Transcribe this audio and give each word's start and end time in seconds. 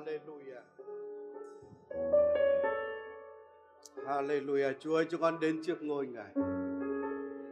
Hallelujah. 0.00 0.62
Hallelujah. 4.06 4.72
Chúa 4.80 4.94
ơi, 4.94 5.06
chúng 5.10 5.20
con 5.20 5.40
đến 5.40 5.62
trước 5.66 5.82
ngôi 5.82 6.06
Ngài. 6.06 6.32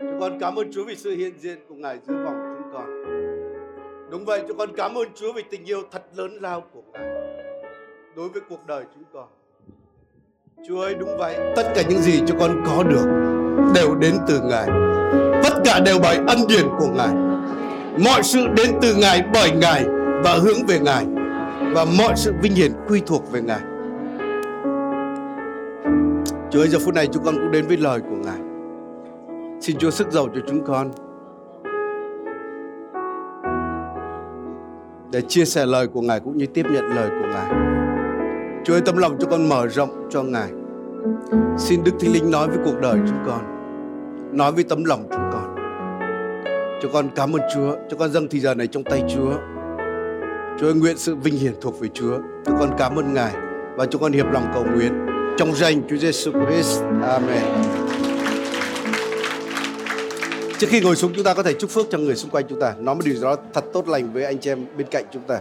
Chúng 0.01 0.21
con 0.21 0.39
cảm 0.41 0.57
ơn 0.57 0.73
Chúa 0.73 0.85
vì 0.85 0.97
sự 0.97 1.11
hiện 1.11 1.33
diện 1.39 1.59
của 1.69 1.75
Ngài 1.75 1.99
giữa 2.07 2.15
vòng 2.15 2.57
chúng 2.59 2.73
con. 2.73 2.87
Đúng 4.11 4.25
vậy, 4.25 4.43
chúng 4.49 4.59
con 4.59 4.69
cảm 4.77 4.95
ơn 4.95 5.09
Chúa 5.15 5.33
vì 5.33 5.43
tình 5.51 5.65
yêu 5.65 5.83
thật 5.91 6.03
lớn 6.17 6.39
lao 6.41 6.65
của 6.73 6.83
Ngài 6.93 7.09
đối 8.17 8.29
với 8.29 8.43
cuộc 8.49 8.67
đời 8.67 8.85
chúng 8.95 9.05
con. 9.13 9.29
Chúa 10.69 10.81
ơi, 10.81 10.95
đúng 10.95 11.17
vậy, 11.19 11.37
tất 11.57 11.73
cả 11.75 11.83
những 11.89 11.99
gì 11.99 12.23
chúng 12.27 12.39
con 12.39 12.63
có 12.67 12.83
được 12.83 13.07
đều 13.75 13.95
đến 13.95 14.15
từ 14.29 14.41
Ngài. 14.41 14.69
Tất 15.43 15.61
cả 15.65 15.81
đều 15.87 15.99
bởi 16.03 16.17
ân 16.17 16.39
điển 16.49 16.67
của 16.79 16.89
Ngài. 16.97 17.15
Mọi 18.05 18.23
sự 18.23 18.47
đến 18.57 18.79
từ 18.83 18.95
Ngài 18.95 19.23
bởi 19.35 19.51
Ngài 19.51 19.85
và 20.25 20.39
hướng 20.43 20.67
về 20.69 20.79
Ngài. 20.81 21.18
Và 21.75 21.85
mọi 21.99 22.13
sự 22.17 22.33
vinh 22.43 22.55
hiển 22.55 22.73
quy 22.89 23.03
thuộc 23.07 23.33
về 23.33 23.41
Ngài. 23.41 23.61
Chúa 26.51 26.61
ơi, 26.61 26.69
giờ 26.69 26.79
phút 26.85 26.95
này 26.95 27.07
chúng 27.13 27.25
con 27.25 27.35
cũng 27.35 27.51
đến 27.51 27.67
với 27.69 27.77
lời 27.77 28.01
của 28.01 28.17
Ngài. 28.17 28.39
Xin 29.61 29.77
Chúa 29.79 29.91
sức 29.91 30.13
giàu 30.13 30.29
cho 30.35 30.41
chúng 30.49 30.65
con 30.65 30.91
để 35.13 35.21
chia 35.21 35.45
sẻ 35.45 35.67
lời 35.67 35.87
của 35.87 36.01
Ngài 36.01 36.21
cũng 36.21 36.39
như 36.39 36.47
tiếp 36.47 36.67
nhận 36.73 36.85
lời 36.97 37.09
của 37.09 37.29
Ngài. 37.29 37.51
Chúa 38.65 38.75
ơi, 38.75 38.83
tấm 38.87 38.97
lòng 38.97 39.17
cho 39.21 39.29
con 39.31 39.49
mở 39.49 39.67
rộng 39.67 40.09
cho 40.11 40.23
Ngài. 40.23 40.49
Xin 41.59 41.85
Đức 41.85 41.93
Thánh 42.01 42.13
Linh 42.13 42.31
nói 42.31 42.49
với 42.49 42.59
cuộc 42.65 42.81
đời 42.81 42.99
chúng 43.09 43.19
con, 43.27 43.41
nói 44.33 44.53
với 44.53 44.65
tấm 44.65 44.85
lòng 44.85 45.03
chúng 45.11 45.31
con. 45.33 45.55
Cho 46.83 46.89
con 46.93 47.09
cảm 47.17 47.33
ơn 47.33 47.43
Chúa, 47.55 47.77
cho 47.91 47.97
con 47.97 48.11
dâng 48.11 48.29
thì 48.31 48.41
giờ 48.41 48.55
này 48.55 48.67
trong 48.67 48.85
tay 48.85 49.03
Chúa. 49.15 49.33
Chúa 50.61 50.67
ơi, 50.67 50.75
nguyện 50.75 50.99
sự 50.99 51.15
vinh 51.15 51.39
hiển 51.39 51.55
thuộc 51.61 51.81
về 51.81 51.89
Chúa. 51.95 52.19
Chúng 52.45 52.59
con 52.59 52.75
cảm 52.79 52.99
ơn 52.99 53.15
Ngài 53.15 53.33
và 53.77 53.87
chúng 53.87 54.03
con 54.03 54.13
hiệp 54.13 54.27
lòng 54.33 54.51
cầu 54.55 54.65
nguyện 54.65 55.07
trong 55.39 55.55
danh 55.55 55.83
Chúa 55.89 55.97
Giêsu 55.97 56.33
Christ. 56.33 56.83
Amen. 57.03 57.45
Trước 60.59 60.67
khi 60.71 60.81
ngồi 60.81 60.97
xuống 60.97 61.13
chúng 61.15 61.25
ta 61.25 61.35
có 61.35 61.43
thể 61.43 61.55
chúc 61.55 61.71
phước 61.71 61.87
cho 61.91 61.99
người 61.99 62.17
xung 62.17 62.31
quanh 62.31 62.45
chúng 62.49 62.61
ta 62.61 62.75
Nói 62.79 62.95
một 62.95 63.01
điều 63.05 63.23
đó 63.23 63.37
thật 63.55 63.65
tốt 63.73 63.89
lành 63.89 64.13
với 64.13 64.25
anh 64.25 64.39
chị 64.39 64.51
em 64.51 64.67
bên 64.77 64.87
cạnh 64.91 65.05
chúng 65.13 65.23
ta 65.23 65.41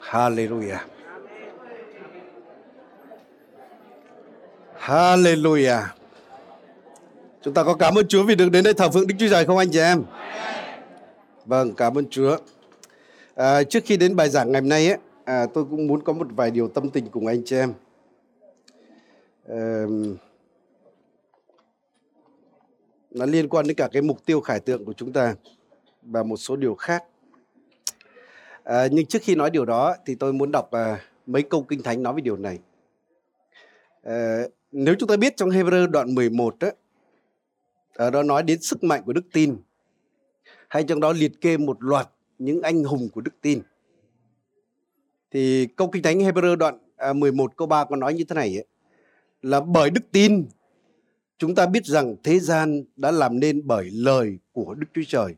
Hallelujah 0.00 0.78
Hallelujah 4.80 6.03
Chúng 7.44 7.54
ta 7.54 7.64
có 7.64 7.74
cảm 7.74 7.94
ơn 7.94 8.08
Chúa 8.08 8.22
vì 8.22 8.34
được 8.34 8.48
đến 8.50 8.64
đây 8.64 8.74
thờ 8.74 8.90
phượng 8.90 9.06
Đức 9.06 9.14
Chúa 9.18 9.28
Trời 9.30 9.44
không 9.44 9.58
anh 9.58 9.68
chị 9.72 9.78
em? 9.78 10.04
Vâng, 11.46 11.74
cảm 11.74 11.98
ơn 11.98 12.04
Chúa. 12.10 12.38
À, 13.34 13.62
trước 13.62 13.80
khi 13.84 13.96
đến 13.96 14.16
bài 14.16 14.28
giảng 14.28 14.52
ngày 14.52 14.60
hôm 14.60 14.68
nay 14.68 14.88
ấy, 14.88 14.98
à, 15.24 15.46
tôi 15.54 15.64
cũng 15.70 15.86
muốn 15.86 16.02
có 16.02 16.12
một 16.12 16.26
vài 16.36 16.50
điều 16.50 16.68
tâm 16.68 16.90
tình 16.90 17.08
cùng 17.08 17.26
anh 17.26 17.42
chị 17.44 17.56
em. 17.56 17.72
À, 19.48 19.84
nó 23.10 23.26
liên 23.26 23.48
quan 23.48 23.66
đến 23.66 23.76
cả 23.76 23.88
cái 23.92 24.02
mục 24.02 24.26
tiêu 24.26 24.40
khải 24.40 24.60
tượng 24.60 24.84
của 24.84 24.92
chúng 24.92 25.12
ta 25.12 25.34
và 26.02 26.22
một 26.22 26.36
số 26.36 26.56
điều 26.56 26.74
khác. 26.74 27.04
À, 28.64 28.86
nhưng 28.90 29.06
trước 29.06 29.22
khi 29.22 29.34
nói 29.34 29.50
điều 29.50 29.64
đó 29.64 29.96
thì 30.06 30.14
tôi 30.14 30.32
muốn 30.32 30.52
đọc 30.52 30.70
à, 30.70 31.00
mấy 31.26 31.42
câu 31.42 31.62
kinh 31.62 31.82
thánh 31.82 32.02
nói 32.02 32.14
về 32.14 32.20
điều 32.20 32.36
này. 32.36 32.58
À, 34.02 34.42
nếu 34.72 34.94
chúng 34.98 35.08
ta 35.08 35.16
biết 35.16 35.36
trong 35.36 35.50
Hebrew 35.50 35.86
đoạn 35.86 36.14
11 36.14 36.58
đó, 36.60 36.70
Ờ, 37.94 38.06
ở 38.06 38.10
đó 38.10 38.22
nói 38.22 38.42
đến 38.42 38.62
sức 38.62 38.84
mạnh 38.84 39.02
của 39.06 39.12
đức 39.12 39.24
tin 39.32 39.56
hay 40.68 40.84
trong 40.84 41.00
đó 41.00 41.12
liệt 41.12 41.40
kê 41.40 41.56
một 41.56 41.76
loạt 41.80 42.08
những 42.38 42.62
anh 42.62 42.84
hùng 42.84 43.08
của 43.08 43.20
đức 43.20 43.34
tin 43.40 43.60
thì 45.30 45.66
câu 45.76 45.90
kinh 45.90 46.02
thánh 46.02 46.18
Hebrew 46.18 46.56
đoạn 46.56 46.78
à, 46.96 47.12
11 47.12 47.56
câu 47.56 47.66
3 47.66 47.84
có 47.84 47.96
nói 47.96 48.14
như 48.14 48.24
thế 48.24 48.34
này 48.34 48.58
ấy, 48.58 48.66
là 49.42 49.60
bởi 49.60 49.90
đức 49.90 50.00
tin 50.12 50.46
chúng 51.38 51.54
ta 51.54 51.66
biết 51.66 51.84
rằng 51.84 52.16
thế 52.22 52.40
gian 52.40 52.84
đã 52.96 53.10
làm 53.10 53.40
nên 53.40 53.66
bởi 53.66 53.90
lời 53.90 54.38
của 54.52 54.74
Đức 54.74 54.86
Chúa 54.94 55.02
Trời. 55.08 55.34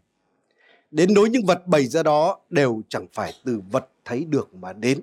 Đến 0.91 1.15
nỗi 1.15 1.31
những 1.31 1.47
vật 1.47 1.67
bày 1.67 1.87
ra 1.87 2.03
đó 2.03 2.41
đều 2.51 2.83
chẳng 2.89 3.07
phải 3.13 3.33
từ 3.45 3.61
vật 3.71 3.89
thấy 4.05 4.25
được 4.25 4.55
mà 4.55 4.73
đến. 4.73 5.01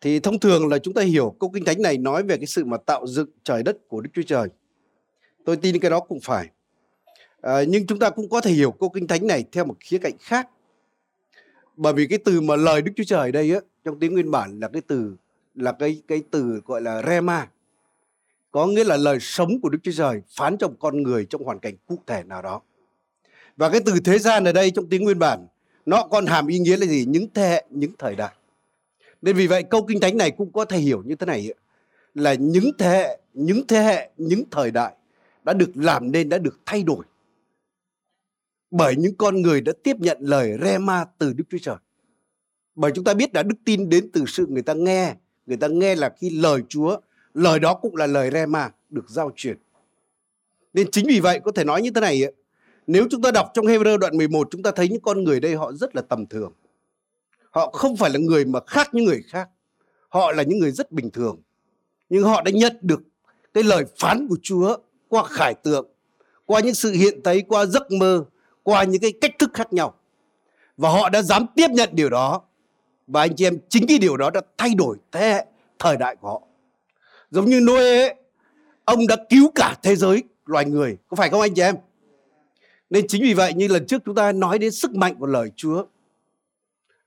Thì 0.00 0.20
thông 0.20 0.38
thường 0.38 0.68
là 0.68 0.78
chúng 0.78 0.94
ta 0.94 1.02
hiểu 1.02 1.36
câu 1.40 1.50
kinh 1.50 1.64
thánh 1.64 1.82
này 1.82 1.98
nói 1.98 2.22
về 2.22 2.36
cái 2.36 2.46
sự 2.46 2.64
mà 2.64 2.76
tạo 2.76 3.06
dựng 3.06 3.28
trời 3.44 3.62
đất 3.62 3.88
của 3.88 4.00
Đức 4.00 4.10
Chúa 4.14 4.22
Trời. 4.22 4.48
Tôi 5.44 5.56
tin 5.56 5.80
cái 5.80 5.90
đó 5.90 6.00
cũng 6.00 6.20
phải. 6.20 6.46
À, 7.40 7.62
nhưng 7.68 7.86
chúng 7.86 7.98
ta 7.98 8.10
cũng 8.10 8.28
có 8.28 8.40
thể 8.40 8.50
hiểu 8.50 8.70
câu 8.70 8.88
kinh 8.88 9.06
thánh 9.06 9.26
này 9.26 9.44
theo 9.52 9.64
một 9.64 9.76
khía 9.80 9.98
cạnh 9.98 10.14
khác. 10.20 10.48
Bởi 11.76 11.92
vì 11.92 12.06
cái 12.06 12.18
từ 12.24 12.40
mà 12.40 12.56
lời 12.56 12.82
Đức 12.82 12.92
Chúa 12.96 13.04
Trời 13.04 13.20
ở 13.20 13.30
đây 13.30 13.54
á, 13.54 13.60
trong 13.84 13.98
tiếng 14.00 14.12
nguyên 14.12 14.30
bản 14.30 14.60
là 14.60 14.68
cái 14.68 14.82
từ 14.86 15.16
là 15.54 15.72
cái 15.72 16.02
cái 16.08 16.22
từ 16.30 16.60
gọi 16.66 16.80
là 16.80 17.02
rema. 17.06 17.48
Có 18.50 18.66
nghĩa 18.66 18.84
là 18.84 18.96
lời 18.96 19.18
sống 19.20 19.60
của 19.60 19.68
Đức 19.68 19.78
Chúa 19.82 19.92
Trời 19.92 20.22
phán 20.36 20.56
trong 20.56 20.74
con 20.78 21.02
người 21.02 21.24
trong 21.24 21.44
hoàn 21.44 21.58
cảnh 21.58 21.74
cụ 21.86 21.98
thể 22.06 22.22
nào 22.22 22.42
đó. 22.42 22.60
Và 23.56 23.68
cái 23.70 23.80
từ 23.86 23.92
thế 24.04 24.18
gian 24.18 24.44
ở 24.44 24.52
đây 24.52 24.70
trong 24.70 24.88
tiếng 24.88 25.04
nguyên 25.04 25.18
bản 25.18 25.46
nó 25.86 26.06
còn 26.10 26.26
hàm 26.26 26.46
ý 26.46 26.58
nghĩa 26.58 26.76
là 26.76 26.86
gì? 26.86 27.04
Những 27.08 27.26
thế 27.34 27.48
hệ, 27.48 27.64
những 27.70 27.92
thời 27.98 28.16
đại. 28.16 28.32
Nên 29.22 29.36
vì 29.36 29.46
vậy 29.46 29.62
câu 29.62 29.86
kinh 29.86 30.00
thánh 30.00 30.16
này 30.16 30.30
cũng 30.30 30.52
có 30.52 30.64
thể 30.64 30.78
hiểu 30.78 31.02
như 31.06 31.14
thế 31.14 31.26
này 31.26 31.54
là 32.14 32.34
những 32.34 32.70
thế 32.78 32.88
hệ, 32.88 33.18
những 33.34 33.66
thế 33.66 33.82
hệ, 33.82 34.10
những 34.16 34.42
thời 34.50 34.70
đại 34.70 34.94
đã 35.44 35.52
được 35.52 35.70
làm 35.74 36.12
nên, 36.12 36.28
đã 36.28 36.38
được 36.38 36.60
thay 36.66 36.82
đổi 36.82 37.04
bởi 38.70 38.96
những 38.96 39.14
con 39.16 39.42
người 39.42 39.60
đã 39.60 39.72
tiếp 39.82 39.96
nhận 39.98 40.18
lời 40.20 40.58
rema 40.62 41.04
từ 41.18 41.32
Đức 41.32 41.44
Chúa 41.50 41.58
Trời. 41.62 41.76
Bởi 42.74 42.92
chúng 42.94 43.04
ta 43.04 43.14
biết 43.14 43.34
là 43.34 43.42
đức 43.42 43.54
tin 43.64 43.88
đến 43.88 44.10
từ 44.12 44.24
sự 44.26 44.46
người 44.46 44.62
ta 44.62 44.74
nghe, 44.74 45.14
người 45.46 45.56
ta 45.56 45.68
nghe 45.68 45.94
là 45.94 46.14
khi 46.18 46.30
lời 46.30 46.62
Chúa, 46.68 47.00
lời 47.34 47.58
đó 47.58 47.74
cũng 47.74 47.96
là 47.96 48.06
lời 48.06 48.30
rema 48.32 48.70
được 48.90 49.10
giao 49.10 49.30
truyền. 49.36 49.58
Nên 50.72 50.90
chính 50.90 51.06
vì 51.08 51.20
vậy 51.20 51.40
có 51.44 51.52
thể 51.52 51.64
nói 51.64 51.82
như 51.82 51.90
thế 51.90 52.00
này, 52.00 52.22
nếu 52.86 53.06
chúng 53.10 53.22
ta 53.22 53.30
đọc 53.30 53.50
trong 53.54 53.66
Hebrew 53.66 53.98
đoạn 53.98 54.16
11 54.16 54.48
chúng 54.50 54.62
ta 54.62 54.70
thấy 54.70 54.88
những 54.88 55.00
con 55.00 55.24
người 55.24 55.40
đây 55.40 55.54
họ 55.54 55.72
rất 55.72 55.96
là 55.96 56.02
tầm 56.02 56.26
thường. 56.26 56.52
Họ 57.50 57.70
không 57.70 57.96
phải 57.96 58.10
là 58.10 58.18
người 58.18 58.44
mà 58.44 58.60
khác 58.66 58.88
những 58.92 59.04
người 59.04 59.22
khác. 59.28 59.48
Họ 60.08 60.32
là 60.32 60.42
những 60.42 60.58
người 60.58 60.70
rất 60.70 60.92
bình 60.92 61.10
thường. 61.10 61.42
Nhưng 62.08 62.22
họ 62.22 62.42
đã 62.42 62.50
nhận 62.50 62.76
được 62.80 63.02
cái 63.54 63.64
lời 63.64 63.84
phán 63.98 64.28
của 64.28 64.36
Chúa 64.42 64.76
qua 65.10 65.24
khải 65.24 65.54
tượng, 65.54 65.86
qua 66.46 66.60
những 66.60 66.74
sự 66.74 66.92
hiện 66.92 67.20
thấy, 67.24 67.42
qua 67.42 67.66
giấc 67.66 67.92
mơ, 67.92 68.24
qua 68.62 68.84
những 68.84 69.00
cái 69.00 69.12
cách 69.20 69.30
thức 69.38 69.50
khác 69.54 69.72
nhau. 69.72 69.94
Và 70.76 70.90
họ 70.90 71.08
đã 71.08 71.22
dám 71.22 71.46
tiếp 71.54 71.70
nhận 71.70 71.88
điều 71.92 72.10
đó. 72.10 72.42
Và 73.06 73.20
anh 73.20 73.36
chị 73.36 73.46
em 73.46 73.58
chính 73.68 73.86
cái 73.86 73.98
điều 73.98 74.16
đó 74.16 74.30
đã 74.30 74.40
thay 74.58 74.74
đổi 74.74 74.96
thế 75.12 75.20
hệ, 75.20 75.46
thời 75.78 75.96
đại 75.96 76.16
của 76.16 76.28
họ. 76.28 76.42
Giống 77.30 77.44
như 77.44 77.60
Noe 77.60 78.06
ấy, 78.06 78.14
ông 78.84 79.06
đã 79.06 79.16
cứu 79.28 79.50
cả 79.54 79.76
thế 79.82 79.96
giới 79.96 80.22
loài 80.46 80.64
người. 80.64 80.96
Có 81.08 81.14
phải 81.14 81.30
không 81.30 81.40
anh 81.40 81.54
chị 81.54 81.62
em? 81.62 81.74
Nên 82.90 83.06
chính 83.08 83.22
vì 83.22 83.34
vậy 83.34 83.54
như 83.54 83.68
lần 83.68 83.86
trước 83.86 84.02
chúng 84.04 84.14
ta 84.14 84.32
nói 84.32 84.58
đến 84.58 84.72
sức 84.72 84.94
mạnh 84.94 85.14
của 85.18 85.26
lời 85.26 85.50
Chúa. 85.56 85.84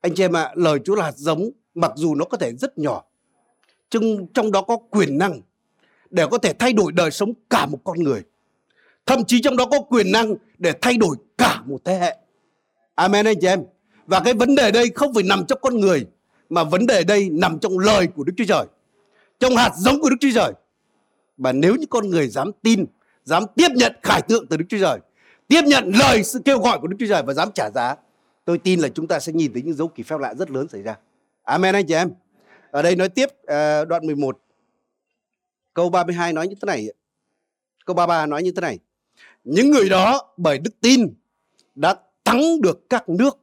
Anh 0.01 0.15
chị 0.15 0.23
em 0.23 0.35
ạ, 0.35 0.43
à, 0.43 0.53
lời 0.55 0.79
Chúa 0.85 0.95
là 0.95 1.05
hạt 1.05 1.17
giống 1.17 1.49
mặc 1.75 1.91
dù 1.95 2.15
nó 2.15 2.25
có 2.25 2.37
thể 2.37 2.53
rất 2.53 2.77
nhỏ. 2.77 3.03
Nhưng 3.91 4.27
trong 4.33 4.51
đó 4.51 4.61
có 4.61 4.77
quyền 4.77 5.17
năng 5.17 5.41
để 6.13 6.27
có 6.31 6.37
thể 6.37 6.53
thay 6.53 6.73
đổi 6.73 6.91
đời 6.91 7.11
sống 7.11 7.33
cả 7.49 7.65
một 7.65 7.77
con 7.83 8.03
người. 8.03 8.21
Thậm 9.05 9.23
chí 9.25 9.41
trong 9.41 9.57
đó 9.57 9.65
có 9.65 9.79
quyền 9.79 10.11
năng 10.11 10.35
để 10.57 10.73
thay 10.81 10.97
đổi 10.97 11.15
cả 11.37 11.61
một 11.65 11.77
thế 11.85 11.95
hệ. 11.99 12.17
Amen 12.95 13.25
anh 13.25 13.35
chị 13.41 13.47
em. 13.47 13.63
Và 14.05 14.19
cái 14.19 14.33
vấn 14.33 14.55
đề 14.55 14.71
đây 14.71 14.89
không 14.95 15.13
phải 15.13 15.23
nằm 15.23 15.45
trong 15.47 15.59
con 15.61 15.79
người 15.79 16.05
mà 16.49 16.63
vấn 16.63 16.85
đề 16.85 17.03
đây 17.03 17.29
nằm 17.31 17.59
trong 17.59 17.79
lời 17.79 18.07
của 18.07 18.23
Đức 18.23 18.33
Chúa 18.37 18.45
Trời. 18.47 18.65
Trong 19.39 19.55
hạt 19.55 19.71
giống 19.77 20.01
của 20.01 20.09
Đức 20.09 20.15
Chúa 20.19 20.29
Trời. 20.35 20.53
Và 21.37 21.51
nếu 21.51 21.75
như 21.75 21.85
con 21.89 22.09
người 22.09 22.27
dám 22.27 22.51
tin, 22.61 22.85
dám 23.23 23.43
tiếp 23.55 23.71
nhận 23.75 23.93
khải 24.03 24.21
tượng 24.21 24.47
từ 24.47 24.57
Đức 24.57 24.65
Chúa 24.69 24.79
Trời, 24.79 24.99
tiếp 25.47 25.61
nhận 25.65 25.91
lời 25.99 26.23
sự 26.23 26.39
kêu 26.45 26.59
gọi 26.59 26.79
của 26.79 26.87
Đức 26.87 26.97
Chúa 26.99 27.07
Trời 27.09 27.23
và 27.23 27.33
dám 27.33 27.49
trả 27.55 27.69
giá, 27.75 27.95
tôi 28.45 28.57
tin 28.57 28.79
là 28.79 28.87
chúng 28.87 29.07
ta 29.07 29.19
sẽ 29.19 29.33
nhìn 29.33 29.53
thấy 29.53 29.61
những 29.61 29.73
dấu 29.73 29.87
kỳ 29.87 30.03
phép 30.03 30.19
lạ 30.19 30.33
rất 30.33 30.51
lớn 30.51 30.67
xảy 30.67 30.81
ra. 30.81 30.95
Amen 31.43 31.75
anh 31.75 31.85
chị 31.85 31.93
em. 31.93 32.11
Ở 32.71 32.81
đây 32.81 32.95
nói 32.95 33.09
tiếp 33.09 33.29
ờ, 33.45 33.85
đoạn 33.85 34.05
11 34.07 34.37
Câu 35.73 35.89
32 35.89 36.33
nói 36.33 36.47
như 36.47 36.55
thế 36.55 36.65
này. 36.65 36.87
Câu 37.85 37.93
33 37.93 38.25
nói 38.25 38.43
như 38.43 38.51
thế 38.51 38.61
này. 38.61 38.79
Những 39.43 39.71
người 39.71 39.89
đó 39.89 40.33
bởi 40.37 40.57
đức 40.57 40.71
tin 40.81 41.13
đã 41.75 41.95
thắng 42.25 42.61
được 42.61 42.89
các 42.89 43.09
nước. 43.09 43.37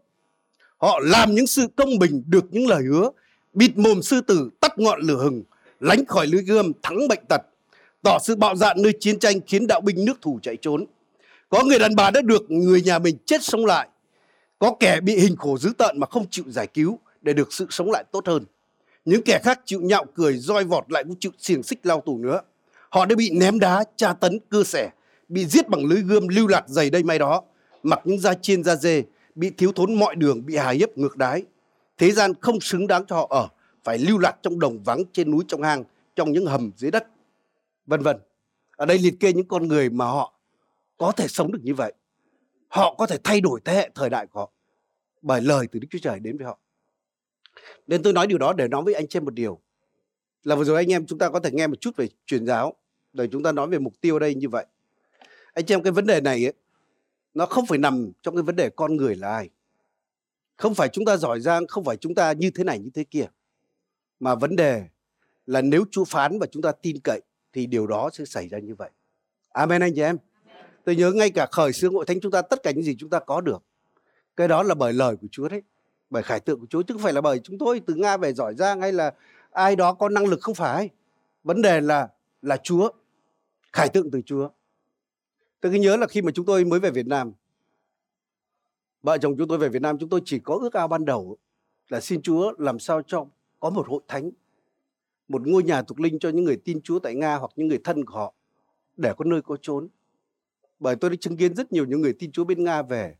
Họ 0.77 1.01
làm 1.03 1.35
những 1.35 1.47
sự 1.47 1.67
công 1.77 1.99
bình 1.99 2.23
được 2.27 2.45
những 2.51 2.67
lời 2.67 2.83
hứa, 2.83 3.11
bịt 3.53 3.77
mồm 3.77 4.03
sư 4.03 4.21
tử, 4.21 4.51
tắt 4.61 4.79
ngọn 4.79 5.01
lửa 5.01 5.17
hừng, 5.17 5.43
lánh 5.81 6.05
khỏi 6.07 6.27
lưới 6.27 6.43
gươm, 6.43 6.73
thắng 6.83 7.09
bệnh 7.09 7.25
tật, 7.29 7.41
tỏ 8.03 8.19
sự 8.19 8.37
bạo 8.37 8.57
dạn 8.57 8.83
nơi 8.83 8.93
chiến 9.01 9.19
tranh 9.19 9.41
khiến 9.47 9.67
đạo 9.67 9.81
binh 9.81 10.05
nước 10.05 10.21
thủ 10.21 10.39
chạy 10.43 10.57
trốn. 10.57 10.87
Có 11.49 11.65
người 11.65 11.79
đàn 11.79 11.97
bà 11.97 12.11
đã 12.11 12.21
được 12.21 12.51
người 12.51 12.83
nhà 12.83 12.99
mình 12.99 13.17
chết 13.27 13.43
sống 13.43 13.67
lại. 13.67 13.89
Có 14.59 14.75
kẻ 14.81 15.01
bị 15.01 15.17
hình 15.17 15.37
khổ 15.37 15.59
dữ 15.59 15.73
tợn 15.79 16.01
mà 16.01 16.07
không 16.07 16.27
chịu 16.31 16.45
giải 16.49 16.67
cứu 16.67 16.99
để 17.23 17.33
được 17.33 17.53
sự 17.53 17.67
sống 17.71 17.91
lại 17.91 18.05
tốt 18.13 18.27
hơn. 18.27 18.45
Những 19.05 19.23
kẻ 19.23 19.41
khác 19.43 19.61
chịu 19.65 19.81
nhạo 19.81 20.05
cười, 20.15 20.39
roi 20.39 20.65
vọt 20.65 20.93
lại 20.93 21.05
cũng 21.05 21.17
chịu 21.21 21.33
xiềng 21.39 21.63
xích 21.63 21.87
lao 21.87 22.01
tù 22.01 22.19
nữa. 22.19 22.41
Họ 22.91 23.07
đã 23.07 23.17
bị 23.17 23.31
ném 23.31 23.59
đá, 23.59 23.85
tra 23.97 24.13
tấn, 24.13 24.39
cưa 24.49 24.63
xẻ, 24.63 24.91
bị 25.29 25.47
giết 25.47 25.69
bằng 25.69 25.85
lưới 25.85 26.03
gươm 26.03 26.29
lưu 26.29 26.47
lạc 26.47 26.69
dày 26.69 26.91
đây 26.91 27.03
may 27.03 27.19
đó. 27.19 27.43
mặc 27.83 28.01
những 28.05 28.19
da 28.19 28.35
chiên 28.35 28.65
da 28.65 28.77
dê, 28.77 29.03
bị 29.35 29.51
thiếu 29.51 29.73
thốn 29.73 29.95
mọi 29.95 30.17
đường, 30.17 30.47
bị 30.47 30.57
hà 30.57 30.71
hiếp 30.71 30.99
ngược 30.99 31.17
đái. 31.17 31.45
Thế 31.99 32.11
gian 32.11 32.33
không 32.41 32.61
xứng 32.61 32.87
đáng 32.87 33.05
cho 33.07 33.17
họ 33.17 33.27
ở, 33.31 33.49
phải 33.85 33.99
lưu 33.99 34.19
lạc 34.19 34.37
trong 34.43 34.59
đồng 34.59 34.83
vắng, 34.83 35.03
trên 35.13 35.31
núi, 35.31 35.45
trong 35.49 35.63
hang, 35.63 35.85
trong 36.17 36.33
những 36.33 36.47
hầm 36.47 36.71
dưới 36.77 36.91
đất, 36.91 37.07
vân 37.87 38.03
vân. 38.03 38.17
Ở 38.77 38.87
đây 38.87 38.99
liệt 38.99 39.15
kê 39.21 39.33
những 39.33 39.49
con 39.49 39.69
người 39.69 39.91
mà 39.91 40.05
họ 40.05 40.35
có 40.99 41.13
thể 41.13 41.29
sống 41.29 41.53
được 41.53 41.61
như 41.63 41.75
vậy. 41.75 41.93
Họ 42.69 42.95
có 42.99 43.07
thể 43.07 43.19
thay 43.25 43.41
đổi 43.41 43.61
thế 43.65 43.75
hệ 43.75 43.91
thời 43.95 44.11
đại 44.11 44.27
của 44.27 44.41
họ 44.41 44.51
bởi 45.23 45.41
lời 45.41 45.67
từ 45.73 45.79
Đức 45.79 45.89
Chúa 45.91 45.99
Trời 46.03 46.21
đến 46.21 46.37
với 46.39 46.47
họ. 46.47 46.59
Nên 47.87 48.03
tôi 48.03 48.13
nói 48.13 48.27
điều 48.27 48.39
đó 48.39 48.53
để 48.53 48.69
nói 48.69 48.83
với 48.83 48.95
anh 48.95 49.09
trên 49.09 49.25
một 49.25 49.35
điều 49.35 49.61
là 50.43 50.55
vừa 50.55 50.65
rồi 50.65 50.77
anh 50.77 50.93
em 50.93 51.07
chúng 51.07 51.19
ta 51.19 51.29
có 51.29 51.41
thể 51.41 51.51
nghe 51.53 51.67
một 51.67 51.81
chút 51.81 51.97
về 51.97 52.09
truyền 52.27 52.47
giáo 52.47 52.75
để 53.13 53.29
chúng 53.33 53.43
ta 53.43 53.53
nói 53.53 53.69
về 53.69 53.79
mục 53.79 54.01
tiêu 54.01 54.19
đây 54.19 54.35
như 54.35 54.49
vậy. 54.49 54.67
Anh 55.53 55.67
chị 55.67 55.75
em 55.75 55.83
cái 55.83 55.93
vấn 55.93 56.07
đề 56.07 56.21
này 56.21 56.47
ấy, 56.47 56.53
nó 57.35 57.47
không 57.47 57.67
phải 57.67 57.79
nằm 57.79 58.13
trong 58.23 58.37
cái 58.37 58.43
vấn 58.43 58.57
đề 58.57 58.71
con 58.71 58.97
người 58.97 59.17
là 59.17 59.29
ai. 59.29 59.49
Không 60.57 60.75
phải 60.75 60.89
chúng 60.89 61.05
ta 61.05 61.17
giỏi 61.17 61.41
giang, 61.41 61.67
không 61.67 61.85
phải 61.85 61.97
chúng 61.97 62.15
ta 62.15 62.33
như 62.33 62.51
thế 62.51 62.65
này 62.65 62.79
như 62.79 62.91
thế 62.95 63.05
kia. 63.05 63.27
Mà 64.21 64.35
vấn 64.35 64.57
đề 64.57 64.85
là 65.47 65.63
nếu 65.63 65.85
Chúa 65.91 66.05
phán 66.05 66.39
và 66.39 66.47
chúng 66.47 66.63
ta 66.63 66.73
tin 66.73 66.97
cậy 67.05 67.21
thì 67.53 67.67
điều 67.67 67.87
đó 67.87 68.11
sẽ 68.13 68.25
xảy 68.25 68.49
ra 68.49 68.59
như 68.59 68.75
vậy. 68.75 68.91
Amen 69.49 69.83
anh 69.83 69.93
chị 69.95 70.03
em. 70.03 70.17
Tôi 70.85 70.97
nhớ 70.97 71.13
ngay 71.13 71.31
cả 71.31 71.47
khởi 71.53 71.73
xướng 71.73 71.95
hội 71.95 72.05
thánh 72.07 72.21
chúng 72.21 72.33
ta 72.33 72.43
tất 72.43 72.63
cả 72.63 72.71
những 72.71 72.85
gì 72.85 72.97
chúng 72.99 73.11
ta 73.11 73.19
có 73.19 73.41
được. 73.41 73.63
Cái 74.37 74.49
đó 74.49 74.63
là 74.63 74.75
bởi 74.75 74.93
lời 74.93 75.17
của 75.17 75.27
Chúa 75.31 75.49
đấy. 75.49 75.63
Bởi 76.11 76.23
khải 76.23 76.41
tượng 76.41 76.61
của 76.61 76.67
Chúa, 76.67 76.83
chứ 76.83 76.95
không 76.95 77.03
phải 77.03 77.13
là 77.13 77.21
bởi 77.21 77.39
chúng 77.39 77.59
tôi, 77.59 77.81
từ 77.87 77.95
Nga 77.95 78.17
về 78.17 78.33
giỏi 78.33 78.55
giang 78.55 78.81
hay 78.81 78.93
là 78.93 79.15
ai 79.51 79.77
đó 79.77 79.93
có 79.93 80.09
năng 80.09 80.27
lực 80.27 80.41
không 80.43 80.55
phải. 80.55 80.89
Vấn 81.45 81.63
đề 81.63 81.81
là 81.81 82.09
là 82.43 82.57
Chúa. 82.57 82.91
Khải 83.73 83.89
tượng 83.89 84.11
từ 84.11 84.21
Chúa. 84.27 84.49
Tôi 85.61 85.73
cứ 85.73 85.79
nhớ 85.79 85.97
là 85.97 86.07
khi 86.07 86.23
mà 86.23 86.33
chúng 86.33 86.47
tôi 86.47 86.65
mới 86.65 86.81
về 86.81 86.91
Việt 86.91 87.07
Nam, 87.07 87.33
vợ 89.03 89.19
chồng 89.19 89.35
chúng 89.39 89.49
tôi 89.49 89.59
về 89.59 89.69
Việt 89.69 89.83
Nam, 89.83 89.99
chúng 89.99 90.09
tôi 90.09 90.21
chỉ 90.25 90.39
có 90.39 90.59
ước 90.61 90.73
ao 90.73 90.89
ban 90.89 91.05
đầu 91.05 91.37
là 91.89 92.01
xin 92.01 92.23
Chúa 92.23 92.53
làm 92.59 92.79
sao 92.79 93.03
cho 93.07 93.27
có 93.61 93.71
một 93.71 93.89
hội 93.89 94.01
thánh, 94.09 94.31
một 95.29 95.47
ngôi 95.47 95.63
nhà 95.63 95.83
thuộc 95.83 96.01
linh 96.01 96.19
cho 96.19 96.29
những 96.29 96.45
người 96.45 96.61
tin 96.65 96.81
Chúa 96.83 96.99
tại 96.99 97.15
Nga 97.15 97.37
hoặc 97.37 97.51
những 97.57 97.69
người 97.69 97.81
thân 97.85 98.05
của 98.05 98.15
họ 98.15 98.35
để 98.97 99.13
có 99.17 99.25
nơi 99.25 99.43
có 99.43 99.57
trốn. 99.63 99.89
Bởi 100.79 100.97
tôi 100.97 101.11
đã 101.11 101.17
chứng 101.21 101.37
kiến 101.37 101.55
rất 101.55 101.73
nhiều 101.73 101.87
những 101.87 102.01
người 102.01 102.13
tin 102.13 102.33
Chúa 102.33 102.45
bên 102.45 102.65
Nga 102.65 102.83
về. 102.83 103.17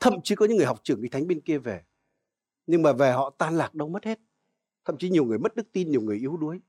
Thậm 0.00 0.20
chí 0.24 0.34
có 0.34 0.46
những 0.46 0.56
người 0.56 0.66
học 0.66 0.80
trưởng 0.82 1.00
cái 1.00 1.08
thánh 1.08 1.28
bên 1.28 1.40
kia 1.40 1.58
về. 1.58 1.82
Nhưng 2.66 2.82
mà 2.82 2.92
về 2.92 3.12
họ 3.12 3.30
tan 3.38 3.56
lạc 3.56 3.74
đâu 3.74 3.88
mất 3.88 4.04
hết. 4.04 4.20
Thậm 4.84 4.98
chí 4.98 5.10
nhiều 5.10 5.24
người 5.24 5.38
mất 5.38 5.56
đức 5.56 5.72
tin, 5.72 5.90
nhiều 5.90 6.00
người 6.00 6.18
yếu 6.18 6.36
đuối. 6.36 6.60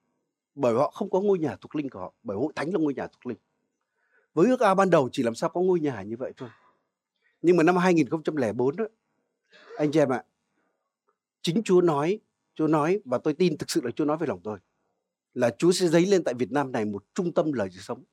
Bởi 0.56 0.74
họ 0.74 0.92
không 0.92 1.10
có 1.10 1.22
ngôi 1.22 1.40
nhà 1.40 1.56
thuộc 1.62 1.76
linh 1.76 1.90
của 1.90 2.00
họ. 2.00 2.14
Bởi 2.24 2.38
hội 2.38 2.54
thánh 2.56 2.74
là 2.74 2.80
ngôi 2.80 2.94
nhà 2.94 3.08
thuộc 3.08 3.26
linh. 3.26 3.38
Với 4.34 4.48
ước 4.50 4.60
ao 4.60 4.76
ban 4.76 4.90
đầu 4.90 5.10
chỉ 5.12 5.24
làm 5.24 5.36
sao 5.36 5.50
có 5.50 5.62
ngôi 5.62 5.80
nhà 5.80 6.02
như 6.02 6.18
vậy 6.18 6.34
thôi. 6.38 6.50
Nhưng 7.42 7.58
mà 7.58 7.64
năm 7.64 7.78
2004 7.78 8.76
đó, 8.76 8.86
anh 9.78 9.92
chị 9.92 10.00
em 10.00 10.10
ạ, 10.10 10.24
chính 11.42 11.62
Chúa 11.64 11.82
nói 11.82 12.20
Chúa 12.56 12.68
nói 12.68 13.00
và 13.06 13.18
tôi 13.18 13.34
tin 13.34 13.58
thực 13.58 13.70
sự 13.72 13.82
là 13.84 13.92
Chúa 13.92 14.06
nói 14.06 14.18
với 14.18 14.28
lòng 14.28 14.40
tôi 14.44 14.60
là 15.38 15.56
Chúa 15.58 15.72
sẽ 15.72 15.88
dấy 15.88 16.06
lên 16.06 16.24
tại 16.24 16.34
Việt 16.34 16.52
Nam 16.52 16.72
này 16.72 16.86
một 16.86 17.04
trung 17.14 17.34
tâm 17.34 17.54
lời 17.54 17.70
sống. 17.72 18.04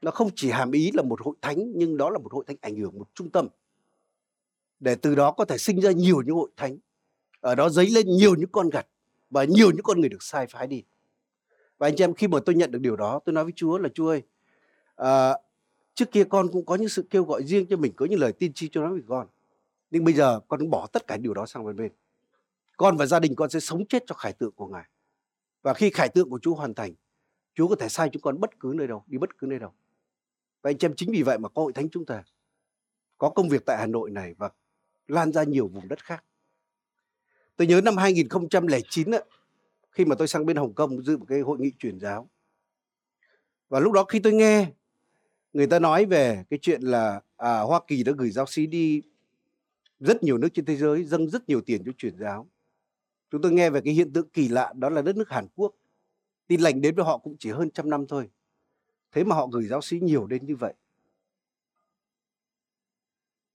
Nó 0.00 0.10
không 0.10 0.28
chỉ 0.36 0.50
hàm 0.50 0.70
ý 0.70 0.90
là 0.94 1.02
một 1.02 1.20
hội 1.20 1.36
thánh 1.42 1.72
nhưng 1.74 1.96
đó 1.96 2.10
là 2.10 2.18
một 2.18 2.32
hội 2.32 2.44
thánh 2.46 2.56
ảnh 2.60 2.76
hưởng 2.76 2.98
một 2.98 3.08
trung 3.14 3.30
tâm. 3.30 3.48
Để 4.82 4.94
từ 4.94 5.14
đó 5.14 5.32
có 5.32 5.44
thể 5.44 5.58
sinh 5.58 5.80
ra 5.80 5.90
nhiều 5.90 6.22
những 6.22 6.34
hội 6.34 6.50
thánh. 6.56 6.78
Ở 7.40 7.54
đó 7.54 7.68
dấy 7.68 7.86
lên 7.90 8.06
nhiều 8.06 8.34
những 8.34 8.50
con 8.52 8.70
gặt 8.70 8.86
và 9.30 9.44
nhiều 9.44 9.70
những 9.70 9.82
con 9.82 10.00
người 10.00 10.08
được 10.08 10.22
sai 10.22 10.46
phái 10.46 10.66
đi. 10.66 10.82
Và 11.78 11.86
anh 11.86 11.96
chị 11.96 12.04
em 12.04 12.14
khi 12.14 12.28
mà 12.28 12.38
tôi 12.46 12.54
nhận 12.54 12.70
được 12.70 12.78
điều 12.78 12.96
đó 12.96 13.20
tôi 13.24 13.32
nói 13.32 13.44
với 13.44 13.52
Chúa 13.56 13.78
là 13.78 13.88
Chúa 13.94 14.08
ơi 14.08 14.22
à, 14.96 15.34
trước 15.94 16.10
kia 16.12 16.24
con 16.24 16.48
cũng 16.52 16.66
có 16.66 16.74
những 16.74 16.88
sự 16.88 17.06
kêu 17.10 17.24
gọi 17.24 17.44
riêng 17.44 17.66
cho 17.70 17.76
mình 17.76 17.92
có 17.96 18.06
những 18.06 18.20
lời 18.20 18.32
tiên 18.32 18.52
tri 18.52 18.68
cho 18.68 18.80
nó 18.80 18.90
với 18.90 19.02
con. 19.08 19.26
Nhưng 19.90 20.04
bây 20.04 20.14
giờ 20.14 20.40
con 20.48 20.70
bỏ 20.70 20.86
tất 20.92 21.06
cả 21.06 21.16
điều 21.16 21.34
đó 21.34 21.46
sang 21.46 21.64
bên 21.64 21.76
bên 21.76 21.92
con 22.76 22.96
và 22.96 23.06
gia 23.06 23.20
đình 23.20 23.34
con 23.34 23.50
sẽ 23.50 23.60
sống 23.60 23.86
chết 23.86 24.02
cho 24.06 24.14
khải 24.14 24.32
tượng 24.32 24.52
của 24.52 24.66
Ngài. 24.66 24.84
Và 25.62 25.74
khi 25.74 25.90
khải 25.90 26.08
tượng 26.08 26.30
của 26.30 26.38
Chúa 26.42 26.54
hoàn 26.54 26.74
thành, 26.74 26.94
Chúa 27.54 27.68
có 27.68 27.76
thể 27.76 27.88
sai 27.88 28.08
chúng 28.12 28.22
con 28.22 28.40
bất 28.40 28.60
cứ 28.60 28.72
nơi 28.76 28.86
đâu, 28.86 29.04
đi 29.06 29.18
bất 29.18 29.38
cứ 29.38 29.46
nơi 29.46 29.58
đâu. 29.58 29.72
Và 30.62 30.70
anh 30.70 30.78
chị 30.78 30.86
em 30.86 30.94
chính 30.96 31.12
vì 31.12 31.22
vậy 31.22 31.38
mà 31.38 31.48
có 31.48 31.62
hội 31.62 31.72
thánh 31.72 31.88
chúng 31.88 32.04
ta 32.04 32.24
có 33.18 33.30
công 33.30 33.48
việc 33.48 33.66
tại 33.66 33.78
Hà 33.78 33.86
Nội 33.86 34.10
này 34.10 34.34
và 34.38 34.50
lan 35.12 35.32
ra 35.32 35.44
nhiều 35.44 35.68
vùng 35.68 35.88
đất 35.88 36.04
khác. 36.04 36.24
Tôi 37.56 37.66
nhớ 37.66 37.80
năm 37.80 37.96
2009 37.96 39.10
ấy, 39.10 39.24
khi 39.90 40.04
mà 40.04 40.14
tôi 40.14 40.28
sang 40.28 40.46
bên 40.46 40.56
Hồng 40.56 40.74
Kông 40.74 41.02
dự 41.02 41.16
một 41.16 41.26
cái 41.28 41.40
hội 41.40 41.58
nghị 41.58 41.72
truyền 41.78 42.00
giáo. 42.00 42.28
Và 43.68 43.80
lúc 43.80 43.92
đó 43.92 44.04
khi 44.04 44.18
tôi 44.18 44.32
nghe 44.32 44.72
người 45.52 45.66
ta 45.66 45.78
nói 45.78 46.06
về 46.06 46.44
cái 46.50 46.58
chuyện 46.62 46.82
là 46.82 47.20
à, 47.36 47.60
Hoa 47.60 47.80
Kỳ 47.86 48.02
đã 48.02 48.12
gửi 48.18 48.30
giáo 48.30 48.46
sĩ 48.46 48.66
đi 48.66 49.02
rất 50.00 50.22
nhiều 50.22 50.38
nước 50.38 50.48
trên 50.54 50.64
thế 50.64 50.76
giới 50.76 51.04
dâng 51.04 51.28
rất 51.30 51.48
nhiều 51.48 51.60
tiền 51.60 51.82
cho 51.84 51.92
truyền 51.98 52.18
giáo 52.18 52.48
Chúng 53.32 53.42
tôi 53.42 53.52
nghe 53.52 53.70
về 53.70 53.80
cái 53.80 53.94
hiện 53.94 54.12
tượng 54.12 54.28
kỳ 54.28 54.48
lạ 54.48 54.72
đó 54.76 54.88
là 54.88 55.02
đất 55.02 55.16
nước 55.16 55.28
Hàn 55.28 55.46
Quốc. 55.54 55.74
Tin 56.46 56.60
lành 56.60 56.80
đến 56.80 56.94
với 56.94 57.04
họ 57.04 57.18
cũng 57.18 57.36
chỉ 57.38 57.50
hơn 57.50 57.70
trăm 57.70 57.90
năm 57.90 58.06
thôi. 58.08 58.30
Thế 59.12 59.24
mà 59.24 59.36
họ 59.36 59.46
gửi 59.46 59.66
giáo 59.66 59.80
sĩ 59.80 60.00
nhiều 60.00 60.26
đến 60.26 60.46
như 60.46 60.56
vậy. 60.56 60.74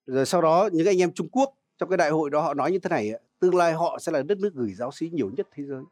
Rồi 0.08 0.26
sau 0.26 0.42
đó 0.42 0.70
những 0.74 0.88
anh 0.88 1.02
em 1.02 1.14
Trung 1.14 1.30
Quốc 1.30 1.54
trong 1.78 1.90
cái 1.90 1.98
đại 1.98 2.10
hội 2.10 2.30
đó 2.30 2.42
họ 2.42 2.54
nói 2.54 2.72
như 2.72 2.80
thế 2.80 2.90
này, 2.90 3.12
tương 3.40 3.56
lai 3.56 3.74
họ 3.74 3.98
sẽ 4.02 4.12
là 4.12 4.24
đất 4.24 4.40
nước 4.40 4.54
gửi 4.54 4.74
giáo 4.74 4.92
sĩ 4.92 5.10
nhiều 5.10 5.32
nhất 5.38 5.48
thế 5.52 5.64
giới. 5.64 5.84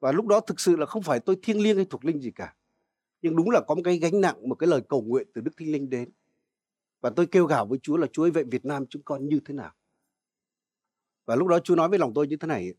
Và 0.00 0.12
lúc 0.12 0.26
đó 0.26 0.40
thực 0.40 0.60
sự 0.60 0.76
là 0.76 0.86
không 0.86 1.02
phải 1.02 1.20
tôi 1.20 1.36
thiêng 1.42 1.62
liêng 1.62 1.76
hay 1.76 1.84
thuộc 1.84 2.04
linh 2.04 2.20
gì 2.20 2.30
cả. 2.30 2.54
Nhưng 3.22 3.36
đúng 3.36 3.50
là 3.50 3.60
có 3.60 3.74
một 3.74 3.80
cái 3.84 3.98
gánh 3.98 4.20
nặng, 4.20 4.48
một 4.48 4.54
cái 4.54 4.66
lời 4.68 4.80
cầu 4.88 5.02
nguyện 5.02 5.28
từ 5.34 5.40
Đức 5.40 5.50
Thánh 5.56 5.68
Linh 5.68 5.90
đến. 5.90 6.10
Và 7.00 7.10
tôi 7.10 7.26
kêu 7.26 7.46
gào 7.46 7.66
với 7.66 7.78
Chúa 7.82 7.96
là 7.96 8.06
Chúa 8.12 8.24
ơi 8.24 8.30
vậy 8.30 8.44
Việt 8.44 8.64
Nam 8.64 8.86
chúng 8.86 9.02
con 9.02 9.28
như 9.28 9.40
thế 9.44 9.54
nào? 9.54 9.72
Và 11.26 11.36
lúc 11.36 11.48
đó 11.48 11.58
Chúa 11.58 11.74
nói 11.74 11.88
với 11.88 11.98
lòng 11.98 12.14
tôi 12.14 12.28
như 12.28 12.36
thế 12.36 12.46
này 12.46 12.74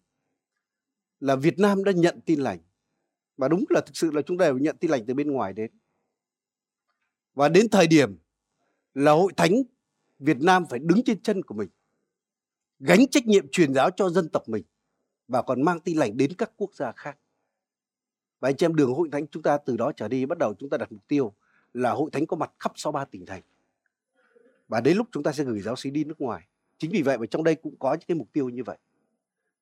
là 1.19 1.36
Việt 1.36 1.60
Nam 1.60 1.84
đã 1.84 1.92
nhận 1.92 2.22
tin 2.22 2.40
lành. 2.40 2.60
Và 3.38 3.48
đúng 3.48 3.66
là 3.69 3.81
thực 3.81 3.98
sự 3.98 4.12
là 4.12 4.22
chúng 4.22 4.38
ta 4.38 4.46
đều 4.46 4.58
nhận 4.58 4.78
tin 4.78 4.92
lành 4.92 5.06
từ 5.08 5.13
bên 5.13 5.31
ngoài 5.31 5.54
đến. 5.54 5.72
Và 7.34 7.50
đến 7.50 7.69
thời 7.69 7.88
điểm 7.88 8.18
là 8.94 9.12
hội 9.12 9.34
thánh 9.38 9.51
Việt 10.19 10.38
Nam 10.41 10.65
phải 10.69 10.79
đứng 10.79 11.03
trên 11.03 11.21
chân 11.21 11.44
của 11.44 11.56
mình. 11.56 11.69
Gánh 12.79 13.07
trách 13.07 13.25
nhiệm 13.25 13.47
truyền 13.47 13.73
giáo 13.73 13.89
cho 13.91 14.09
dân 14.09 14.29
tộc 14.29 14.50
mình. 14.50 14.63
Và 15.27 15.41
còn 15.41 15.62
mang 15.62 15.79
tin 15.79 15.97
lành 15.97 16.17
đến 16.17 16.33
các 16.33 16.51
quốc 16.57 16.73
gia 16.73 16.91
khác. 16.91 17.17
Và 18.39 18.50
anh 18.50 18.57
chị 18.57 18.65
em, 18.65 18.75
đường 18.75 18.94
hội 18.94 19.09
thánh 19.12 19.27
chúng 19.27 19.44
ta 19.44 19.57
từ 19.57 19.77
đó 19.77 19.91
trở 19.91 20.07
đi 20.07 20.25
bắt 20.25 20.38
đầu 20.38 20.53
chúng 20.59 20.69
ta 20.69 20.77
đặt 20.77 20.91
mục 20.91 21.07
tiêu 21.07 21.33
là 21.73 21.91
hội 21.91 22.09
thánh 22.12 22.25
có 22.25 22.38
mặt 22.38 22.51
khắp 22.59 22.71
63 22.75 23.06
tỉnh 23.06 23.25
thành. 23.25 23.41
Và 24.67 24.81
đến 24.81 24.98
lúc 24.98 25.07
chúng 25.12 25.24
ta 25.24 25.31
sẽ 25.31 25.43
gửi 25.43 25.62
giáo 25.62 25.75
sĩ 25.75 25.89
đi 25.89 26.03
nước 26.03 26.22
ngoài 26.22 26.48
chính 26.77 26.91
vì 26.91 27.01
vậy 27.01 27.17
mà 27.17 27.25
trong 27.25 27.43
đây 27.43 27.55
cũng 27.55 27.75
có 27.79 27.93
những 27.93 28.07
cái 28.07 28.15
mục 28.15 28.27
tiêu 28.34 28.50
như 28.50 28.63
vậy 28.63 28.77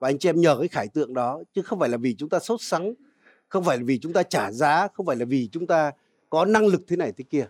và 0.04 0.10
anh 0.10 0.20
chị 0.20 0.30
em 0.30 0.42
nhờ 0.42 0.58
cái 0.60 0.68
khải 0.68 0.88
tượng 0.88 1.14
đó, 1.14 1.44
chứ 1.54 1.62
không 1.62 1.80
phải 1.80 1.90
là 1.90 1.98
vì 1.98 2.16
chúng 2.16 2.30
ta 2.30 2.40
sốt 2.40 2.62
sắng, 2.62 2.94
không 3.48 3.64
phải 3.64 3.78
là 3.78 3.84
vì 3.84 4.00
chúng 4.00 4.14
ta 4.14 4.24
trả 4.24 4.52
giá, 4.52 4.88
không 4.94 5.06
phải 5.06 5.16
là 5.16 5.26
vì 5.26 5.50
chúng 5.52 5.68
ta 5.68 5.92
có 6.30 6.46
năng 6.46 6.68
lực 6.68 6.82
thế 6.88 6.96
này 6.96 7.12
thế 7.18 7.24
kia 7.30 7.48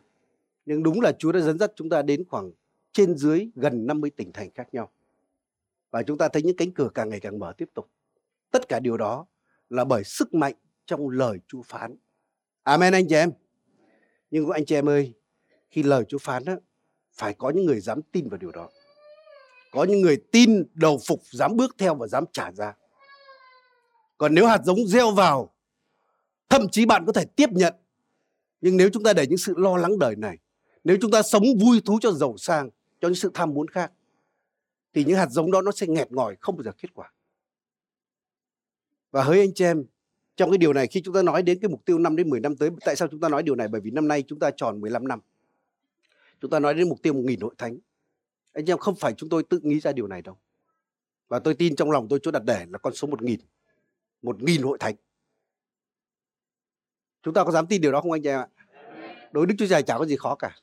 nhưng 0.65 0.83
đúng 0.83 1.01
là 1.01 1.11
Chúa 1.11 1.31
đã 1.31 1.39
dẫn 1.39 1.59
dắt 1.59 1.71
chúng 1.75 1.89
ta 1.89 2.01
đến 2.01 2.23
khoảng 2.29 2.51
trên 2.93 3.17
dưới 3.17 3.49
gần 3.55 3.87
50 3.87 4.11
tỉnh 4.15 4.33
thành 4.33 4.49
khác 4.55 4.67
nhau. 4.73 4.91
Và 5.91 6.03
chúng 6.03 6.17
ta 6.17 6.27
thấy 6.27 6.41
những 6.41 6.57
cánh 6.57 6.71
cửa 6.71 6.89
càng 6.93 7.09
ngày 7.09 7.19
càng 7.19 7.39
mở 7.39 7.53
tiếp 7.57 7.69
tục. 7.73 7.89
Tất 8.51 8.69
cả 8.69 8.79
điều 8.79 8.97
đó 8.97 9.25
là 9.69 9.85
bởi 9.85 10.03
sức 10.03 10.33
mạnh 10.33 10.53
trong 10.85 11.09
lời 11.09 11.37
Chúa 11.47 11.61
phán. 11.61 11.95
Amen 12.63 12.93
anh 12.93 13.07
chị 13.09 13.15
em. 13.15 13.31
Nhưng 14.31 14.49
anh 14.49 14.65
chị 14.65 14.75
em 14.75 14.89
ơi 14.89 15.13
khi 15.69 15.83
lời 15.83 16.03
Chúa 16.07 16.17
phán 16.17 16.45
đó, 16.45 16.55
phải 17.13 17.33
có 17.33 17.49
những 17.49 17.65
người 17.65 17.79
dám 17.79 18.01
tin 18.11 18.29
vào 18.29 18.37
điều 18.37 18.51
đó. 18.51 18.69
Có 19.71 19.83
những 19.83 20.01
người 20.01 20.17
tin 20.31 20.63
đầu 20.73 20.99
phục 21.07 21.21
dám 21.31 21.57
bước 21.57 21.75
theo 21.77 21.95
và 21.95 22.07
dám 22.07 22.25
trả 22.31 22.51
giá. 22.51 22.73
Còn 24.17 24.35
nếu 24.35 24.47
hạt 24.47 24.61
giống 24.63 24.87
gieo 24.87 25.11
vào 25.11 25.53
thậm 26.49 26.69
chí 26.71 26.85
bạn 26.85 27.05
có 27.05 27.13
thể 27.13 27.25
tiếp 27.25 27.49
nhận. 27.51 27.73
Nhưng 28.61 28.77
nếu 28.77 28.89
chúng 28.93 29.03
ta 29.03 29.13
để 29.13 29.27
những 29.27 29.37
sự 29.37 29.53
lo 29.57 29.77
lắng 29.77 29.99
đời 29.99 30.15
này 30.15 30.37
nếu 30.83 30.97
chúng 31.01 31.11
ta 31.11 31.21
sống 31.21 31.43
vui 31.59 31.81
thú 31.85 31.99
cho 32.01 32.11
giàu 32.11 32.35
sang 32.37 32.69
cho 33.03 33.07
những 33.07 33.15
sự 33.15 33.31
tham 33.33 33.53
muốn 33.53 33.67
khác, 33.67 33.91
thì 34.93 35.03
những 35.03 35.17
hạt 35.17 35.27
giống 35.29 35.51
đó 35.51 35.61
nó 35.61 35.71
sẽ 35.71 35.87
nghẹt 35.87 36.11
ngòi, 36.11 36.35
không 36.39 36.55
bao 36.55 36.63
giờ 36.63 36.71
kết 36.81 36.93
quả 36.93 37.11
và 39.11 39.23
hỡi 39.23 39.39
anh 39.39 39.53
chị 39.55 39.65
em, 39.65 39.85
trong 40.35 40.51
cái 40.51 40.57
điều 40.57 40.73
này 40.73 40.87
khi 40.87 41.01
chúng 41.01 41.13
ta 41.13 41.21
nói 41.21 41.43
đến 41.43 41.59
cái 41.61 41.69
mục 41.69 41.85
tiêu 41.85 41.99
5 41.99 42.15
đến 42.15 42.29
10 42.29 42.39
năm 42.39 42.55
tới, 42.55 42.69
tại 42.85 42.95
sao 42.95 43.07
chúng 43.07 43.19
ta 43.19 43.29
nói 43.29 43.43
điều 43.43 43.55
này 43.55 43.67
bởi 43.67 43.81
vì 43.81 43.91
năm 43.91 44.07
nay 44.07 44.23
chúng 44.27 44.39
ta 44.39 44.51
tròn 44.57 44.81
15 44.81 45.07
năm 45.07 45.19
chúng 46.41 46.51
ta 46.51 46.59
nói 46.59 46.73
đến 46.73 46.89
mục 46.89 47.01
tiêu 47.01 47.13
1.000 47.13 47.37
hội 47.41 47.55
thánh 47.57 47.77
anh 48.53 48.65
em, 48.65 48.77
không 48.77 48.95
phải 48.95 49.13
chúng 49.13 49.29
tôi 49.29 49.43
tự 49.43 49.59
nghĩ 49.63 49.79
ra 49.79 49.91
điều 49.91 50.07
này 50.07 50.21
đâu. 50.21 50.37
Và 51.27 51.39
tôi 51.39 51.53
tin 51.53 51.75
trong 51.75 51.91
lòng 51.91 52.07
tôi 52.09 52.19
chỗ 52.23 52.31
đặt 52.31 52.43
để 52.45 52.65
là 52.69 52.77
con 52.77 52.93
số 52.93 53.07
một 53.07 53.21
nghìn. 53.21 53.39
Một 54.21 54.43
nghìn 54.43 54.61
hội 54.61 54.77
thánh. 54.79 54.95
Chúng 57.23 57.33
ta 57.33 57.43
có 57.43 57.51
dám 57.51 57.67
tin 57.67 57.81
điều 57.81 57.91
đó 57.91 58.01
không 58.01 58.11
anh 58.11 58.27
em 58.27 58.39
ạ? 58.39 58.47
Đối 59.31 59.45
Đức 59.45 59.55
Chúa 59.57 59.67
Trời 59.67 59.83
chả 59.83 59.97
có 59.97 60.05
gì 60.05 60.15
khó 60.15 60.35
cả. 60.35 60.55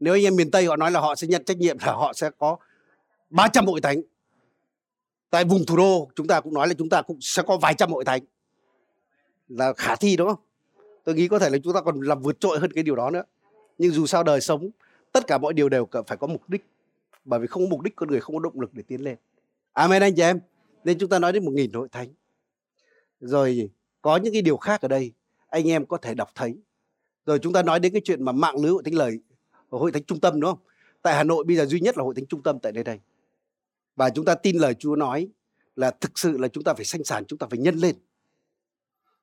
Nếu 0.00 0.14
anh 0.14 0.22
em 0.22 0.36
miền 0.36 0.50
Tây 0.50 0.66
họ 0.66 0.76
nói 0.76 0.90
là 0.90 1.00
họ 1.00 1.14
sẽ 1.14 1.26
nhận 1.26 1.44
trách 1.44 1.56
nhiệm 1.56 1.78
là 1.78 1.92
họ 1.92 2.12
sẽ 2.12 2.30
có 2.38 2.56
300 3.30 3.66
hội 3.66 3.80
thánh. 3.80 4.02
Tại 5.30 5.44
vùng 5.44 5.66
thủ 5.66 5.76
đô 5.76 6.08
chúng 6.14 6.26
ta 6.26 6.40
cũng 6.40 6.54
nói 6.54 6.68
là 6.68 6.74
chúng 6.74 6.88
ta 6.88 7.02
cũng 7.02 7.18
sẽ 7.20 7.42
có 7.46 7.56
vài 7.56 7.74
trăm 7.74 7.90
hội 7.90 8.04
thánh. 8.04 8.22
Là 9.48 9.72
khả 9.72 9.96
thi, 9.96 10.16
đúng 10.16 10.28
không? 10.28 10.40
Tôi 11.04 11.14
nghĩ 11.14 11.28
có 11.28 11.38
thể 11.38 11.50
là 11.50 11.58
chúng 11.64 11.74
ta 11.74 11.80
còn 11.80 12.00
làm 12.00 12.22
vượt 12.22 12.40
trội 12.40 12.58
hơn 12.58 12.72
cái 12.72 12.84
điều 12.84 12.96
đó 12.96 13.10
nữa. 13.10 13.22
Nhưng 13.78 13.92
dù 13.92 14.06
sao 14.06 14.22
đời 14.22 14.40
sống, 14.40 14.70
tất 15.12 15.26
cả 15.26 15.38
mọi 15.38 15.52
điều 15.52 15.68
đều 15.68 15.88
phải 16.06 16.16
có 16.16 16.26
mục 16.26 16.48
đích 16.48 16.64
bởi 17.24 17.40
vì 17.40 17.46
không 17.46 17.62
có 17.62 17.68
mục 17.68 17.80
đích, 17.80 17.96
con 17.96 18.08
người 18.08 18.20
không 18.20 18.36
có 18.36 18.40
động 18.40 18.60
lực 18.60 18.74
để 18.74 18.82
tiến 18.86 19.00
lên 19.00 19.16
amen 19.72 20.02
anh 20.02 20.14
chị 20.14 20.22
em 20.22 20.40
nên 20.84 20.98
chúng 20.98 21.08
ta 21.08 21.18
nói 21.18 21.32
đến 21.32 21.44
một 21.44 21.52
nghìn 21.54 21.72
hội 21.72 21.88
thánh 21.92 22.08
rồi 23.20 23.70
có 24.02 24.16
những 24.16 24.32
cái 24.32 24.42
điều 24.42 24.56
khác 24.56 24.80
ở 24.80 24.88
đây, 24.88 25.12
anh 25.48 25.68
em 25.68 25.86
có 25.86 25.96
thể 25.96 26.14
đọc 26.14 26.30
thấy 26.34 26.56
rồi 27.26 27.38
chúng 27.38 27.52
ta 27.52 27.62
nói 27.62 27.80
đến 27.80 27.92
cái 27.92 28.02
chuyện 28.04 28.24
mà 28.24 28.32
mạng 28.32 28.56
lưới 28.62 28.72
hội 28.72 28.82
thánh 28.84 28.94
lời 28.94 29.18
hội 29.78 29.92
thánh 29.92 30.04
trung 30.04 30.20
tâm 30.20 30.40
đúng 30.40 30.50
không? 30.50 30.58
Tại 31.02 31.14
hà 31.14 31.24
nội 31.24 31.44
bây 31.44 31.56
giờ 31.56 31.66
duy 31.66 31.80
nhất 31.80 31.98
là 31.98 32.04
hội 32.04 32.14
thánh 32.14 32.26
trung 32.26 32.42
tâm 32.42 32.58
tại 32.58 32.72
đây 32.72 32.84
đây. 32.84 33.00
Và 33.96 34.10
chúng 34.10 34.24
ta 34.24 34.34
tin 34.34 34.56
lời 34.56 34.74
chúa 34.74 34.96
nói 34.96 35.28
là 35.76 35.90
thực 35.90 36.18
sự 36.18 36.38
là 36.38 36.48
chúng 36.48 36.64
ta 36.64 36.74
phải 36.74 36.84
sanh 36.84 37.04
sản 37.04 37.24
chúng 37.24 37.38
ta 37.38 37.46
phải 37.50 37.58
nhân 37.58 37.76
lên. 37.76 37.96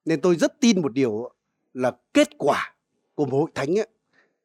Nên 0.05 0.21
tôi 0.21 0.35
rất 0.35 0.59
tin 0.59 0.81
một 0.81 0.93
điều 0.93 1.31
là 1.73 1.91
kết 2.13 2.29
quả 2.37 2.73
của 3.15 3.25
một 3.25 3.37
hội 3.37 3.51
thánh 3.55 3.79
ấy, 3.79 3.87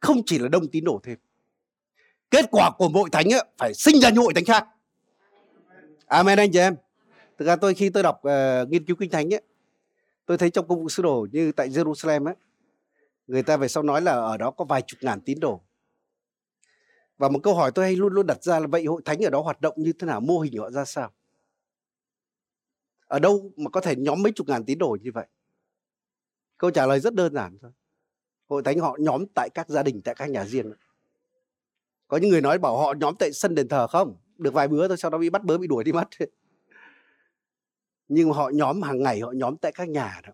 không 0.00 0.22
chỉ 0.26 0.38
là 0.38 0.48
đông 0.48 0.68
tín 0.68 0.84
đồ 0.84 1.00
thêm. 1.02 1.18
Kết 2.30 2.44
quả 2.50 2.70
của 2.78 2.88
hội 2.88 3.08
thánh 3.12 3.32
ấy, 3.32 3.44
phải 3.58 3.74
sinh 3.74 4.00
ra 4.00 4.10
những 4.10 4.24
hội 4.24 4.34
thánh 4.34 4.44
khác. 4.44 4.66
Amen 6.06 6.38
anh 6.38 6.52
chị 6.52 6.58
em. 6.58 6.76
Thực 7.38 7.44
ra 7.44 7.56
tôi 7.56 7.74
khi 7.74 7.90
tôi 7.90 8.02
đọc 8.02 8.22
uh, 8.26 8.68
nghiên 8.70 8.84
cứu 8.84 8.96
kinh 8.96 9.10
thánh 9.10 9.34
ấy, 9.34 9.42
tôi 10.26 10.38
thấy 10.38 10.50
trong 10.50 10.68
công 10.68 10.80
vụ 10.80 10.88
sứ 10.88 11.02
đồ 11.02 11.26
như 11.32 11.52
tại 11.52 11.68
Jerusalem 11.68 12.26
ấy, 12.26 12.34
người 13.26 13.42
ta 13.42 13.56
về 13.56 13.68
sau 13.68 13.82
nói 13.82 14.02
là 14.02 14.12
ở 14.12 14.36
đó 14.36 14.50
có 14.50 14.64
vài 14.64 14.82
chục 14.82 14.98
ngàn 15.02 15.20
tín 15.20 15.40
đồ 15.40 15.60
và 17.18 17.28
một 17.28 17.40
câu 17.42 17.54
hỏi 17.54 17.70
tôi 17.74 17.84
hay 17.84 17.96
luôn 17.96 18.12
luôn 18.12 18.26
đặt 18.26 18.42
ra 18.42 18.60
là 18.60 18.66
vậy 18.66 18.84
hội 18.84 19.02
thánh 19.04 19.24
ở 19.24 19.30
đó 19.30 19.42
hoạt 19.42 19.60
động 19.60 19.74
như 19.76 19.92
thế 19.92 20.06
nào? 20.06 20.20
Mô 20.20 20.38
hình 20.38 20.58
họ 20.58 20.70
ra 20.70 20.84
sao? 20.84 21.12
Ở 23.06 23.18
đâu 23.18 23.52
mà 23.56 23.70
có 23.70 23.80
thể 23.80 23.96
nhóm 23.96 24.22
mấy 24.22 24.32
chục 24.32 24.48
ngàn 24.48 24.64
tín 24.64 24.78
đồ 24.78 24.96
như 25.02 25.10
vậy? 25.14 25.26
Câu 26.58 26.70
trả 26.70 26.86
lời 26.86 27.00
rất 27.00 27.14
đơn 27.14 27.34
giản 27.34 27.58
thôi. 27.60 27.70
Hội 28.48 28.62
thánh 28.62 28.78
họ 28.78 28.96
nhóm 29.00 29.24
tại 29.34 29.48
các 29.54 29.68
gia 29.68 29.82
đình, 29.82 30.02
tại 30.04 30.14
các 30.14 30.30
nhà 30.30 30.44
riêng. 30.44 30.72
Có 32.08 32.16
những 32.16 32.30
người 32.30 32.40
nói 32.40 32.58
bảo 32.58 32.78
họ 32.78 32.94
nhóm 33.00 33.14
tại 33.18 33.32
sân 33.32 33.54
đền 33.54 33.68
thờ 33.68 33.86
không? 33.86 34.16
Được 34.38 34.54
vài 34.54 34.68
bữa 34.68 34.88
thôi, 34.88 34.96
sau 34.96 35.10
đó 35.10 35.18
bị 35.18 35.30
bắt 35.30 35.44
bớ, 35.44 35.58
bị 35.58 35.66
đuổi 35.66 35.84
đi 35.84 35.92
mất. 35.92 36.08
Nhưng 38.08 38.30
họ 38.30 38.50
nhóm 38.54 38.82
hàng 38.82 39.02
ngày, 39.02 39.20
họ 39.20 39.32
nhóm 39.32 39.56
tại 39.56 39.72
các 39.72 39.88
nhà 39.88 40.20
đó. 40.26 40.32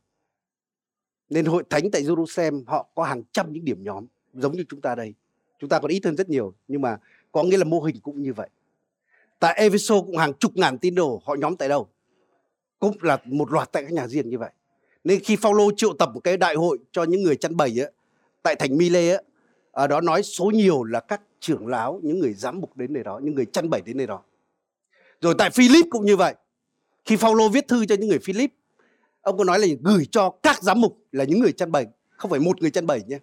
Nên 1.29 1.47
hội 1.47 1.65
thánh 1.71 1.91
tại 1.91 2.03
Jerusalem, 2.03 2.65
họ 2.67 2.91
có 2.95 3.05
hàng 3.05 3.23
trăm 3.33 3.53
những 3.53 3.65
điểm 3.65 3.83
nhóm, 3.83 4.07
giống 4.33 4.53
như 4.53 4.65
chúng 4.69 4.81
ta 4.81 4.95
đây 4.95 5.15
chúng 5.63 5.69
ta 5.69 5.79
còn 5.79 5.91
ít 5.91 6.05
hơn 6.05 6.17
rất 6.17 6.29
nhiều 6.29 6.55
nhưng 6.69 6.81
mà 6.81 6.99
có 7.33 7.43
nghĩa 7.43 7.57
là 7.57 7.65
mô 7.65 7.81
hình 7.81 7.97
cũng 8.03 8.23
như 8.23 8.33
vậy. 8.33 8.49
Tại 9.39 9.55
Eviso 9.55 10.01
cũng 10.01 10.17
hàng 10.17 10.35
chục 10.35 10.57
ngàn 10.57 10.79
tín 10.79 10.95
đồ 10.95 11.23
họ 11.25 11.35
nhóm 11.35 11.57
tại 11.57 11.69
đâu? 11.69 11.89
Cũng 12.79 12.97
là 13.01 13.19
một 13.25 13.53
loạt 13.53 13.73
tại 13.73 13.83
các 13.83 13.93
nhà 13.93 14.09
riêng 14.09 14.29
như 14.29 14.39
vậy. 14.39 14.51
Nên 15.05 15.21
khi 15.21 15.37
Phaolô 15.37 15.71
triệu 15.77 15.93
tập 15.93 16.11
một 16.15 16.21
cái 16.21 16.37
đại 16.37 16.55
hội 16.55 16.79
cho 16.93 17.05
những 17.05 17.23
người 17.23 17.37
chăn 17.37 17.57
bầy 17.57 17.83
ấy, 17.83 17.93
tại 18.43 18.57
thành 18.57 18.79
Mile 18.79 19.11
ấy, 19.11 19.25
ở 19.71 19.87
đó 19.87 20.01
nói 20.01 20.23
số 20.23 20.45
nhiều 20.45 20.85
là 20.85 21.01
các 21.01 21.21
trưởng 21.41 21.67
lão 21.67 22.01
những 22.03 22.19
người 22.19 22.33
giám 22.33 22.61
mục 22.61 22.77
đến 22.77 22.93
nơi 22.93 23.03
đó 23.03 23.21
những 23.23 23.35
người 23.35 23.47
chăn 23.47 23.71
bầy 23.71 23.81
đến 23.81 23.97
nơi 23.97 24.07
đó. 24.07 24.23
Rồi 25.21 25.35
tại 25.39 25.51
Philip 25.51 25.87
cũng 25.91 26.05
như 26.05 26.17
vậy. 26.17 26.35
Khi 27.05 27.17
Phaolô 27.17 27.49
viết 27.49 27.69
thư 27.69 27.87
cho 27.87 27.95
những 27.95 28.09
người 28.09 28.19
Philip 28.19 28.53
ông 29.21 29.39
có 29.39 29.45
nói 29.45 29.59
là 29.59 29.67
gửi 29.83 30.07
cho 30.11 30.31
các 30.43 30.63
giám 30.63 30.81
mục 30.81 30.99
là 31.13 31.25
những 31.25 31.41
người 31.41 31.53
chăn 31.53 31.73
bầy 31.73 31.87
không 32.11 32.31
phải 32.31 32.41
một 32.41 32.61
người 32.61 32.71
chăn 32.71 32.87
bầy 32.87 33.03
nhé 33.07 33.19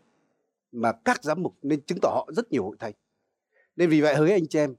mà 0.71 0.91
các 1.05 1.23
giám 1.23 1.43
mục 1.43 1.55
nên 1.61 1.81
chứng 1.81 1.99
tỏ 2.01 2.09
họ 2.09 2.29
rất 2.35 2.51
nhiều 2.51 2.63
hội 2.63 2.75
thánh. 2.79 2.93
Nên 3.75 3.89
vì 3.89 4.01
vậy 4.01 4.15
hỡi 4.15 4.31
anh 4.31 4.47
chị 4.47 4.59
em 4.59 4.75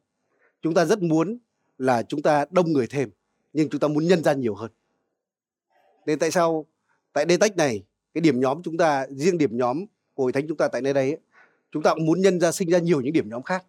chúng 0.63 0.75
ta 0.75 0.85
rất 0.85 1.03
muốn 1.03 1.39
là 1.79 2.03
chúng 2.03 2.23
ta 2.23 2.45
đông 2.51 2.73
người 2.73 2.87
thêm 2.87 3.11
nhưng 3.53 3.69
chúng 3.71 3.81
ta 3.81 3.89
muốn 3.89 4.07
nhân 4.07 4.23
ra 4.23 4.33
nhiều 4.33 4.55
hơn. 4.55 4.71
Nên 6.07 6.19
tại 6.19 6.31
sao 6.31 6.67
tại 7.13 7.25
đây 7.25 7.39
tách 7.39 7.57
này 7.57 7.85
cái 8.15 8.21
điểm 8.21 8.41
nhóm 8.41 8.63
chúng 8.63 8.77
ta 8.77 9.07
riêng 9.11 9.39
điểm 9.39 9.57
nhóm 9.57 9.85
của 10.15 10.23
hội 10.23 10.33
thánh 10.33 10.49
chúng 10.49 10.57
ta 10.57 10.69
tại 10.69 10.83
nơi 10.83 10.95
đây 10.95 11.11
ấy, 11.11 11.21
chúng 11.73 11.83
ta 11.83 11.95
cũng 11.95 12.07
muốn 12.07 12.21
nhân 12.21 12.41
ra 12.41 12.53
sinh 12.53 12.71
ra 12.71 12.79
nhiều 12.79 13.01
những 13.01 13.13
điểm 13.13 13.29
nhóm 13.29 13.43
khác. 13.43 13.65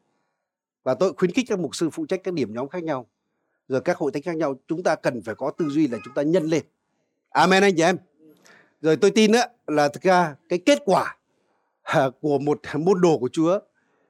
Và 0.83 0.93
tôi 0.93 1.13
khuyến 1.13 1.31
khích 1.31 1.45
các 1.49 1.59
mục 1.59 1.75
sư 1.75 1.89
phụ 1.89 2.05
trách 2.05 2.21
các 2.23 2.33
điểm 2.33 2.53
nhóm 2.53 2.67
khác 2.67 2.83
nhau 2.83 3.07
rồi 3.67 3.81
các 3.81 3.97
hội 3.97 4.11
thánh 4.11 4.23
khác 4.23 4.35
nhau 4.35 4.55
chúng 4.67 4.83
ta 4.83 4.95
cần 4.95 5.21
phải 5.21 5.35
có 5.35 5.51
tư 5.57 5.69
duy 5.69 5.87
là 5.87 5.97
chúng 6.03 6.13
ta 6.13 6.21
nhân 6.21 6.43
lên. 6.43 6.63
Amen 7.29 7.63
anh 7.63 7.75
chị 7.75 7.83
em. 7.83 7.97
Rồi 8.81 8.97
tôi 8.97 9.11
tin 9.11 9.31
á 9.31 9.49
là 9.67 9.89
thực 9.89 10.03
ra 10.03 10.35
cái 10.49 10.59
kết 10.59 10.79
quả 10.85 11.17
của 12.21 12.39
một 12.39 12.61
môn 12.79 13.01
đồ 13.01 13.17
của 13.17 13.29
Chúa. 13.31 13.59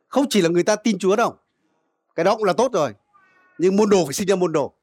Không 0.07 0.25
chỉ 0.29 0.41
là 0.41 0.49
người 0.49 0.63
ta 0.63 0.75
tin 0.75 0.99
Chúa 0.99 1.15
đâu. 1.15 1.35
Cái 2.15 2.23
đó 2.23 2.35
cũng 2.35 2.43
là 2.43 2.53
tốt 2.53 2.73
rồi. 2.73 2.93
Nhưng 3.57 3.75
môn 3.75 3.89
đồ 3.89 4.05
phải 4.05 4.13
sinh 4.13 4.27
ra 4.27 4.35
môn 4.35 4.51
đồ. 4.51 4.73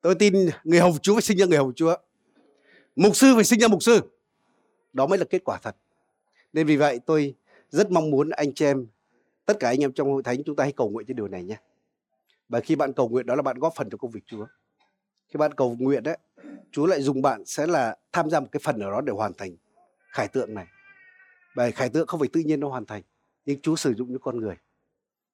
Tôi 0.00 0.14
tin 0.14 0.34
người 0.64 0.80
hầu 0.80 0.98
Chúa 1.02 1.14
phải 1.14 1.22
sinh 1.22 1.38
ra 1.38 1.46
người 1.46 1.58
hầu 1.58 1.72
Chúa. 1.72 1.96
Mục 2.96 3.16
sư 3.16 3.34
phải 3.34 3.44
sinh 3.44 3.60
ra 3.60 3.68
mục 3.68 3.82
sư. 3.82 4.00
Đó 4.92 5.06
mới 5.06 5.18
là 5.18 5.24
kết 5.30 5.44
quả 5.44 5.58
thật. 5.62 5.76
Nên 6.52 6.66
vì 6.66 6.76
vậy 6.76 7.00
tôi 7.06 7.34
rất 7.70 7.90
mong 7.90 8.10
muốn 8.10 8.30
anh 8.30 8.54
chị 8.54 8.64
em, 8.64 8.86
tất 9.46 9.56
cả 9.60 9.68
anh 9.68 9.80
em 9.80 9.92
trong 9.92 10.12
hội 10.12 10.22
thánh 10.22 10.44
chúng 10.44 10.56
ta 10.56 10.64
hãy 10.64 10.72
cầu 10.72 10.90
nguyện 10.90 11.06
cho 11.06 11.14
điều 11.14 11.28
này 11.28 11.44
nhé. 11.44 11.56
Và 12.48 12.60
khi 12.60 12.76
bạn 12.76 12.92
cầu 12.92 13.08
nguyện 13.08 13.26
đó 13.26 13.34
là 13.34 13.42
bạn 13.42 13.58
góp 13.58 13.72
phần 13.76 13.90
cho 13.90 13.98
công 13.98 14.10
việc 14.10 14.22
Chúa. 14.26 14.46
Khi 15.28 15.38
bạn 15.38 15.54
cầu 15.54 15.76
nguyện 15.78 16.02
đấy, 16.02 16.18
Chúa 16.72 16.86
lại 16.86 17.02
dùng 17.02 17.22
bạn 17.22 17.44
sẽ 17.46 17.66
là 17.66 17.96
tham 18.12 18.30
gia 18.30 18.40
một 18.40 18.46
cái 18.52 18.60
phần 18.64 18.80
ở 18.80 18.90
đó 18.90 19.00
để 19.00 19.12
hoàn 19.12 19.32
thành 19.34 19.56
khải 20.08 20.28
tượng 20.28 20.54
này 20.54 20.66
bởi 21.56 21.72
khải 21.72 21.88
tượng 21.88 22.06
không 22.06 22.20
phải 22.20 22.28
tự 22.32 22.40
nhiên 22.40 22.60
nó 22.60 22.68
hoàn 22.68 22.86
thành 22.86 23.02
nhưng 23.44 23.60
Chúa 23.60 23.76
sử 23.76 23.94
dụng 23.94 24.10
những 24.10 24.20
con 24.20 24.40
người 24.40 24.56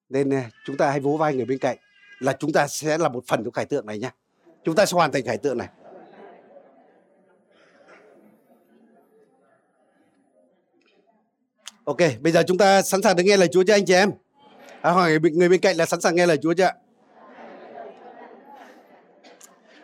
nên 0.09 0.33
à, 0.33 0.49
chúng 0.65 0.77
ta 0.77 0.91
hãy 0.91 0.99
vỗ 0.99 1.17
vai 1.17 1.35
người 1.35 1.45
bên 1.45 1.57
cạnh 1.57 1.77
là 2.19 2.33
chúng 2.39 2.53
ta 2.53 2.67
sẽ 2.67 2.97
là 2.97 3.09
một 3.09 3.23
phần 3.27 3.43
của 3.43 3.51
khải 3.51 3.65
tượng 3.65 3.85
này 3.85 3.99
nhé 3.99 4.11
chúng 4.63 4.75
ta 4.75 4.85
sẽ 4.85 4.93
hoàn 4.93 5.11
thành 5.11 5.25
khải 5.25 5.37
tượng 5.37 5.57
này 5.57 5.69
Ok, 11.83 11.97
bây 12.21 12.31
giờ 12.31 12.43
chúng 12.47 12.57
ta 12.57 12.81
sẵn 12.81 13.01
sàng 13.01 13.15
để 13.15 13.23
nghe 13.23 13.37
lời 13.37 13.47
Chúa 13.51 13.63
cho 13.63 13.73
anh 13.73 13.85
chị 13.85 13.93
em? 13.93 14.11
À, 14.81 14.91
hỏi 14.91 15.19
người 15.33 15.49
bên 15.49 15.61
cạnh 15.61 15.75
là 15.75 15.85
sẵn 15.85 16.01
sàng 16.01 16.15
nghe 16.15 16.27
lời 16.27 16.37
Chúa 16.41 16.53
chưa? 16.53 16.71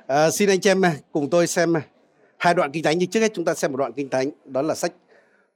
À, 0.08 0.32
xin 0.32 0.50
anh 0.50 0.60
chị 0.60 0.70
em 0.70 0.86
à, 0.86 0.96
cùng 1.12 1.30
tôi 1.30 1.48
xem 1.48 1.78
à, 1.78 1.82
hai 2.38 2.54
đoạn 2.54 2.72
kinh 2.72 2.84
thánh 2.84 2.98
nhưng 2.98 3.10
trước 3.10 3.20
hết 3.20 3.32
chúng 3.34 3.46
ta 3.46 3.54
xem 3.54 3.72
một 3.72 3.78
đoạn 3.78 3.94
kinh 3.94 4.10
thánh 4.10 4.32
đó 4.46 4.62
là 4.62 4.76
sách 4.76 4.92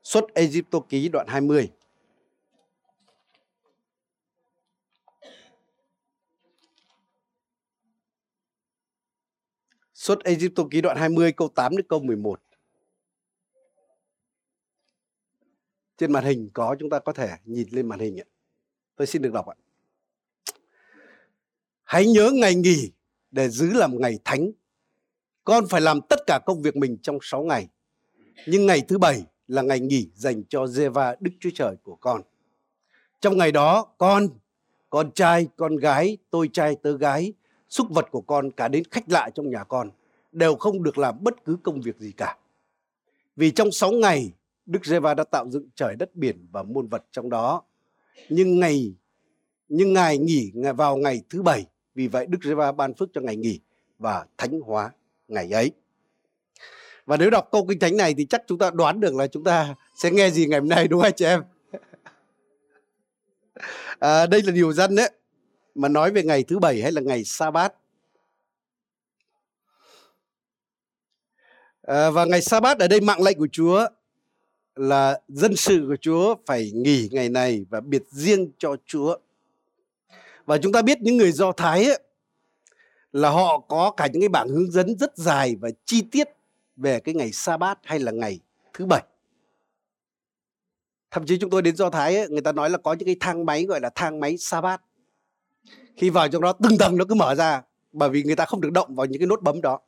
xuất 0.04 0.24
Egypto 0.34 0.80
ký 0.90 1.10
đoạn 1.10 1.28
20. 1.28 1.72
Xuất 9.94 10.24
Egypto 10.24 10.64
ký 10.72 10.82
đoạn 10.82 10.98
20 10.98 11.32
câu 11.32 11.48
8 11.56 11.78
đến 11.78 11.86
câu 11.90 12.00
11. 12.00 12.42
Trên 15.98 16.12
màn 16.12 16.24
hình 16.24 16.50
có, 16.54 16.76
chúng 16.80 16.90
ta 16.90 17.00
có 17.00 17.14
thể 17.14 17.30
nhìn 17.46 17.68
lên 17.72 17.88
màn 17.88 18.00
hình 18.00 18.20
ạ. 18.20 18.28
Tôi 18.96 19.08
xin 19.08 19.22
được 19.22 19.34
đọc 19.34 19.48
ạ. 19.48 19.56
Hãy 21.84 22.06
nhớ 22.06 22.32
ngày 22.34 22.56
nghỉ 22.56 22.92
để 23.32 23.50
giữ 23.50 23.74
làm 23.74 24.02
ngày 24.02 24.20
thánh. 24.26 24.52
Con 25.44 25.64
phải 25.70 25.82
làm 25.82 26.00
tất 26.10 26.20
cả 26.28 26.40
công 26.46 26.62
việc 26.62 26.76
mình 26.76 26.98
trong 27.02 27.18
6 27.22 27.44
ngày. 27.44 27.68
Nhưng 28.48 28.66
ngày 28.66 28.82
thứ 28.88 28.98
bảy 28.98 29.24
là 29.50 29.62
ngày 29.62 29.80
nghỉ 29.80 30.10
dành 30.14 30.44
cho 30.50 30.68
Giê-va 30.68 31.16
Đức 31.20 31.32
Chúa 31.40 31.50
Trời 31.54 31.76
của 31.84 31.96
con. 31.96 32.22
Trong 33.22 33.38
ngày 33.38 33.52
đó, 33.52 33.84
con, 33.98 34.28
con 34.90 35.12
trai, 35.12 35.48
con 35.56 35.76
gái, 35.76 36.18
tôi 36.30 36.50
trai, 36.54 36.76
tớ 36.76 36.98
gái, 36.98 37.34
súc 37.70 37.88
vật 37.90 38.06
của 38.12 38.22
con 38.22 38.52
cả 38.52 38.68
đến 38.68 38.84
khách 38.92 39.10
lạ 39.10 39.30
trong 39.36 39.50
nhà 39.50 39.64
con 39.64 39.90
đều 40.32 40.56
không 40.56 40.84
được 40.84 40.98
làm 40.98 41.24
bất 41.24 41.46
cứ 41.46 41.58
công 41.64 41.82
việc 41.82 42.00
gì 42.00 42.12
cả. 42.12 42.38
Vì 43.36 43.52
trong 43.52 43.72
6 43.72 43.92
ngày, 43.92 44.34
Đức 44.66 44.86
Giê-va 44.86 45.14
đã 45.14 45.24
tạo 45.24 45.50
dựng 45.50 45.70
trời 45.76 45.96
đất 45.96 46.16
biển 46.16 46.48
và 46.52 46.64
muôn 46.64 46.88
vật 46.88 47.06
trong 47.12 47.30
đó. 47.30 47.64
Nhưng 48.30 48.60
ngày 48.60 48.94
nhưng 49.70 49.94
ngài 49.94 50.18
nghỉ 50.18 50.52
vào 50.78 50.98
ngày 50.98 51.22
thứ 51.30 51.42
bảy 51.42 51.66
vì 51.96 52.08
vậy 52.08 52.26
Đức 52.26 52.38
Giê-va 52.44 52.72
ban 52.72 52.94
phước 52.94 53.10
cho 53.14 53.22
ngày 53.22 53.36
nghỉ 53.36 53.60
và 53.98 54.26
thánh 54.38 54.60
hóa 54.60 54.92
ngày 55.28 55.52
ấy. 55.52 55.72
Và 57.10 57.18
nếu 57.18 57.30
đọc 57.30 57.50
câu 57.52 57.66
kinh 57.70 57.80
thánh 57.80 57.98
này 57.98 58.14
thì 58.18 58.26
chắc 58.26 58.44
chúng 58.48 58.58
ta 58.58 58.72
đoán 58.74 59.00
được 59.00 59.16
là 59.16 59.28
chúng 59.28 59.44
ta 59.44 59.76
sẽ 59.98 60.12
nghe 60.12 60.30
gì 60.30 60.46
ngày 60.46 60.60
hôm 60.60 60.70
nay 60.70 60.88
đúng 60.88 61.02
không 61.02 61.12
chị 61.16 61.26
em? 61.26 61.44
À, 64.00 64.26
đây 64.26 64.42
là 64.44 64.52
điều 64.52 64.74
dân 64.74 64.96
đấy. 64.96 65.12
Mà 65.76 65.88
nói 65.88 66.12
về 66.12 66.24
ngày 66.24 66.44
thứ 66.44 66.60
bảy 66.60 66.82
hay 66.82 66.92
là 66.92 67.02
ngày 67.02 67.24
sa 67.24 67.52
bát 67.52 67.74
à, 71.82 72.10
và 72.10 72.26
ngày 72.26 72.42
sa 72.42 72.60
bát 72.60 72.80
ở 72.80 72.88
đây 72.88 73.02
mạng 73.02 73.22
lệnh 73.22 73.38
của 73.38 73.48
Chúa 73.52 73.88
là 74.76 75.22
dân 75.28 75.56
sự 75.56 75.86
của 75.88 75.98
Chúa 76.02 76.36
phải 76.46 76.72
nghỉ 76.74 77.10
ngày 77.12 77.30
này 77.30 77.66
và 77.70 77.80
biệt 77.80 78.04
riêng 78.10 78.52
cho 78.58 78.76
Chúa. 78.86 79.18
Và 80.46 80.58
chúng 80.58 80.72
ta 80.72 80.82
biết 80.82 81.02
những 81.02 81.18
người 81.18 81.32
do 81.32 81.52
thái 81.52 81.86
ấy, 81.86 82.00
là 83.12 83.30
họ 83.30 83.60
có 83.60 83.92
cả 83.92 84.08
những 84.08 84.22
cái 84.22 84.30
bảng 84.30 84.50
hướng 84.50 84.72
dẫn 84.72 84.98
rất 85.00 85.18
dài 85.18 85.56
và 85.62 85.70
chi 85.86 86.02
tiết 86.12 86.28
về 86.80 87.00
cái 87.00 87.16
ngày 87.16 87.32
sa 87.32 87.58
bát 87.58 87.80
hay 87.84 88.00
là 88.00 88.12
ngày 88.12 88.40
thứ 88.74 88.86
bảy. 88.86 89.04
Thậm 91.12 91.26
chí 91.26 91.38
chúng 91.38 91.50
tôi 91.50 91.62
đến 91.62 91.76
do 91.76 91.90
thái 91.90 92.16
ấy, 92.16 92.30
người 92.30 92.42
ta 92.42 92.52
nói 92.52 92.70
là 92.70 92.78
có 92.78 92.94
những 92.94 93.06
cái 93.06 93.16
thang 93.20 93.46
máy 93.46 93.66
gọi 93.66 93.82
là 93.82 93.90
thang 93.96 94.20
máy 94.20 94.38
sa 94.38 94.62
bát 94.62 94.82
khi 95.98 96.10
vào 96.10 96.28
trong 96.28 96.42
đó 96.42 96.54
từng 96.64 96.78
tầng 96.78 96.98
nó 96.98 97.06
cứ 97.10 97.16
mở 97.16 97.36
ra 97.36 97.62
bởi 97.92 98.10
vì 98.10 98.24
người 98.24 98.36
ta 98.36 98.46
không 98.46 98.62
được 98.62 98.72
động 98.72 98.96
vào 98.96 99.06
những 99.06 99.20
cái 99.20 99.28
nốt 99.28 99.42
bấm 99.42 99.62
đó. 99.62 99.80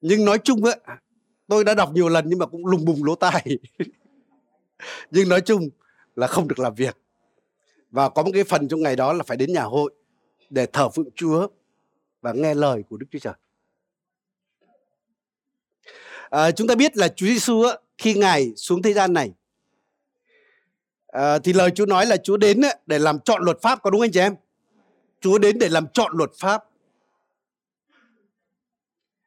Nhưng 0.00 0.24
nói 0.24 0.38
chung 0.38 0.64
ấy, 0.64 0.76
tôi 1.48 1.64
đã 1.64 1.74
đọc 1.74 1.90
nhiều 1.92 2.08
lần 2.08 2.24
nhưng 2.28 2.38
mà 2.38 2.46
cũng 2.46 2.66
lùng 2.66 2.84
bùng 2.84 3.04
lỗ 3.04 3.14
tai. 3.14 3.46
Nhưng 5.10 5.28
nói 5.28 5.40
chung 5.40 5.68
là 6.16 6.26
không 6.26 6.48
được 6.48 6.58
làm 6.58 6.74
việc. 6.74 6.96
Và 7.90 8.08
có 8.08 8.22
một 8.22 8.30
cái 8.34 8.44
phần 8.44 8.68
trong 8.68 8.82
ngày 8.82 8.96
đó 8.96 9.12
là 9.12 9.22
phải 9.22 9.36
đến 9.36 9.52
nhà 9.52 9.62
hội 9.62 9.94
để 10.50 10.66
thờ 10.66 10.88
phượng 10.88 11.08
Chúa 11.14 11.48
và 12.24 12.32
nghe 12.32 12.54
lời 12.54 12.84
của 12.88 12.96
Đức 12.96 13.06
Chúa 13.10 13.18
Trời. 13.18 13.34
À, 16.30 16.50
chúng 16.50 16.68
ta 16.68 16.74
biết 16.74 16.96
là 16.96 17.08
Chúa 17.08 17.26
Giêsu 17.26 17.62
khi 17.98 18.14
ngài 18.14 18.52
xuống 18.56 18.82
thế 18.82 18.92
gian 18.92 19.12
này 19.12 19.32
à, 21.06 21.38
thì 21.38 21.52
lời 21.52 21.70
Chúa 21.74 21.86
nói 21.86 22.06
là 22.06 22.16
Chúa 22.16 22.36
đến 22.36 22.60
để 22.86 22.98
làm 22.98 23.20
chọn 23.20 23.42
luật 23.42 23.62
pháp 23.62 23.82
có 23.82 23.90
đúng 23.90 24.00
anh 24.00 24.12
chị 24.12 24.20
em? 24.20 24.34
Chúa 25.20 25.38
đến 25.38 25.58
để 25.58 25.68
làm 25.68 25.86
chọn 25.94 26.16
luật 26.16 26.30
pháp. 26.38 26.64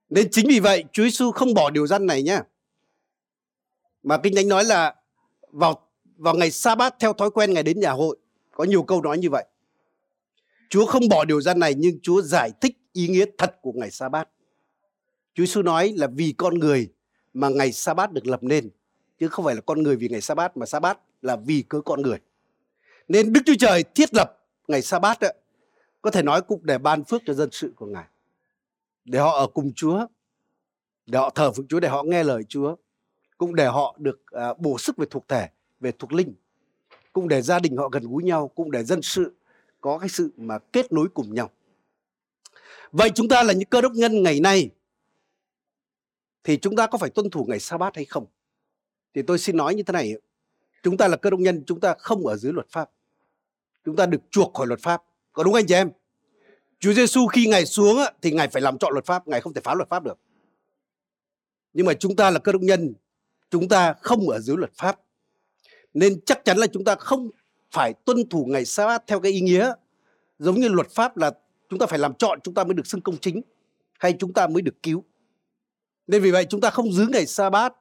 Nên 0.09 0.27
chính 0.31 0.47
vì 0.47 0.59
vậy 0.59 0.83
Chúa 0.91 1.03
Giêsu 1.03 1.31
không 1.31 1.53
bỏ 1.53 1.69
điều 1.69 1.87
răn 1.87 2.05
này 2.05 2.23
nhé. 2.23 2.39
Mà 4.03 4.17
Kinh 4.17 4.35
Thánh 4.35 4.47
nói 4.47 4.65
là 4.65 4.95
vào 5.51 5.89
vào 6.17 6.33
ngày 6.35 6.51
sa 6.51 6.75
bát 6.75 6.95
theo 6.99 7.13
thói 7.13 7.31
quen 7.31 7.53
ngày 7.53 7.63
đến 7.63 7.79
nhà 7.79 7.91
hội 7.91 8.17
có 8.51 8.63
nhiều 8.63 8.83
câu 8.83 9.01
nói 9.01 9.17
như 9.17 9.29
vậy 9.29 9.45
Chúa 10.69 10.85
không 10.85 11.09
bỏ 11.09 11.25
điều 11.25 11.41
răn 11.41 11.59
này 11.59 11.73
nhưng 11.77 11.99
Chúa 12.01 12.21
giải 12.21 12.51
thích 12.61 12.76
ý 12.97 13.07
nghĩa 13.07 13.25
thật 13.37 13.61
của 13.61 13.71
ngày 13.71 13.91
sa 13.91 14.09
bát 14.09 14.29
Chúa 15.33 15.45
Giêsu 15.45 15.61
nói 15.61 15.93
là 15.97 16.07
vì 16.07 16.33
con 16.37 16.53
người 16.53 16.89
mà 17.33 17.49
ngày 17.49 17.71
sa 17.71 17.93
bát 17.93 18.11
được 18.11 18.27
lập 18.27 18.43
nên 18.43 18.69
chứ 19.19 19.27
không 19.27 19.45
phải 19.45 19.55
là 19.55 19.61
con 19.61 19.83
người 19.83 19.95
vì 19.95 20.07
ngày 20.09 20.21
sa 20.21 20.35
bát 20.35 20.57
mà 20.57 20.65
sa 20.65 20.79
bát 20.79 20.99
là 21.21 21.35
vì 21.35 21.63
cớ 21.69 21.81
con 21.81 22.01
người. 22.01 22.17
Nên 23.07 23.33
Đức 23.33 23.41
Chúa 23.45 23.53
Trời 23.59 23.83
thiết 23.83 24.13
lập 24.13 24.45
ngày 24.67 24.81
sa 24.81 24.99
bát 24.99 25.19
đó, 25.19 25.27
có 26.01 26.11
thể 26.11 26.23
nói 26.23 26.41
cũng 26.41 26.59
để 26.63 26.77
ban 26.77 27.03
phước 27.03 27.21
cho 27.25 27.33
dân 27.33 27.49
sự 27.51 27.73
của 27.75 27.85
Ngài. 27.85 28.05
Để 29.05 29.19
họ 29.19 29.37
ở 29.37 29.47
cùng 29.47 29.71
Chúa 29.75 30.07
để 31.05 31.19
họ 31.19 31.29
thờ 31.29 31.51
phượng 31.51 31.67
Chúa 31.67 31.79
để 31.79 31.87
họ 31.89 32.03
nghe 32.03 32.23
lời 32.23 32.43
Chúa 32.49 32.75
cũng 33.37 33.55
để 33.55 33.65
họ 33.65 33.95
được 33.99 34.31
à, 34.31 34.53
bổ 34.57 34.77
sức 34.77 34.97
về 34.97 35.05
thuộc 35.09 35.27
thể 35.27 35.49
về 35.79 35.91
thuộc 35.99 36.13
linh 36.13 36.33
cũng 37.13 37.27
để 37.27 37.41
gia 37.41 37.59
đình 37.59 37.77
họ 37.77 37.89
gần 37.89 38.03
gũi 38.03 38.23
nhau 38.23 38.47
cũng 38.47 38.71
để 38.71 38.83
dân 38.83 39.01
sự 39.01 39.33
có 39.81 39.97
cái 39.97 40.09
sự 40.09 40.31
mà 40.37 40.59
kết 40.59 40.91
nối 40.91 41.07
cùng 41.13 41.33
nhau 41.33 41.49
vậy 42.91 43.12
chúng 43.15 43.27
ta 43.27 43.44
là 43.44 43.53
những 43.53 43.70
cơ 43.70 43.82
đốc 43.82 43.91
nhân 43.91 44.24
ngày 44.24 44.39
nay, 44.39 44.70
thì 46.44 46.58
chúng 46.58 46.75
ta 46.75 46.88
có 46.88 46.98
phải 46.98 47.10
tuân 47.10 47.29
thủ 47.29 47.46
ngày 47.50 47.60
sa 47.60 47.77
bát 47.77 47.96
hay 47.96 48.06
không? 48.06 48.25
Thì 49.13 49.22
tôi 49.22 49.39
xin 49.39 49.58
nói 49.58 49.75
như 49.75 49.84
thế 49.84 49.91
này, 49.91 50.13
chúng 50.84 50.98
ta 50.98 51.08
là 51.08 51.17
cơ 51.17 51.29
đốc 51.29 51.39
nhân, 51.39 51.63
chúng 51.67 51.79
ta 51.79 51.96
không 52.00 52.27
ở 52.27 52.36
dưới 52.36 52.53
luật 52.53 52.67
pháp. 52.70 52.89
Chúng 53.86 53.96
ta 53.96 54.06
được 54.06 54.22
chuộc 54.32 54.53
khỏi 54.53 54.67
luật 54.67 54.79
pháp. 54.79 55.03
Có 55.34 55.44
đúng 55.44 55.53
anh 55.53 55.65
chị 55.67 55.74
em? 55.74 55.91
Chúa 56.79 56.94
Giêsu 56.94 57.27
khi 57.27 57.48
ngài 57.48 57.65
xuống 57.65 57.98
thì 58.22 58.32
ngài 58.32 58.48
phải 58.48 58.62
làm 58.62 58.77
chọn 58.77 58.94
luật 58.94 59.06
pháp, 59.06 59.27
ngài 59.27 59.41
không 59.41 59.53
thể 59.53 59.62
phá 59.62 59.74
luật 59.74 59.89
pháp 59.89 60.03
được. 60.03 60.17
Nhưng 61.74 61.86
mà 61.86 61.94
chúng 61.94 62.15
ta 62.15 62.32
là 62.32 62.39
cơ 62.39 62.51
đốc 62.51 62.62
nhân, 62.62 62.94
chúng 63.50 63.67
ta 63.67 63.94
không 64.01 64.29
ở 64.29 64.39
dưới 64.39 64.58
luật 64.58 64.72
pháp. 64.74 65.00
Nên 65.94 66.22
chắc 66.25 66.46
chắn 66.46 66.58
là 66.58 66.67
chúng 66.67 66.84
ta 66.84 66.96
không 66.96 67.29
phải 67.72 67.94
tuân 68.06 68.29
thủ 68.29 68.46
ngày 68.46 68.65
sa 68.65 68.88
bát 68.88 69.03
theo 69.08 69.20
cái 69.20 69.32
ý 69.32 69.41
nghĩa 69.41 69.74
giống 70.39 70.56
như 70.56 70.67
luật 70.67 70.89
pháp 70.89 71.17
là 71.17 71.32
chúng 71.69 71.79
ta 71.79 71.86
phải 71.86 72.00
làm 72.00 72.13
chọn 72.13 72.39
chúng 72.43 72.53
ta 72.53 72.63
mới 72.63 72.74
được 72.74 72.88
xưng 72.88 73.01
công 73.01 73.17
chính 73.17 73.41
hay 74.00 74.13
chúng 74.19 74.33
ta 74.33 74.47
mới 74.47 74.62
được 74.62 74.83
cứu. 74.83 75.03
Nên 76.07 76.21
vì 76.21 76.31
vậy 76.31 76.45
chúng 76.50 76.62
ta 76.62 76.69
không 76.69 76.91
giữ 76.91 77.07
ngày 77.07 77.25
sa 77.25 77.50
bát 77.50 77.74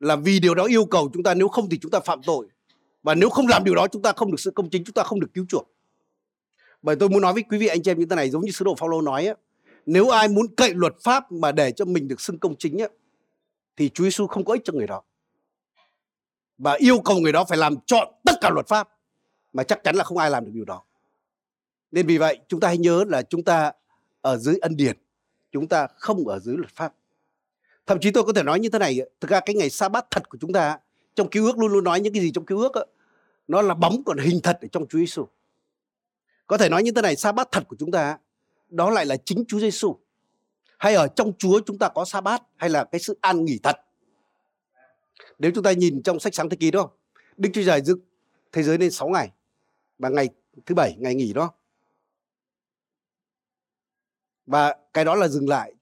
là 0.00 0.16
vì 0.16 0.40
điều 0.40 0.54
đó 0.54 0.64
yêu 0.64 0.84
cầu 0.84 1.10
chúng 1.12 1.22
ta. 1.22 1.34
Nếu 1.34 1.48
không 1.48 1.68
thì 1.68 1.78
chúng 1.78 1.90
ta 1.90 2.00
phạm 2.00 2.22
tội. 2.22 2.46
Và 3.02 3.14
nếu 3.14 3.30
không 3.30 3.46
làm 3.46 3.64
điều 3.64 3.74
đó 3.74 3.86
chúng 3.88 4.02
ta 4.02 4.12
không 4.12 4.30
được 4.30 4.40
sự 4.40 4.50
công 4.50 4.70
chính 4.70 4.84
chúng 4.84 4.94
ta 4.94 5.02
không 5.02 5.20
được 5.20 5.30
cứu 5.34 5.46
chuộc. 5.48 5.70
Bởi 6.82 6.96
tôi 6.96 7.08
muốn 7.08 7.22
nói 7.22 7.32
với 7.32 7.42
quý 7.42 7.58
vị 7.58 7.66
anh 7.66 7.82
chị 7.82 7.90
em 7.90 7.98
như 7.98 8.06
thế 8.10 8.16
này 8.16 8.30
giống 8.30 8.44
như 8.44 8.50
sứ 8.50 8.64
đồ 8.64 8.74
Phaolô 8.74 9.00
nói 9.00 9.26
á, 9.26 9.34
nếu 9.86 10.08
ai 10.08 10.28
muốn 10.28 10.54
cậy 10.54 10.74
luật 10.74 10.94
pháp 11.02 11.32
mà 11.32 11.52
để 11.52 11.72
cho 11.72 11.84
mình 11.84 12.08
được 12.08 12.20
xưng 12.20 12.38
công 12.38 12.56
chính 12.58 12.78
á, 12.78 12.88
thì 13.76 13.88
Chúa 13.88 14.04
Giêsu 14.04 14.26
không 14.26 14.44
có 14.44 14.52
ích 14.52 14.62
cho 14.64 14.72
người 14.72 14.86
đó. 14.86 15.02
Và 16.58 16.72
yêu 16.72 17.00
cầu 17.00 17.18
người 17.18 17.32
đó 17.32 17.44
phải 17.44 17.58
làm 17.58 17.76
chọn 17.86 18.08
tất 18.24 18.32
cả 18.40 18.50
luật 18.50 18.68
pháp 18.68 18.88
mà 19.52 19.62
chắc 19.62 19.84
chắn 19.84 19.96
là 19.96 20.04
không 20.04 20.18
ai 20.18 20.30
làm 20.30 20.44
được 20.44 20.50
điều 20.54 20.64
đó 20.64 20.82
nên 21.92 22.06
vì 22.06 22.18
vậy, 22.18 22.38
chúng 22.48 22.60
ta 22.60 22.68
hãy 22.68 22.78
nhớ 22.78 23.04
là 23.08 23.22
chúng 23.22 23.44
ta 23.44 23.72
ở 24.20 24.36
dưới 24.36 24.56
ân 24.56 24.76
điển, 24.76 24.96
chúng 25.52 25.68
ta 25.68 25.86
không 25.96 26.28
ở 26.28 26.38
dưới 26.38 26.56
luật 26.56 26.74
pháp. 26.74 26.94
Thậm 27.86 28.00
chí 28.00 28.10
tôi 28.10 28.24
có 28.24 28.32
thể 28.32 28.42
nói 28.42 28.60
như 28.60 28.68
thế 28.68 28.78
này, 28.78 29.00
thực 29.20 29.30
ra 29.30 29.40
cái 29.40 29.56
ngày 29.56 29.70
sa 29.70 29.88
bát 29.88 30.06
thật 30.10 30.28
của 30.28 30.38
chúng 30.40 30.52
ta, 30.52 30.78
trong 31.14 31.30
cứu 31.30 31.46
ước 31.46 31.58
luôn 31.58 31.72
luôn 31.72 31.84
nói 31.84 32.00
những 32.00 32.12
cái 32.12 32.22
gì 32.22 32.30
trong 32.30 32.44
cứu 32.44 32.60
ước 32.60 32.72
nó 33.48 33.62
là 33.62 33.74
bóng 33.74 34.02
còn 34.06 34.18
hình 34.18 34.40
thật 34.42 34.58
ở 34.62 34.68
trong 34.72 34.86
Chúa 34.88 34.98
Giêsu 34.98 35.26
có 36.46 36.58
thể 36.58 36.68
nói 36.68 36.82
như 36.82 36.92
thế 36.92 37.02
này 37.02 37.16
sa 37.16 37.32
bát 37.32 37.48
thật 37.52 37.64
của 37.68 37.76
chúng 37.78 37.90
ta, 37.90 38.18
đó 38.68 38.90
lại 38.90 39.06
là 39.06 39.16
chính 39.16 39.44
Chúa 39.48 39.58
Giêsu 39.60 39.96
hay 40.78 40.94
ở 40.94 41.08
trong 41.08 41.32
Chúa 41.38 41.60
chúng 41.66 41.78
ta 41.78 41.88
có 41.88 42.04
sa 42.04 42.20
bát 42.20 42.42
hay 42.56 42.70
là 42.70 42.84
cái 42.84 43.00
sự 43.00 43.18
an 43.20 43.44
nghỉ 43.44 43.58
thật? 43.62 43.76
Nếu 45.38 45.50
chúng 45.54 45.64
ta 45.64 45.72
nhìn 45.72 46.02
trong 46.02 46.20
sách 46.20 46.34
sáng 46.34 46.48
thế 46.48 46.56
ký 46.56 46.70
đó, 46.70 46.90
Đức 47.36 47.50
Chúa 47.54 47.62
Trời 47.66 47.80
dựng 47.80 48.00
thế 48.52 48.62
giới 48.62 48.78
lên 48.78 48.90
6 48.90 49.08
ngày, 49.08 49.30
và 49.98 50.08
ngày 50.08 50.28
thứ 50.66 50.74
bảy, 50.74 50.96
ngày 50.98 51.14
nghỉ 51.14 51.32
đó 51.32 51.52
và 54.50 54.76
cái 54.92 55.04
đó 55.04 55.14
là 55.14 55.28
dừng 55.28 55.48
lại. 55.48 55.72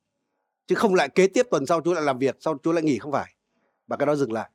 Chứ 0.66 0.74
không 0.74 0.94
lại 0.94 1.09
kế 1.09 1.26
tiếp 1.26 1.46
tuần 1.50 1.66
sau 1.66 1.81
Chúa 1.85 1.94
lại 1.94 2.04
làm 2.04 2.18
việc, 2.18 2.37
sau 2.40 2.59
Chúa 2.62 2.72
lại 2.72 2.83
nghỉ, 2.83 2.98
không 2.98 3.12
phải. 3.12 3.35
Và 3.87 3.96
cái 3.96 4.07
đó 4.07 4.16
dừng 4.16 4.33
lại. 4.33 4.50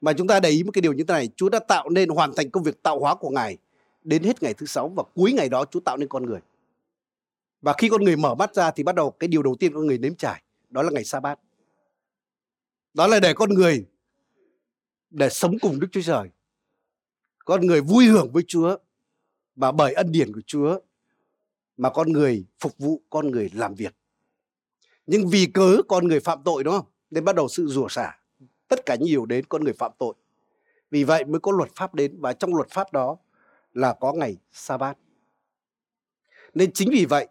Mà 0.00 0.12
chúng 0.12 0.26
ta 0.26 0.40
để 0.40 0.50
ý 0.50 0.62
một 0.62 0.70
cái 0.74 0.82
điều 0.82 0.92
như 0.92 1.04
thế 1.04 1.14
này 1.14 1.28
Chúa 1.36 1.48
đã 1.48 1.58
tạo 1.58 1.90
nên, 1.90 2.08
hoàn 2.08 2.34
thành 2.36 2.50
công 2.50 2.62
việc 2.62 2.82
tạo 2.82 3.00
hóa 3.00 3.14
của 3.14 3.30
Ngài 3.30 3.58
đến 4.04 4.22
hết 4.22 4.42
ngày 4.42 4.54
thứ 4.54 4.66
sáu 4.66 4.88
và 4.88 5.02
cuối 5.14 5.32
ngày 5.32 5.48
đó 5.48 5.64
Chúa 5.64 5.80
tạo 5.80 5.96
nên 5.96 6.08
con 6.08 6.26
người. 6.26 6.40
Và 7.62 7.72
khi 7.78 7.88
con 7.88 8.04
người 8.04 8.16
mở 8.16 8.34
mắt 8.34 8.54
ra 8.54 8.70
thì 8.70 8.82
bắt 8.82 8.94
đầu 8.94 9.10
cái 9.10 9.28
điều 9.28 9.42
đầu 9.42 9.56
tiên 9.60 9.72
con 9.74 9.86
người 9.86 9.98
nếm 9.98 10.14
trải, 10.14 10.42
đó 10.70 10.82
là 10.82 10.90
ngày 10.90 11.04
sa 11.04 11.20
bát. 11.20 11.38
Đó 12.94 13.06
là 13.06 13.20
để 13.20 13.34
con 13.34 13.50
người, 13.50 13.86
để 15.10 15.28
sống 15.28 15.58
cùng 15.60 15.80
Đức 15.80 15.88
Chúa 15.92 16.02
Trời. 16.02 16.30
Con 17.44 17.66
người 17.66 17.80
vui 17.80 18.06
hưởng 18.06 18.32
với 18.32 18.42
Chúa 18.46 18.76
và 19.56 19.72
bởi 19.72 19.92
ân 19.92 20.12
điển 20.12 20.32
của 20.32 20.40
Chúa 20.46 20.78
mà 21.76 21.90
con 21.90 22.12
người 22.12 22.46
phục 22.60 22.78
vụ 22.78 23.02
con 23.10 23.30
người 23.30 23.50
làm 23.54 23.74
việc. 23.74 23.94
Nhưng 25.06 25.28
vì 25.28 25.46
cớ 25.54 25.76
con 25.88 26.08
người 26.08 26.20
phạm 26.20 26.42
tội 26.44 26.64
đúng 26.64 26.74
không? 26.74 26.86
Nên 27.10 27.24
bắt 27.24 27.36
đầu 27.36 27.48
sự 27.48 27.66
rủa 27.66 27.88
xả. 27.88 28.18
Tất 28.68 28.86
cả 28.86 28.96
nhiều 29.00 29.26
đến 29.26 29.44
con 29.48 29.64
người 29.64 29.72
phạm 29.72 29.92
tội. 29.98 30.14
Vì 30.90 31.04
vậy 31.04 31.24
mới 31.24 31.40
có 31.40 31.52
luật 31.52 31.70
pháp 31.74 31.94
đến 31.94 32.20
và 32.20 32.32
trong 32.32 32.54
luật 32.54 32.70
pháp 32.70 32.92
đó 32.92 33.16
là 33.72 33.92
có 33.92 34.12
ngày 34.12 34.36
sa 34.52 34.76
bát. 34.76 34.98
Nên 36.54 36.72
chính 36.72 36.90
vì 36.92 37.04
vậy 37.04 37.28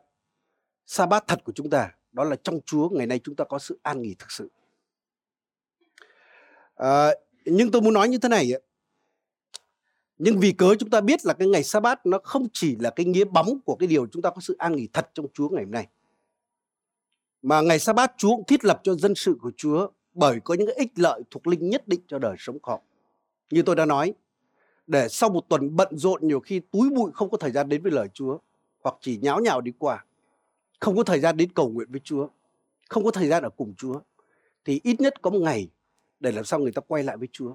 sa 0.86 1.05
bát 1.05 1.23
thật 1.27 1.43
của 1.43 1.51
chúng 1.51 1.69
ta 1.69 1.91
đó 2.12 2.23
là 2.23 2.36
trong 2.36 2.60
Chúa 2.65 2.89
ngày 2.89 3.08
nay 3.08 3.19
chúng 3.23 3.36
ta 3.36 3.43
có 3.43 3.60
sự 3.60 3.79
an 3.84 4.01
nghỉ 4.01 4.15
thực 4.19 4.31
sự. 4.31 4.51
À, 6.75 7.10
nhưng 7.45 7.71
tôi 7.71 7.81
muốn 7.81 7.93
nói 7.93 8.10
như 8.10 8.17
thế 8.17 8.29
này 8.29 8.51
nhưng 10.17 10.39
vì 10.39 10.51
cớ 10.51 10.75
chúng 10.80 10.89
ta 10.89 11.01
biết 11.01 11.25
là 11.25 11.34
cái 11.34 11.47
ngày 11.47 11.63
sa 11.63 11.80
bát 11.80 12.06
nó 12.06 12.19
không 12.23 12.47
chỉ 12.54 12.75
là 12.75 12.89
cái 12.89 13.06
nghĩa 13.06 13.25
bóng 13.25 13.60
của 13.65 13.75
cái 13.75 13.88
điều 13.88 14.08
chúng 14.08 14.21
ta 14.21 14.30
có 14.30 14.41
sự 14.41 14.56
an 14.58 14.75
nghỉ 14.75 14.88
thật 14.93 15.10
trong 15.13 15.25
Chúa 15.34 15.49
ngày 15.49 15.63
hôm 15.63 15.71
nay, 15.71 15.88
mà 17.41 17.62
ngày 17.62 17.80
sa 17.80 17.93
bát 17.93 18.13
Chúa 18.17 18.36
cũng 18.36 18.45
thiết 18.45 18.65
lập 18.65 18.80
cho 18.84 18.95
dân 18.95 19.15
sự 19.15 19.38
của 19.41 19.51
Chúa 19.58 19.88
bởi 20.13 20.39
có 20.39 20.54
những 20.54 20.67
cái 20.67 20.75
ích 20.75 20.91
lợi 20.95 21.21
thuộc 21.32 21.47
linh 21.47 21.69
nhất 21.69 21.88
định 21.88 22.01
cho 22.08 22.19
đời 22.19 22.36
sống 22.39 22.58
họ. 22.63 22.82
Như 23.51 23.62
tôi 23.62 23.75
đã 23.75 23.86
nói, 23.86 24.13
để 24.88 25.08
sau 25.10 25.30
một 25.30 25.49
tuần 25.49 25.75
bận 25.75 25.97
rộn 25.97 26.28
nhiều 26.28 26.39
khi 26.39 26.60
túi 26.60 26.89
bụi 26.89 27.12
không 27.13 27.30
có 27.30 27.38
thời 27.38 27.51
gian 27.51 27.69
đến 27.69 27.84
với 27.84 27.91
lời 27.91 28.08
Chúa, 28.13 28.38
hoặc 28.84 28.95
chỉ 29.01 29.19
nháo 29.21 29.39
nhào 29.39 29.62
đi 29.62 29.71
qua, 29.80 30.06
không 30.80 30.95
có 30.97 31.04
thời 31.04 31.19
gian 31.19 31.38
đến 31.38 31.51
cầu 31.51 31.69
nguyện 31.69 31.88
với 31.91 32.01
Chúa, 32.04 32.28
không 32.89 33.04
có 33.04 33.12
thời 33.12 33.28
gian 33.28 33.43
ở 33.43 33.49
cùng 33.49 33.73
Chúa, 33.78 33.99
thì 34.65 34.80
ít 34.84 35.01
nhất 35.01 35.21
có 35.21 35.30
một 35.30 35.39
ngày 35.39 35.69
để 36.19 36.32
làm 36.32 36.45
sao 36.45 36.60
người 36.60 36.71
ta 36.71 36.82
quay 36.88 37.04
lại 37.04 37.17
với 37.17 37.28
Chúa 37.32 37.54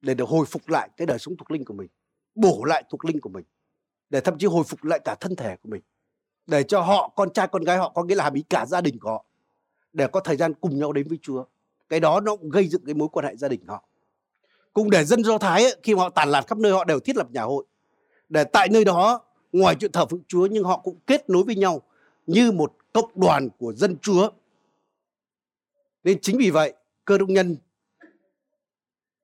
để 0.00 0.14
được 0.14 0.28
hồi 0.28 0.46
phục 0.46 0.68
lại 0.68 0.88
cái 0.96 1.06
đời 1.06 1.18
sống 1.18 1.36
thuộc 1.36 1.50
linh 1.50 1.64
của 1.64 1.74
mình 1.74 1.88
bổ 2.34 2.64
lại 2.64 2.84
thuộc 2.90 3.04
linh 3.04 3.20
của 3.20 3.28
mình 3.28 3.44
để 4.10 4.20
thậm 4.20 4.38
chí 4.38 4.46
hồi 4.46 4.64
phục 4.64 4.84
lại 4.84 5.00
cả 5.04 5.14
thân 5.20 5.36
thể 5.36 5.56
của 5.56 5.68
mình 5.68 5.82
để 6.46 6.62
cho 6.62 6.80
họ 6.80 7.08
con 7.16 7.32
trai 7.32 7.48
con 7.48 7.62
gái 7.62 7.78
họ 7.78 7.88
có 7.88 8.04
nghĩa 8.04 8.14
là 8.14 8.24
hàm 8.24 8.34
ý 8.34 8.42
cả 8.42 8.66
gia 8.66 8.80
đình 8.80 8.98
của 8.98 9.10
họ 9.10 9.24
để 9.96 10.06
có 10.06 10.20
thời 10.20 10.36
gian 10.36 10.54
cùng 10.54 10.78
nhau 10.78 10.92
đến 10.92 11.08
với 11.08 11.18
Chúa. 11.22 11.44
Cái 11.88 12.00
đó 12.00 12.20
nó 12.20 12.36
cũng 12.36 12.50
gây 12.50 12.68
dựng 12.68 12.84
cái 12.84 12.94
mối 12.94 13.08
quan 13.12 13.26
hệ 13.26 13.36
gia 13.36 13.48
đình 13.48 13.60
họ. 13.66 13.84
Cùng 14.72 14.90
để 14.90 15.04
dân 15.04 15.24
do 15.24 15.38
thái 15.38 15.62
ấy, 15.62 15.76
khi 15.82 15.94
họ 15.94 16.10
tản 16.10 16.28
lạc 16.28 16.46
khắp 16.46 16.58
nơi 16.58 16.72
họ 16.72 16.84
đều 16.84 17.00
thiết 17.00 17.16
lập 17.16 17.30
nhà 17.30 17.42
hội. 17.42 17.64
Để 18.28 18.44
tại 18.44 18.68
nơi 18.68 18.84
đó 18.84 19.20
ngoài 19.52 19.76
chuyện 19.80 19.92
thờ 19.92 20.06
phượng 20.06 20.22
Chúa 20.28 20.46
nhưng 20.46 20.64
họ 20.64 20.80
cũng 20.84 20.98
kết 21.06 21.30
nối 21.30 21.42
với 21.42 21.54
nhau 21.54 21.82
như 22.26 22.52
một 22.52 22.72
cộng 22.92 23.10
đoàn 23.14 23.48
của 23.58 23.72
dân 23.72 23.96
Chúa. 24.02 24.30
Nên 26.04 26.20
chính 26.20 26.38
vì 26.38 26.50
vậy 26.50 26.72
cơ 27.04 27.18
đốc 27.18 27.28
nhân 27.28 27.56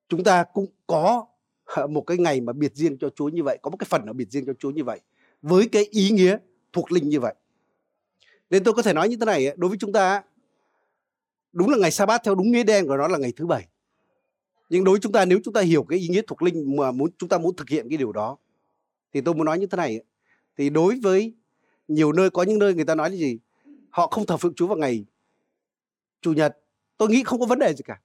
chúng 0.09 0.23
ta 0.23 0.43
cũng 0.53 0.65
có 0.87 1.25
một 1.89 2.01
cái 2.01 2.17
ngày 2.17 2.41
mà 2.41 2.53
biệt 2.53 2.75
riêng 2.75 2.97
cho 2.97 3.09
Chúa 3.09 3.29
như 3.29 3.43
vậy, 3.43 3.59
có 3.61 3.69
một 3.69 3.77
cái 3.77 3.87
phần 3.89 4.05
ở 4.05 4.13
biệt 4.13 4.31
riêng 4.31 4.45
cho 4.45 4.53
Chúa 4.59 4.71
như 4.71 4.83
vậy 4.83 4.99
với 5.41 5.69
cái 5.71 5.85
ý 5.91 6.09
nghĩa 6.09 6.37
thuộc 6.73 6.91
linh 6.91 7.09
như 7.09 7.19
vậy. 7.19 7.35
Nên 8.49 8.63
tôi 8.63 8.73
có 8.73 8.81
thể 8.81 8.93
nói 8.93 9.09
như 9.09 9.17
thế 9.17 9.25
này, 9.25 9.53
đối 9.57 9.69
với 9.69 9.77
chúng 9.77 9.93
ta 9.93 10.23
đúng 11.53 11.69
là 11.69 11.77
ngày 11.77 11.91
sa 11.91 12.05
bát 12.05 12.21
theo 12.23 12.35
đúng 12.35 12.51
nghĩa 12.51 12.63
đen 12.63 12.87
của 12.87 12.97
nó 12.97 13.07
là 13.07 13.17
ngày 13.17 13.33
thứ 13.35 13.45
bảy. 13.45 13.67
Nhưng 14.69 14.83
đối 14.83 14.93
với 14.93 14.99
chúng 14.99 15.11
ta 15.11 15.25
nếu 15.25 15.39
chúng 15.43 15.53
ta 15.53 15.61
hiểu 15.61 15.83
cái 15.83 15.99
ý 15.99 16.07
nghĩa 16.07 16.21
thuộc 16.27 16.41
linh 16.41 16.75
mà 16.75 16.91
muốn 16.91 17.11
chúng 17.17 17.29
ta 17.29 17.37
muốn 17.37 17.55
thực 17.55 17.69
hiện 17.69 17.89
cái 17.89 17.97
điều 17.97 18.11
đó 18.11 18.37
thì 19.13 19.21
tôi 19.21 19.35
muốn 19.35 19.45
nói 19.45 19.59
như 19.59 19.67
thế 19.67 19.75
này 19.75 19.99
thì 20.57 20.69
đối 20.69 20.99
với 20.99 21.33
nhiều 21.87 22.11
nơi 22.11 22.29
có 22.29 22.43
những 22.43 22.59
nơi 22.59 22.73
người 22.73 22.85
ta 22.85 22.95
nói 22.95 23.09
là 23.09 23.15
gì 23.15 23.39
họ 23.89 24.07
không 24.07 24.25
thờ 24.25 24.37
phượng 24.37 24.53
Chúa 24.53 24.67
vào 24.67 24.77
ngày 24.77 25.05
chủ 26.21 26.33
nhật 26.33 26.57
tôi 26.97 27.09
nghĩ 27.09 27.23
không 27.23 27.39
có 27.39 27.45
vấn 27.45 27.59
đề 27.59 27.73
gì 27.73 27.81
cả 27.85 27.99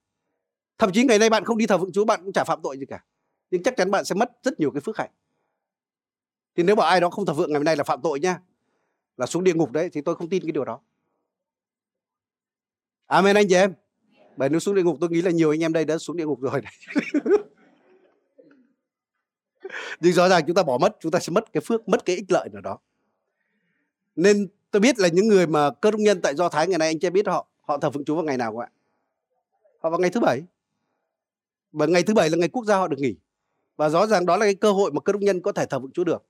thậm 0.78 0.92
chí 0.92 1.04
ngày 1.04 1.18
nay 1.18 1.30
bạn 1.30 1.44
không 1.44 1.58
đi 1.58 1.66
thờ 1.66 1.78
phượng 1.78 1.92
Chúa, 1.92 2.04
bạn 2.04 2.20
cũng 2.24 2.32
chả 2.32 2.44
phạm 2.44 2.60
tội 2.62 2.78
gì 2.78 2.86
cả. 2.86 3.04
Nhưng 3.50 3.62
chắc 3.62 3.76
chắn 3.76 3.90
bạn 3.90 4.04
sẽ 4.04 4.14
mất 4.14 4.30
rất 4.42 4.60
nhiều 4.60 4.70
cái 4.70 4.80
phước 4.80 4.96
hạnh. 4.96 5.10
Thì 6.56 6.62
nếu 6.62 6.76
bảo 6.76 6.88
ai 6.88 7.00
đó 7.00 7.10
không 7.10 7.26
thờ 7.26 7.34
phượng 7.34 7.52
ngày 7.52 7.64
nay 7.64 7.76
là 7.76 7.84
phạm 7.84 8.02
tội 8.02 8.20
nha, 8.20 8.40
là 9.16 9.26
xuống 9.26 9.44
địa 9.44 9.54
ngục 9.54 9.72
đấy, 9.72 9.90
thì 9.92 10.00
tôi 10.00 10.14
không 10.14 10.28
tin 10.28 10.42
cái 10.42 10.52
điều 10.52 10.64
đó. 10.64 10.80
Amen 13.06 13.36
anh 13.36 13.48
chị 13.48 13.54
em. 13.54 13.74
Bởi 14.36 14.48
nếu 14.48 14.60
xuống 14.60 14.74
địa 14.74 14.82
ngục 14.82 14.96
tôi 15.00 15.10
nghĩ 15.10 15.22
là 15.22 15.30
nhiều 15.30 15.50
anh 15.50 15.62
em 15.62 15.72
đây 15.72 15.84
đã 15.84 15.98
xuống 15.98 16.16
địa 16.16 16.26
ngục 16.26 16.40
rồi 16.40 16.60
đấy. 16.60 16.72
Nhưng 20.00 20.12
rõ 20.12 20.28
ràng 20.28 20.42
chúng 20.46 20.56
ta 20.56 20.62
bỏ 20.62 20.78
mất, 20.78 20.96
chúng 21.00 21.12
ta 21.12 21.18
sẽ 21.18 21.30
mất 21.30 21.52
cái 21.52 21.60
phước, 21.60 21.88
mất 21.88 22.04
cái 22.04 22.16
ích 22.16 22.32
lợi 22.32 22.48
nào 22.52 22.62
đó. 22.62 22.78
Nên 24.16 24.48
tôi 24.70 24.80
biết 24.80 24.98
là 24.98 25.08
những 25.08 25.28
người 25.28 25.46
mà 25.46 25.70
cơ 25.70 25.90
đốc 25.90 26.00
nhân 26.00 26.20
tại 26.22 26.34
do 26.34 26.48
thái 26.48 26.68
ngày 26.68 26.78
nay, 26.78 26.88
anh 26.88 26.98
chị 26.98 27.10
biết 27.10 27.26
họ 27.26 27.46
họ 27.60 27.78
thờ 27.78 27.90
phượng 27.90 28.04
chúa 28.04 28.14
vào 28.14 28.24
ngày 28.24 28.36
nào 28.36 28.52
không 28.52 28.60
ạ? 28.60 28.70
Họ 29.78 29.90
vào 29.90 30.00
ngày 30.00 30.10
thứ 30.10 30.20
bảy 30.20 30.42
và 31.72 31.86
ngày 31.86 32.02
thứ 32.02 32.14
bảy 32.14 32.30
là 32.30 32.36
ngày 32.36 32.48
quốc 32.48 32.64
gia 32.64 32.76
họ 32.76 32.88
được 32.88 32.96
nghỉ. 32.98 33.16
Và 33.76 33.88
rõ 33.88 34.06
ràng 34.06 34.26
đó 34.26 34.36
là 34.36 34.46
cái 34.46 34.54
cơ 34.54 34.72
hội 34.72 34.92
mà 34.92 35.00
cơ 35.00 35.12
đốc 35.12 35.22
nhân 35.22 35.40
có 35.40 35.52
thể 35.52 35.66
thờ 35.66 35.80
phượng 35.80 35.92
chúa 35.92 36.04
được. 36.04 36.26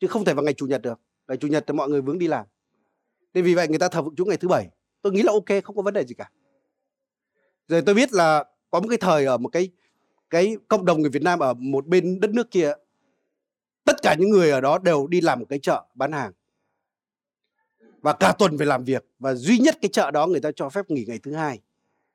Chứ 0.00 0.06
không 0.06 0.24
thể 0.24 0.34
vào 0.34 0.44
ngày 0.44 0.54
chủ 0.54 0.66
nhật 0.66 0.82
được. 0.82 1.00
Ngày 1.28 1.36
chủ 1.36 1.48
nhật 1.48 1.64
thì 1.66 1.74
mọi 1.74 1.88
người 1.88 2.00
vướng 2.00 2.18
đi 2.18 2.28
làm. 2.28 2.46
Nên 3.34 3.44
vì 3.44 3.54
vậy 3.54 3.68
người 3.68 3.78
ta 3.78 3.88
thờ 3.88 4.02
phượng 4.02 4.14
chúa 4.16 4.24
ngày 4.24 4.36
thứ 4.36 4.48
bảy. 4.48 4.68
Tôi 5.02 5.12
nghĩ 5.12 5.22
là 5.22 5.32
ok, 5.32 5.64
không 5.64 5.76
có 5.76 5.82
vấn 5.82 5.94
đề 5.94 6.04
gì 6.04 6.14
cả. 6.14 6.30
Rồi 7.68 7.82
tôi 7.82 7.94
biết 7.94 8.12
là 8.12 8.44
có 8.70 8.80
một 8.80 8.88
cái 8.88 8.98
thời 8.98 9.24
ở 9.24 9.38
một 9.38 9.48
cái 9.48 9.70
cái 10.30 10.56
cộng 10.68 10.84
đồng 10.84 11.00
người 11.00 11.10
Việt 11.10 11.22
Nam 11.22 11.38
ở 11.38 11.54
một 11.54 11.86
bên 11.86 12.20
đất 12.20 12.30
nước 12.30 12.50
kia, 12.50 12.72
tất 13.84 13.96
cả 14.02 14.14
những 14.18 14.30
người 14.30 14.50
ở 14.50 14.60
đó 14.60 14.78
đều 14.78 15.06
đi 15.06 15.20
làm 15.20 15.40
một 15.40 15.46
cái 15.48 15.58
chợ 15.58 15.84
bán 15.94 16.12
hàng. 16.12 16.32
Và 18.00 18.12
cả 18.12 18.34
tuần 18.38 18.58
phải 18.58 18.66
làm 18.66 18.84
việc. 18.84 19.04
Và 19.18 19.34
duy 19.34 19.58
nhất 19.58 19.78
cái 19.82 19.88
chợ 19.92 20.10
đó 20.10 20.26
người 20.26 20.40
ta 20.40 20.50
cho 20.56 20.68
phép 20.68 20.90
nghỉ 20.90 21.04
ngày 21.08 21.18
thứ 21.18 21.34
hai 21.34 21.60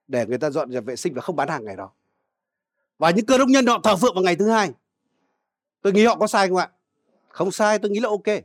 để 0.07 0.25
người 0.25 0.37
ta 0.37 0.49
dọn 0.49 0.71
dẹp 0.71 0.85
vệ 0.85 0.95
sinh 0.95 1.13
và 1.13 1.21
không 1.21 1.35
bán 1.35 1.49
hàng 1.49 1.65
ngày 1.65 1.75
đó 1.75 1.91
và 3.01 3.11
những 3.11 3.25
cơ 3.25 3.37
đốc 3.37 3.49
nhân 3.49 3.65
họ 3.65 3.79
thờ 3.83 3.95
phượng 3.95 4.13
vào 4.13 4.23
ngày 4.23 4.35
thứ 4.35 4.49
hai. 4.49 4.71
Tôi 5.81 5.93
nghĩ 5.93 6.05
họ 6.05 6.15
có 6.15 6.27
sai 6.27 6.47
không 6.47 6.57
ạ? 6.57 6.69
Không 7.29 7.51
sai, 7.51 7.79
tôi 7.79 7.91
nghĩ 7.91 7.99
là 7.99 8.09
ok. 8.09 8.43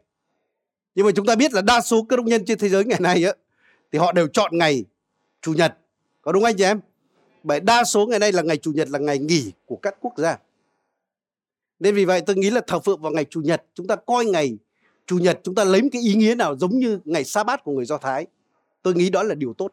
Nhưng 0.94 1.06
mà 1.06 1.12
chúng 1.16 1.26
ta 1.26 1.34
biết 1.34 1.52
là 1.52 1.62
đa 1.62 1.80
số 1.80 2.02
cơ 2.08 2.16
đốc 2.16 2.26
nhân 2.26 2.44
trên 2.44 2.58
thế 2.58 2.68
giới 2.68 2.84
ngày 2.84 3.00
nay 3.00 3.24
á, 3.24 3.32
thì 3.92 3.98
họ 3.98 4.12
đều 4.12 4.28
chọn 4.28 4.58
ngày 4.58 4.84
chủ 5.40 5.52
nhật. 5.52 5.78
Có 6.22 6.32
đúng 6.32 6.44
anh 6.44 6.56
chị 6.58 6.64
em? 6.64 6.80
Bởi 7.42 7.60
đa 7.60 7.84
số 7.84 8.06
ngày 8.06 8.18
nay 8.18 8.32
là 8.32 8.42
ngày 8.42 8.56
chủ 8.56 8.72
nhật 8.72 8.88
là 8.88 8.98
ngày 8.98 9.18
nghỉ 9.18 9.52
của 9.66 9.76
các 9.76 9.96
quốc 10.00 10.12
gia. 10.16 10.38
Nên 11.78 11.94
vì 11.94 12.04
vậy 12.04 12.20
tôi 12.20 12.36
nghĩ 12.36 12.50
là 12.50 12.60
thờ 12.66 12.80
phượng 12.80 13.02
vào 13.02 13.12
ngày 13.12 13.24
chủ 13.24 13.40
nhật, 13.40 13.64
chúng 13.74 13.86
ta 13.86 13.96
coi 13.96 14.24
ngày 14.24 14.58
chủ 15.06 15.18
nhật, 15.18 15.40
chúng 15.42 15.54
ta 15.54 15.64
lấy 15.64 15.82
một 15.82 15.88
cái 15.92 16.02
ý 16.02 16.14
nghĩa 16.14 16.34
nào 16.34 16.56
giống 16.56 16.78
như 16.78 17.00
ngày 17.04 17.24
sa 17.24 17.44
bát 17.44 17.64
của 17.64 17.72
người 17.72 17.84
do 17.84 17.98
thái. 17.98 18.26
Tôi 18.82 18.94
nghĩ 18.94 19.10
đó 19.10 19.22
là 19.22 19.34
điều 19.34 19.54
tốt. 19.54 19.72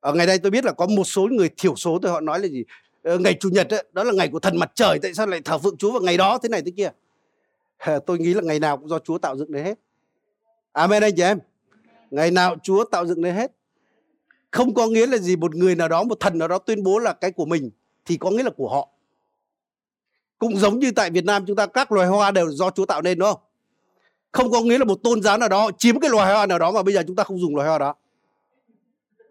Ở 0.00 0.12
ngày 0.12 0.26
đây 0.26 0.38
tôi 0.38 0.50
biết 0.50 0.64
là 0.64 0.72
có 0.72 0.86
một 0.86 1.04
số 1.04 1.28
người 1.30 1.50
thiểu 1.56 1.76
số 1.76 1.98
tôi 2.02 2.12
họ 2.12 2.20
nói 2.20 2.40
là 2.40 2.48
gì? 2.48 2.64
Ờ, 3.06 3.18
ngày 3.18 3.34
chủ 3.40 3.48
nhật 3.48 3.74
ấy, 3.74 3.84
đó 3.92 4.04
là 4.04 4.12
ngày 4.12 4.28
của 4.28 4.38
thần 4.38 4.56
mặt 4.56 4.72
trời 4.74 4.98
tại 5.02 5.14
sao 5.14 5.26
lại 5.26 5.40
thờ 5.44 5.58
phượng 5.58 5.76
chúa 5.76 5.92
vào 5.92 6.00
ngày 6.00 6.16
đó 6.16 6.38
thế 6.38 6.48
này 6.48 6.62
thế 6.62 6.72
kia? 6.76 6.90
Tôi 8.06 8.18
nghĩ 8.18 8.34
là 8.34 8.42
ngày 8.42 8.60
nào 8.60 8.76
cũng 8.76 8.88
do 8.88 8.98
chúa 8.98 9.18
tạo 9.18 9.36
dựng 9.36 9.52
đấy 9.52 9.62
hết. 9.62 9.78
Amen 10.72 11.02
anh 11.02 11.12
chị 11.16 11.22
em. 11.22 11.38
Ngày 12.10 12.30
nào 12.30 12.56
chúa 12.62 12.84
tạo 12.84 13.06
dựng 13.06 13.22
đấy 13.22 13.32
hết. 13.32 13.52
Không 14.50 14.74
có 14.74 14.86
nghĩa 14.86 15.06
là 15.06 15.18
gì 15.18 15.36
một 15.36 15.54
người 15.54 15.74
nào 15.74 15.88
đó 15.88 16.02
một 16.02 16.20
thần 16.20 16.38
nào 16.38 16.48
đó 16.48 16.58
tuyên 16.58 16.82
bố 16.82 16.98
là 16.98 17.12
cái 17.12 17.32
của 17.32 17.44
mình 17.44 17.70
thì 18.04 18.16
có 18.16 18.30
nghĩa 18.30 18.42
là 18.42 18.50
của 18.50 18.68
họ. 18.68 18.88
Cũng 20.38 20.56
giống 20.56 20.78
như 20.78 20.90
tại 20.90 21.10
Việt 21.10 21.24
Nam 21.24 21.44
chúng 21.46 21.56
ta 21.56 21.66
các 21.66 21.92
loài 21.92 22.08
hoa 22.08 22.30
đều 22.30 22.50
do 22.50 22.70
Chúa 22.70 22.86
tạo 22.86 23.02
nên 23.02 23.18
đúng 23.18 23.28
không? 23.32 23.40
Không 24.32 24.50
có 24.50 24.60
nghĩa 24.60 24.78
là 24.78 24.84
một 24.84 24.98
tôn 25.02 25.22
giáo 25.22 25.38
nào 25.38 25.48
đó 25.48 25.70
chiếm 25.78 26.00
cái 26.00 26.10
loài 26.10 26.34
hoa 26.34 26.46
nào 26.46 26.58
đó 26.58 26.72
mà 26.72 26.82
bây 26.82 26.94
giờ 26.94 27.02
chúng 27.06 27.16
ta 27.16 27.24
không 27.24 27.38
dùng 27.38 27.56
loài 27.56 27.68
hoa 27.68 27.78
đó. 27.78 27.94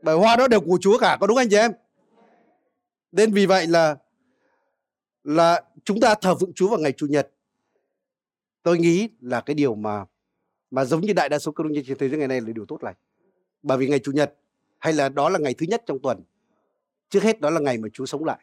Bởi 0.01 0.15
hoa 0.15 0.35
đó 0.35 0.47
đều 0.47 0.61
của 0.61 0.77
Chúa 0.81 0.97
cả 0.97 1.17
có 1.21 1.27
đúng 1.27 1.37
anh 1.37 1.49
chị 1.49 1.57
em? 1.57 1.71
Nên 3.15 3.31
vì 3.31 3.45
vậy 3.45 3.67
là 3.67 3.97
là 5.23 5.63
chúng 5.83 5.99
ta 5.99 6.15
thờ 6.15 6.35
phượng 6.35 6.53
Chúa 6.53 6.69
vào 6.69 6.79
ngày 6.79 6.91
chủ 6.91 7.07
nhật. 7.07 7.31
Tôi 8.63 8.77
nghĩ 8.77 9.09
là 9.21 9.41
cái 9.41 9.53
điều 9.53 9.75
mà 9.75 10.05
mà 10.71 10.85
giống 10.85 11.01
như 11.01 11.13
đại 11.13 11.29
đa 11.29 11.39
số 11.39 11.51
cơ 11.51 11.63
đốc 11.63 11.71
nhân 11.71 11.83
trên 11.87 11.97
thế 11.97 12.09
giới 12.09 12.19
ngày 12.19 12.27
nay 12.27 12.41
là 12.41 12.53
điều 12.55 12.65
tốt 12.65 12.83
lành. 12.83 12.95
Bởi 13.63 13.77
vì 13.77 13.87
ngày 13.87 13.99
chủ 13.99 14.11
nhật 14.11 14.33
hay 14.77 14.93
là 14.93 15.09
đó 15.09 15.29
là 15.29 15.39
ngày 15.39 15.53
thứ 15.53 15.65
nhất 15.69 15.83
trong 15.85 15.99
tuần 15.99 16.21
trước 17.09 17.23
hết 17.23 17.41
đó 17.41 17.49
là 17.49 17.59
ngày 17.59 17.77
mà 17.77 17.87
Chúa 17.93 18.05
sống 18.05 18.25
lại. 18.25 18.39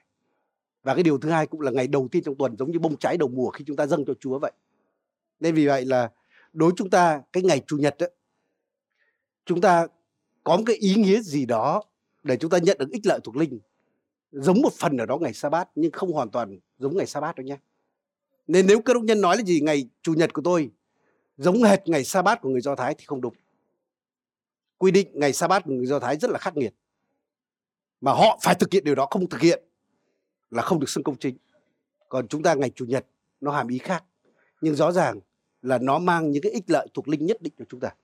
Và 0.83 0.95
cái 0.95 1.03
điều 1.03 1.19
thứ 1.19 1.31
hai 1.31 1.47
cũng 1.47 1.61
là 1.61 1.71
ngày 1.71 1.87
đầu 1.87 2.09
tiên 2.11 2.23
trong 2.23 2.35
tuần 2.35 2.57
giống 2.57 2.71
như 2.71 2.79
bông 2.79 2.97
trái 2.97 3.17
đầu 3.17 3.29
mùa 3.29 3.51
khi 3.51 3.65
chúng 3.67 3.77
ta 3.77 3.87
dâng 3.87 4.05
cho 4.05 4.15
Chúa 4.21 4.39
vậy. 4.39 4.53
Nên 5.41 5.55
vì 5.55 5.67
vậy 5.67 5.85
là 5.85 6.11
đối 6.53 6.73
chúng 6.77 6.91
ta 6.91 7.23
cái 7.33 7.43
ngày 7.43 7.63
chủ 7.67 7.77
nhật 7.77 7.97
đó, 7.99 8.07
chúng 9.45 9.61
ta 9.61 9.87
có 10.45 10.57
một 10.57 10.63
cái 10.67 10.77
ý 10.77 10.95
nghĩa 10.95 11.21
gì 11.21 11.47
đó 11.47 11.83
để 12.23 12.37
chúng 12.37 12.51
ta 12.51 12.59
nhận 12.59 12.79
được 12.79 12.91
ích 12.91 13.07
lợi 13.07 13.21
thuộc 13.25 13.37
linh 13.37 13.61
giống 14.33 14.63
một 14.63 14.73
phần 14.73 14.97
ở 14.97 15.07
đó 15.07 15.19
ngày 15.19 15.35
sa 15.35 15.49
bát 15.49 15.69
nhưng 15.75 15.93
không 15.93 16.13
hoàn 16.13 16.31
toàn 16.31 16.59
giống 16.79 16.97
ngày 16.97 17.07
sa 17.07 17.21
bát 17.21 17.37
đâu 17.37 17.47
nhé 17.47 17.59
nên 18.47 18.67
nếu 18.67 18.81
cơ 18.81 18.95
đốc 18.95 19.03
nhân 19.03 19.21
nói 19.21 19.37
là 19.37 19.43
gì, 19.43 19.61
ngày 19.61 19.89
chủ 20.03 20.15
nhật 20.15 20.33
của 20.33 20.43
tôi, 20.45 20.71
giống 21.37 21.63
hệt 21.63 21.89
ngày 21.89 22.05
sa 22.05 22.23
bát 22.23 22.41
của 22.41 22.49
người 22.49 22.61
do 22.61 22.75
thái 22.75 22.95
thì 22.99 23.05
không 23.07 23.21
đúng. 23.21 23.35
Quy 24.79 24.91
định 24.91 25.09
ngày 25.13 25.33
sa 25.33 25.49
bát 25.49 25.65
của 25.65 25.73
người 25.73 25.87
do 25.87 25.99
thái 25.99 26.17
rất 26.17 26.31
là 26.31 26.39
khắc 26.39 26.57
nghiệt. 26.57 26.75
Mà 28.01 28.13
họ 28.13 28.39
phải 28.43 28.55
thực 28.55 28.73
hiện 28.73 28.85
điều 28.85 28.95
đó, 28.95 29.07
không 29.11 29.29
thực 29.29 29.41
hiện 29.41 29.63
là 30.51 30.63
không 30.63 30.81
được 30.81 30.89
xưng 30.89 31.05
công 31.05 31.19
chính. 31.19 31.37
Còn 32.09 32.29
chúng 32.29 32.43
ta 32.43 32.55
ngày 32.55 32.71
chủ 32.71 32.85
nhật, 32.85 33.07
nó 33.41 33.53
hàm 33.53 33.69
ý 33.69 33.79
khác. 33.79 34.05
Nhưng 34.61 34.75
rõ 34.75 34.93
ràng 34.93 35.21
là 35.63 35.79
nó 35.79 35.99
mang 35.99 36.31
những 36.31 36.43
cái 36.43 36.53
ích 36.53 36.65
lợi 36.67 36.87
thuộc 36.95 37.09
linh 37.09 37.27
nhất 37.27 37.43
định 37.43 37.53
cho 37.59 37.65
chúng 37.69 37.81
ta. 37.81 37.95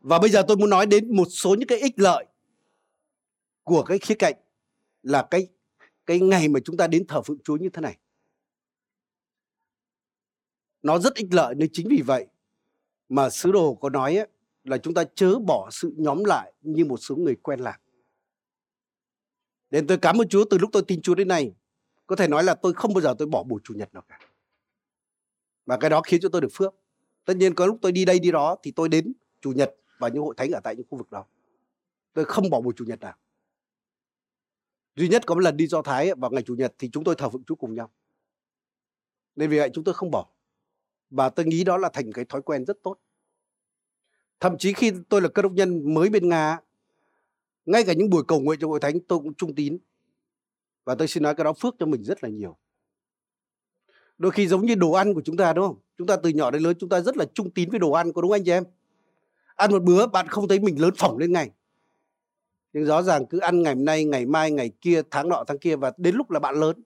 Và 0.00 0.18
bây 0.18 0.30
giờ 0.30 0.42
tôi 0.48 0.56
muốn 0.56 0.70
nói 0.70 0.86
đến 0.86 1.16
một 1.16 1.26
số 1.30 1.54
những 1.54 1.68
cái 1.68 1.78
ích 1.78 1.94
lợi 1.96 2.26
của 3.64 3.82
cái 3.82 3.98
khía 3.98 4.14
cạnh 4.14 4.34
là 5.04 5.26
cái 5.30 5.48
cái 6.06 6.20
ngày 6.20 6.48
mà 6.48 6.60
chúng 6.64 6.76
ta 6.76 6.86
đến 6.86 7.06
thờ 7.06 7.22
phượng 7.22 7.38
Chúa 7.44 7.56
như 7.56 7.68
thế 7.68 7.80
này. 7.80 7.98
Nó 10.82 10.98
rất 10.98 11.14
ích 11.14 11.34
lợi 11.34 11.54
nên 11.54 11.68
chính 11.72 11.88
vì 11.90 12.02
vậy 12.06 12.26
mà 13.08 13.30
sứ 13.30 13.52
đồ 13.52 13.74
có 13.74 13.90
nói 13.90 14.16
ấy, 14.16 14.28
là 14.64 14.78
chúng 14.78 14.94
ta 14.94 15.04
chớ 15.14 15.38
bỏ 15.38 15.68
sự 15.72 15.92
nhóm 15.96 16.24
lại 16.24 16.52
như 16.62 16.84
một 16.84 16.96
số 16.96 17.16
người 17.16 17.36
quen 17.36 17.60
lạc. 17.60 17.80
Nên 19.70 19.86
tôi 19.86 19.98
cảm 19.98 20.20
ơn 20.20 20.28
Chúa 20.28 20.44
từ 20.50 20.58
lúc 20.58 20.70
tôi 20.72 20.82
tin 20.86 21.02
Chúa 21.02 21.14
đến 21.14 21.28
nay. 21.28 21.54
Có 22.06 22.16
thể 22.16 22.28
nói 22.28 22.44
là 22.44 22.54
tôi 22.54 22.72
không 22.72 22.94
bao 22.94 23.00
giờ 23.00 23.14
tôi 23.18 23.28
bỏ 23.28 23.42
buổi 23.42 23.60
chủ 23.64 23.74
nhật 23.74 23.94
nào 23.94 24.02
cả. 24.08 24.18
Và 25.66 25.76
cái 25.76 25.90
đó 25.90 26.00
khiến 26.00 26.20
cho 26.20 26.28
tôi 26.28 26.40
được 26.40 26.52
phước. 26.52 26.74
Tất 27.24 27.36
nhiên 27.36 27.54
có 27.54 27.66
lúc 27.66 27.78
tôi 27.82 27.92
đi 27.92 28.04
đây 28.04 28.18
đi 28.18 28.30
đó 28.30 28.56
thì 28.62 28.70
tôi 28.70 28.88
đến 28.88 29.12
chủ 29.40 29.52
nhật 29.52 29.74
và 29.98 30.08
những 30.08 30.22
hội 30.22 30.34
thánh 30.36 30.50
ở 30.50 30.60
tại 30.64 30.76
những 30.76 30.86
khu 30.90 30.98
vực 30.98 31.10
đó. 31.10 31.24
Tôi 32.12 32.24
không 32.24 32.50
bỏ 32.50 32.60
buổi 32.60 32.72
chủ 32.76 32.84
nhật 32.84 33.00
nào. 33.00 33.16
Duy 34.96 35.08
nhất 35.08 35.22
có 35.26 35.34
một 35.34 35.40
lần 35.40 35.56
đi 35.56 35.66
do 35.66 35.82
Thái 35.82 36.14
vào 36.14 36.30
ngày 36.30 36.42
chủ 36.42 36.54
nhật 36.54 36.74
thì 36.78 36.90
chúng 36.92 37.04
tôi 37.04 37.14
thờ 37.14 37.28
phượng 37.28 37.44
Chúa 37.44 37.54
cùng 37.54 37.74
nhau. 37.74 37.90
Nên 39.36 39.50
vì 39.50 39.58
vậy 39.58 39.70
chúng 39.74 39.84
tôi 39.84 39.94
không 39.94 40.10
bỏ. 40.10 40.26
Và 41.10 41.28
tôi 41.28 41.46
nghĩ 41.46 41.64
đó 41.64 41.76
là 41.76 41.88
thành 41.92 42.12
cái 42.12 42.24
thói 42.24 42.42
quen 42.42 42.64
rất 42.64 42.82
tốt. 42.82 42.98
Thậm 44.40 44.58
chí 44.58 44.72
khi 44.72 44.92
tôi 45.08 45.20
là 45.22 45.28
cơ 45.28 45.42
đốc 45.42 45.52
nhân 45.52 45.94
mới 45.94 46.10
bên 46.10 46.28
Nga, 46.28 46.58
ngay 47.66 47.84
cả 47.84 47.92
những 47.92 48.10
buổi 48.10 48.22
cầu 48.28 48.40
nguyện 48.40 48.58
trong 48.60 48.70
hội 48.70 48.80
thánh 48.80 49.00
tôi 49.00 49.18
cũng 49.18 49.34
trung 49.34 49.54
tín 49.54 49.78
và 50.84 50.94
tôi 50.94 51.08
xin 51.08 51.22
nói 51.22 51.34
cái 51.34 51.44
đó 51.44 51.52
phước 51.52 51.74
cho 51.78 51.86
mình 51.86 52.04
rất 52.04 52.24
là 52.24 52.30
nhiều 52.30 52.56
đôi 54.18 54.32
khi 54.32 54.46
giống 54.46 54.66
như 54.66 54.74
đồ 54.74 54.92
ăn 54.92 55.14
của 55.14 55.22
chúng 55.24 55.36
ta, 55.36 55.52
đúng 55.52 55.66
không 55.66 55.76
chúng 55.98 56.06
ta 56.06 56.16
từ 56.16 56.30
nhỏ 56.30 56.50
đến 56.50 56.62
lớn 56.62 56.76
chúng 56.78 56.88
ta 56.88 57.00
rất 57.00 57.16
là 57.16 57.24
trung 57.34 57.50
tín 57.50 57.70
với 57.70 57.78
đồ 57.78 57.90
ăn, 57.90 58.12
có 58.12 58.22
đúng 58.22 58.32
anh 58.32 58.44
chị 58.44 58.50
em 58.50 58.64
ăn 59.54 59.72
một 59.72 59.82
bữa 59.82 60.06
bạn 60.06 60.28
không 60.28 60.48
thấy 60.48 60.60
mình 60.60 60.80
lớn 60.80 60.94
phỏng 60.96 61.18
lên 61.18 61.32
ngày 61.32 61.50
nhưng 62.74 62.84
rõ 62.84 63.02
ràng 63.02 63.26
cứ 63.26 63.38
ăn 63.38 63.62
ngày 63.62 63.74
hôm 63.74 63.84
nay 63.84 64.04
ngày 64.04 64.26
mai 64.26 64.50
ngày 64.50 64.70
kia 64.80 65.02
tháng 65.10 65.28
nọ 65.28 65.44
tháng 65.46 65.58
kia 65.58 65.76
và 65.76 65.92
đến 65.96 66.14
lúc 66.14 66.30
là 66.30 66.40
bạn 66.40 66.54
lớn. 66.54 66.82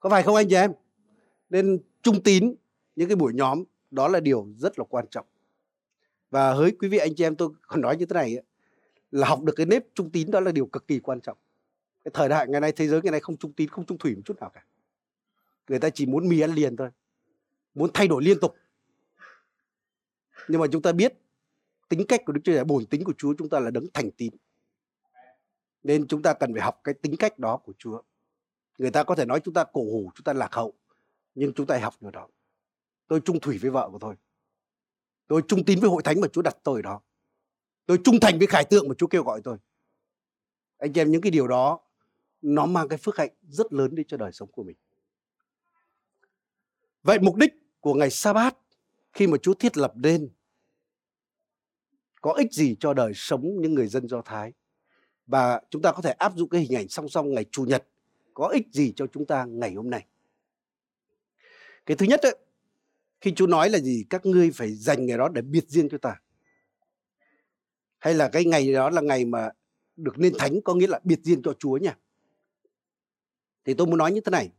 Có 0.00 0.10
phải 0.10 0.22
không 0.22 0.34
anh 0.34 0.48
chị 0.48 0.54
em? 0.54 0.72
Nên 1.50 1.78
trung 2.02 2.22
tín 2.22 2.54
những 2.96 3.08
cái 3.08 3.16
buổi 3.16 3.32
nhóm 3.34 3.64
đó 3.90 4.08
là 4.08 4.20
điều 4.20 4.48
rất 4.56 4.78
là 4.78 4.84
quan 4.88 5.06
trọng. 5.10 5.26
Và 6.30 6.52
hỡi 6.52 6.70
quý 6.70 6.88
vị 6.88 6.98
anh 6.98 7.14
chị 7.14 7.24
em 7.24 7.36
tôi 7.36 7.48
còn 7.66 7.80
nói 7.80 7.96
như 7.96 8.06
thế 8.06 8.14
này 8.14 8.36
là 9.10 9.28
học 9.28 9.42
được 9.42 9.52
cái 9.56 9.66
nếp 9.66 9.84
trung 9.94 10.10
tín 10.10 10.30
đó 10.30 10.40
là 10.40 10.52
điều 10.52 10.66
cực 10.66 10.86
kỳ 10.88 10.98
quan 10.98 11.20
trọng. 11.20 11.38
Cái 12.04 12.10
thời 12.14 12.28
đại 12.28 12.46
ngày 12.48 12.60
nay 12.60 12.72
thế 12.72 12.88
giới 12.88 13.00
ngày 13.02 13.10
nay 13.10 13.20
không 13.20 13.36
trung 13.36 13.52
tín 13.52 13.68
không 13.68 13.86
trung 13.86 13.98
thủy 13.98 14.14
một 14.14 14.22
chút 14.24 14.40
nào 14.40 14.50
cả. 14.54 14.64
Người 15.68 15.78
ta 15.78 15.90
chỉ 15.90 16.06
muốn 16.06 16.28
mì 16.28 16.40
ăn 16.40 16.54
liền 16.54 16.76
thôi 16.76 16.88
muốn 17.74 17.90
thay 17.94 18.08
đổi 18.08 18.22
liên 18.22 18.40
tục. 18.40 18.54
Nhưng 20.48 20.60
mà 20.60 20.66
chúng 20.72 20.82
ta 20.82 20.92
biết 20.92 21.14
tính 21.88 22.06
cách 22.08 22.20
của 22.26 22.32
Đức 22.32 22.40
Chúa 22.44 22.52
Trời, 22.52 22.64
bổn 22.64 22.86
tính 22.86 23.04
của 23.04 23.14
Chúa 23.18 23.34
chúng 23.38 23.48
ta 23.48 23.60
là 23.60 23.70
đấng 23.70 23.86
thành 23.94 24.10
tín. 24.10 24.32
Nên 25.84 26.06
chúng 26.08 26.22
ta 26.22 26.34
cần 26.34 26.52
phải 26.52 26.62
học 26.62 26.80
cái 26.84 26.94
tính 26.94 27.16
cách 27.18 27.38
đó 27.38 27.56
của 27.56 27.72
Chúa. 27.78 28.02
Người 28.78 28.90
ta 28.90 29.04
có 29.04 29.14
thể 29.14 29.24
nói 29.24 29.40
chúng 29.44 29.54
ta 29.54 29.64
cổ 29.64 29.80
hủ, 29.80 30.10
chúng 30.14 30.24
ta 30.24 30.32
lạc 30.32 30.52
hậu, 30.52 30.72
nhưng 31.34 31.52
chúng 31.52 31.66
ta 31.66 31.78
học 31.78 31.94
điều 32.00 32.10
đó. 32.10 32.28
Tôi 33.08 33.20
trung 33.20 33.40
thủy 33.40 33.58
với 33.58 33.70
vợ 33.70 33.88
của 33.92 33.98
tôi. 33.98 34.14
Tôi 35.26 35.42
trung 35.48 35.64
tín 35.64 35.80
với 35.80 35.90
hội 35.90 36.02
thánh 36.02 36.20
mà 36.20 36.28
Chúa 36.28 36.42
đặt 36.42 36.56
tôi 36.62 36.82
đó. 36.82 37.00
Tôi 37.86 37.98
trung 38.04 38.20
thành 38.20 38.38
với 38.38 38.46
khải 38.46 38.64
tượng 38.64 38.88
mà 38.88 38.94
Chúa 38.98 39.06
kêu 39.06 39.22
gọi 39.22 39.40
tôi. 39.44 39.58
Anh 40.78 40.98
em 40.98 41.10
những 41.10 41.20
cái 41.20 41.30
điều 41.30 41.48
đó 41.48 41.80
nó 42.42 42.66
mang 42.66 42.88
cái 42.88 42.98
phước 42.98 43.16
hạnh 43.16 43.30
rất 43.42 43.72
lớn 43.72 43.94
đến 43.94 44.06
cho 44.08 44.16
đời 44.16 44.32
sống 44.32 44.52
của 44.52 44.62
mình. 44.62 44.76
Vậy 47.02 47.18
mục 47.18 47.36
đích 47.36 47.52
của 47.80 47.94
ngày 47.94 48.10
sa 48.10 48.32
bát 48.32 48.56
khi 49.12 49.26
mà 49.26 49.38
Chúa 49.42 49.54
thiết 49.54 49.76
lập 49.76 49.92
lên 49.96 50.30
có 52.20 52.32
ích 52.32 52.52
gì 52.52 52.76
cho 52.80 52.94
đời 52.94 53.12
sống 53.14 53.60
những 53.60 53.74
người 53.74 53.86
dân 53.86 54.08
Do 54.08 54.22
Thái? 54.22 54.52
Và 55.26 55.60
chúng 55.70 55.82
ta 55.82 55.92
có 55.92 56.02
thể 56.02 56.10
áp 56.10 56.32
dụng 56.36 56.48
cái 56.48 56.60
hình 56.60 56.78
ảnh 56.78 56.88
song 56.88 57.08
song 57.08 57.34
ngày 57.34 57.44
chủ 57.50 57.64
nhật 57.64 57.86
có 58.34 58.48
ích 58.48 58.66
gì 58.72 58.92
cho 58.96 59.06
chúng 59.06 59.26
ta 59.26 59.44
ngày 59.44 59.74
hôm 59.74 59.90
nay. 59.90 60.06
Cái 61.86 61.96
thứ 61.96 62.06
nhất 62.06 62.20
ấy, 62.22 62.36
khi 63.20 63.32
Chúa 63.36 63.46
nói 63.46 63.70
là 63.70 63.78
gì? 63.78 64.04
Các 64.10 64.26
ngươi 64.26 64.50
phải 64.50 64.74
dành 64.74 65.06
ngày 65.06 65.18
đó 65.18 65.28
để 65.28 65.42
biệt 65.42 65.68
riêng 65.68 65.88
cho 65.88 65.98
ta. 65.98 66.20
Hay 67.98 68.14
là 68.14 68.28
cái 68.28 68.44
ngày 68.44 68.72
đó 68.72 68.90
là 68.90 69.00
ngày 69.00 69.24
mà 69.24 69.50
được 69.96 70.18
nên 70.18 70.32
thánh 70.38 70.60
có 70.64 70.74
nghĩa 70.74 70.86
là 70.86 71.00
biệt 71.04 71.20
riêng 71.22 71.42
cho 71.44 71.54
Chúa 71.58 71.76
nha. 71.76 71.98
Thì 73.64 73.74
tôi 73.74 73.86
muốn 73.86 73.98
nói 73.98 74.12
như 74.12 74.20
thế 74.20 74.30
này. 74.30 74.52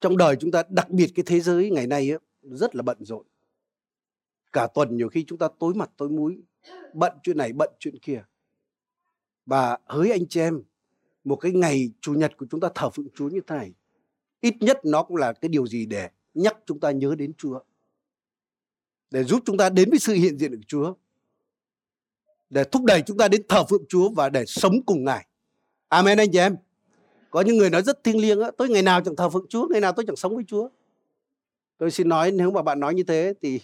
Trong 0.00 0.16
đời 0.16 0.36
chúng 0.40 0.50
ta 0.50 0.62
đặc 0.68 0.90
biệt 0.90 1.12
cái 1.14 1.24
thế 1.26 1.40
giới 1.40 1.70
ngày 1.70 1.86
nay 1.86 2.12
ấy, 2.12 2.18
rất 2.42 2.74
là 2.74 2.82
bận 2.82 3.04
rộn. 3.04 3.26
Cả 4.52 4.68
tuần 4.74 4.96
nhiều 4.96 5.08
khi 5.08 5.24
chúng 5.26 5.38
ta 5.38 5.48
tối 5.58 5.74
mặt 5.74 5.90
tối 5.96 6.08
mũi 6.08 6.42
bận 6.94 7.12
chuyện 7.22 7.36
này 7.36 7.52
bận 7.52 7.70
chuyện 7.78 7.98
kia 7.98 8.24
và 9.48 9.78
hỡi 9.86 10.10
anh 10.10 10.26
chị 10.28 10.40
em 10.40 10.62
một 11.24 11.36
cái 11.36 11.52
ngày 11.52 11.90
chủ 12.00 12.14
nhật 12.14 12.36
của 12.36 12.46
chúng 12.50 12.60
ta 12.60 12.68
thờ 12.74 12.90
phượng 12.90 13.06
Chúa 13.14 13.28
như 13.28 13.40
thế 13.46 13.56
này 13.56 13.72
ít 14.40 14.54
nhất 14.60 14.80
nó 14.84 15.02
cũng 15.02 15.16
là 15.16 15.32
cái 15.32 15.48
điều 15.48 15.66
gì 15.66 15.86
để 15.86 16.08
nhắc 16.34 16.56
chúng 16.66 16.80
ta 16.80 16.90
nhớ 16.90 17.14
đến 17.18 17.32
Chúa 17.38 17.60
để 19.10 19.24
giúp 19.24 19.42
chúng 19.44 19.56
ta 19.56 19.70
đến 19.70 19.90
với 19.90 19.98
sự 19.98 20.12
hiện 20.12 20.38
diện 20.38 20.56
của 20.56 20.62
Chúa 20.66 20.94
để 22.50 22.64
thúc 22.64 22.84
đẩy 22.84 23.02
chúng 23.02 23.16
ta 23.16 23.28
đến 23.28 23.42
thờ 23.48 23.64
phượng 23.70 23.84
Chúa 23.88 24.10
và 24.10 24.28
để 24.28 24.44
sống 24.46 24.82
cùng 24.86 25.04
Ngài. 25.04 25.26
Amen 25.88 26.18
anh 26.18 26.32
chị 26.32 26.38
em. 26.38 26.56
Có 27.30 27.40
những 27.40 27.56
người 27.56 27.70
nói 27.70 27.82
rất 27.82 28.04
thiêng 28.04 28.20
liêng 28.20 28.40
á, 28.40 28.50
tôi 28.58 28.68
ngày 28.68 28.82
nào 28.82 29.00
chẳng 29.04 29.16
thờ 29.16 29.30
phượng 29.30 29.46
Chúa, 29.48 29.68
ngày 29.68 29.80
nào 29.80 29.92
tôi 29.92 30.04
chẳng 30.06 30.16
sống 30.16 30.34
với 30.34 30.44
Chúa. 30.48 30.68
Tôi 31.78 31.90
xin 31.90 32.08
nói 32.08 32.30
nếu 32.30 32.50
mà 32.50 32.62
bạn 32.62 32.80
nói 32.80 32.94
như 32.94 33.02
thế 33.02 33.34
thì 33.42 33.60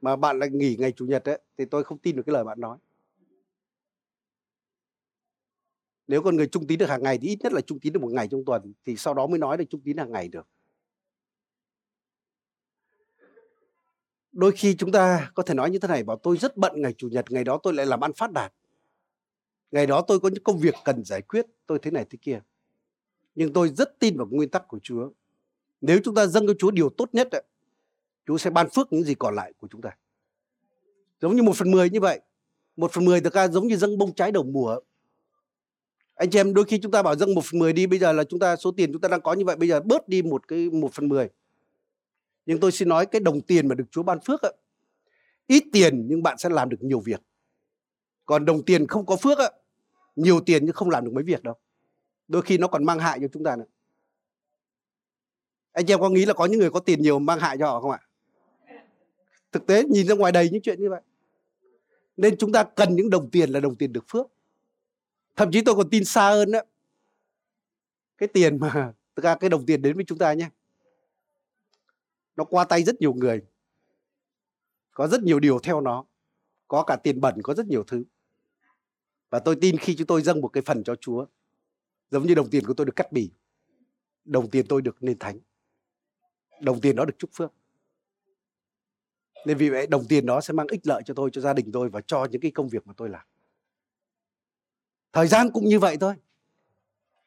mà 0.00 0.16
bạn 0.16 0.38
lại 0.38 0.48
nghỉ 0.52 0.76
ngày 0.78 0.92
chủ 0.92 1.06
nhật 1.06 1.24
ấy, 1.28 1.40
thì 1.58 1.64
tôi 1.64 1.84
không 1.84 1.98
tin 1.98 2.16
được 2.16 2.22
cái 2.26 2.32
lời 2.32 2.44
bạn 2.44 2.60
nói. 2.60 2.78
Nếu 6.10 6.22
con 6.22 6.36
người 6.36 6.46
trung 6.46 6.66
tín 6.66 6.78
được 6.78 6.88
hàng 6.88 7.02
ngày 7.02 7.18
thì 7.18 7.28
ít 7.28 7.38
nhất 7.40 7.52
là 7.52 7.60
trung 7.60 7.80
tín 7.80 7.92
được 7.92 8.02
một 8.02 8.12
ngày 8.12 8.28
trong 8.30 8.44
tuần 8.44 8.72
thì 8.84 8.96
sau 8.96 9.14
đó 9.14 9.26
mới 9.26 9.38
nói 9.38 9.56
được 9.56 9.64
trung 9.70 9.80
tín 9.84 9.96
hàng 9.96 10.12
ngày 10.12 10.28
được. 10.28 10.46
Đôi 14.32 14.52
khi 14.52 14.76
chúng 14.76 14.92
ta 14.92 15.30
có 15.34 15.42
thể 15.42 15.54
nói 15.54 15.70
như 15.70 15.78
thế 15.78 15.88
này 15.88 16.04
bảo 16.04 16.16
tôi 16.16 16.36
rất 16.36 16.56
bận 16.56 16.72
ngày 16.76 16.94
chủ 16.96 17.08
nhật, 17.08 17.30
ngày 17.30 17.44
đó 17.44 17.58
tôi 17.62 17.74
lại 17.74 17.86
làm 17.86 18.00
ăn 18.00 18.12
phát 18.12 18.32
đạt. 18.32 18.52
Ngày 19.70 19.86
đó 19.86 20.04
tôi 20.08 20.20
có 20.20 20.28
những 20.28 20.42
công 20.42 20.58
việc 20.58 20.74
cần 20.84 21.04
giải 21.04 21.22
quyết, 21.22 21.46
tôi 21.66 21.78
thế 21.82 21.90
này 21.90 22.06
thế 22.10 22.18
kia. 22.22 22.40
Nhưng 23.34 23.52
tôi 23.52 23.68
rất 23.68 23.98
tin 23.98 24.16
vào 24.16 24.26
nguyên 24.30 24.48
tắc 24.48 24.68
của 24.68 24.78
Chúa. 24.82 25.10
Nếu 25.80 25.98
chúng 26.04 26.14
ta 26.14 26.26
dâng 26.26 26.46
cho 26.46 26.54
Chúa 26.58 26.70
điều 26.70 26.90
tốt 26.90 27.08
nhất, 27.12 27.28
Chúa 28.26 28.38
sẽ 28.38 28.50
ban 28.50 28.68
phước 28.70 28.92
những 28.92 29.04
gì 29.04 29.14
còn 29.14 29.34
lại 29.34 29.52
của 29.58 29.68
chúng 29.70 29.82
ta. 29.82 29.90
Giống 31.20 31.36
như 31.36 31.42
một 31.42 31.56
phần 31.56 31.70
mười 31.70 31.90
như 31.90 32.00
vậy. 32.00 32.20
Một 32.76 32.92
phần 32.92 33.04
mười 33.04 33.20
thực 33.20 33.34
ra 33.34 33.48
giống 33.48 33.66
như 33.66 33.76
dâng 33.76 33.98
bông 33.98 34.14
trái 34.14 34.32
đầu 34.32 34.42
mùa. 34.42 34.80
Anh 36.20 36.30
chị 36.30 36.38
em 36.38 36.54
đôi 36.54 36.64
khi 36.64 36.78
chúng 36.78 36.92
ta 36.92 37.02
bảo 37.02 37.16
dâng 37.16 37.34
một 37.34 37.44
phần 37.44 37.58
mười 37.58 37.72
đi, 37.72 37.86
bây 37.86 37.98
giờ 37.98 38.12
là 38.12 38.24
chúng 38.24 38.40
ta 38.40 38.56
số 38.56 38.72
tiền 38.72 38.92
chúng 38.92 39.00
ta 39.00 39.08
đang 39.08 39.20
có 39.20 39.32
như 39.32 39.44
vậy, 39.44 39.56
bây 39.56 39.68
giờ 39.68 39.80
bớt 39.80 40.08
đi 40.08 40.22
một 40.22 40.48
cái 40.48 40.70
một 40.70 40.92
phần 40.92 41.08
mười. 41.08 41.28
Nhưng 42.46 42.60
tôi 42.60 42.72
xin 42.72 42.88
nói 42.88 43.06
cái 43.06 43.20
đồng 43.20 43.40
tiền 43.40 43.68
mà 43.68 43.74
được 43.74 43.84
Chúa 43.90 44.02
ban 44.02 44.18
phước 44.20 44.42
ấy, 44.42 44.54
ít 45.46 45.64
tiền 45.72 46.06
nhưng 46.08 46.22
bạn 46.22 46.38
sẽ 46.38 46.48
làm 46.48 46.68
được 46.68 46.76
nhiều 46.80 47.00
việc. 47.00 47.22
Còn 48.26 48.44
đồng 48.44 48.64
tiền 48.64 48.86
không 48.86 49.06
có 49.06 49.16
phước 49.16 49.38
ấy, 49.38 49.52
nhiều 50.16 50.40
tiền 50.40 50.64
nhưng 50.64 50.74
không 50.74 50.90
làm 50.90 51.04
được 51.04 51.10
mấy 51.14 51.24
việc 51.24 51.42
đâu. 51.42 51.54
Đôi 52.28 52.42
khi 52.42 52.58
nó 52.58 52.68
còn 52.68 52.84
mang 52.84 52.98
hại 52.98 53.18
cho 53.20 53.26
chúng 53.32 53.44
ta 53.44 53.56
nữa. 53.56 53.64
Anh 55.72 55.86
chị 55.86 55.92
em 55.92 56.00
có 56.00 56.08
nghĩ 56.08 56.24
là 56.26 56.34
có 56.34 56.46
những 56.46 56.60
người 56.60 56.70
có 56.70 56.80
tiền 56.80 57.02
nhiều 57.02 57.18
mang 57.18 57.38
hại 57.38 57.56
cho 57.58 57.66
họ 57.66 57.80
không 57.80 57.90
ạ? 57.90 58.00
Thực 59.52 59.66
tế 59.66 59.84
nhìn 59.84 60.06
ra 60.06 60.14
ngoài 60.14 60.32
đầy 60.32 60.50
những 60.50 60.62
chuyện 60.62 60.80
như 60.80 60.90
vậy. 60.90 61.00
Nên 62.16 62.36
chúng 62.36 62.52
ta 62.52 62.64
cần 62.64 62.96
những 62.96 63.10
đồng 63.10 63.30
tiền 63.30 63.50
là 63.50 63.60
đồng 63.60 63.76
tiền 63.76 63.92
được 63.92 64.04
phước. 64.08 64.26
Thậm 65.36 65.50
chí 65.52 65.62
tôi 65.62 65.74
còn 65.74 65.90
tin 65.90 66.04
xa 66.04 66.30
hơn 66.30 66.50
đó. 66.52 66.60
Cái 68.18 68.28
tiền 68.28 68.58
mà, 68.58 68.92
tất 69.14 69.20
cả 69.22 69.36
cái 69.40 69.50
đồng 69.50 69.66
tiền 69.66 69.82
đến 69.82 69.96
với 69.96 70.04
chúng 70.04 70.18
ta 70.18 70.32
nhé. 70.32 70.50
Nó 72.36 72.44
qua 72.44 72.64
tay 72.64 72.82
rất 72.82 73.00
nhiều 73.00 73.14
người. 73.14 73.42
Có 74.90 75.06
rất 75.06 75.22
nhiều 75.22 75.40
điều 75.40 75.58
theo 75.58 75.80
nó. 75.80 76.04
Có 76.68 76.82
cả 76.82 76.96
tiền 76.96 77.20
bẩn, 77.20 77.42
có 77.42 77.54
rất 77.54 77.66
nhiều 77.66 77.84
thứ. 77.84 78.04
Và 79.30 79.38
tôi 79.38 79.56
tin 79.60 79.76
khi 79.76 79.96
chúng 79.96 80.06
tôi 80.06 80.22
dâng 80.22 80.40
một 80.40 80.48
cái 80.48 80.62
phần 80.66 80.84
cho 80.84 80.94
Chúa, 80.96 81.26
giống 82.10 82.26
như 82.26 82.34
đồng 82.34 82.50
tiền 82.50 82.66
của 82.66 82.74
tôi 82.74 82.86
được 82.86 82.96
cắt 82.96 83.12
bì, 83.12 83.30
đồng 84.24 84.50
tiền 84.50 84.66
tôi 84.68 84.82
được 84.82 85.02
nên 85.02 85.18
thánh 85.18 85.38
đồng 86.60 86.80
tiền 86.80 86.96
đó 86.96 87.04
được 87.04 87.14
chúc 87.18 87.30
phước 87.32 87.52
nên 89.46 89.56
vì 89.56 89.70
vậy 89.70 89.86
đồng 89.86 90.04
tiền 90.08 90.26
đó 90.26 90.40
sẽ 90.40 90.52
mang 90.52 90.66
ích 90.66 90.86
lợi 90.86 91.02
cho 91.04 91.14
tôi 91.14 91.30
cho 91.32 91.40
gia 91.40 91.52
đình 91.52 91.72
tôi 91.72 91.88
và 91.88 92.00
cho 92.00 92.26
những 92.30 92.40
cái 92.40 92.50
công 92.50 92.68
việc 92.68 92.86
mà 92.86 92.94
tôi 92.96 93.08
làm 93.08 93.26
thời 95.12 95.26
gian 95.26 95.50
cũng 95.50 95.64
như 95.64 95.78
vậy 95.78 95.96
thôi. 96.00 96.14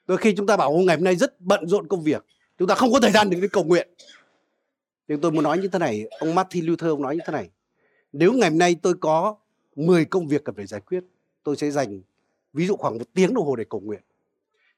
Đôi 0.07 0.17
khi 0.17 0.33
chúng 0.37 0.47
ta 0.47 0.57
bảo 0.57 0.71
ngày 0.71 0.95
hôm 0.95 1.03
nay 1.03 1.15
rất 1.15 1.41
bận 1.41 1.67
rộn 1.67 1.87
công 1.87 2.03
việc 2.03 2.25
chúng 2.57 2.67
ta 2.67 2.75
không 2.75 2.93
có 2.93 2.99
thời 2.99 3.11
gian 3.11 3.29
để 3.29 3.39
đi 3.39 3.47
cầu 3.47 3.63
nguyện. 3.63 3.89
Nhưng 5.07 5.21
tôi 5.21 5.31
muốn 5.31 5.43
nói 5.43 5.57
như 5.57 5.67
thế 5.67 5.79
này 5.79 6.07
ông 6.19 6.35
Martin 6.35 6.65
Luther 6.65 6.89
ông 6.89 7.01
nói 7.01 7.15
như 7.15 7.21
thế 7.27 7.31
này 7.33 7.49
nếu 8.13 8.33
ngày 8.33 8.49
hôm 8.49 8.59
nay 8.59 8.75
tôi 8.81 8.93
có 8.93 9.35
10 9.75 10.05
công 10.05 10.27
việc 10.27 10.43
cần 10.43 10.55
phải 10.55 10.65
giải 10.65 10.81
quyết 10.81 11.03
tôi 11.43 11.55
sẽ 11.55 11.71
dành 11.71 12.01
ví 12.53 12.67
dụ 12.67 12.75
khoảng 12.75 12.97
một 12.97 13.05
tiếng 13.13 13.33
đồng 13.33 13.45
hồ 13.45 13.55
để 13.55 13.63
cầu 13.69 13.81
nguyện. 13.81 14.01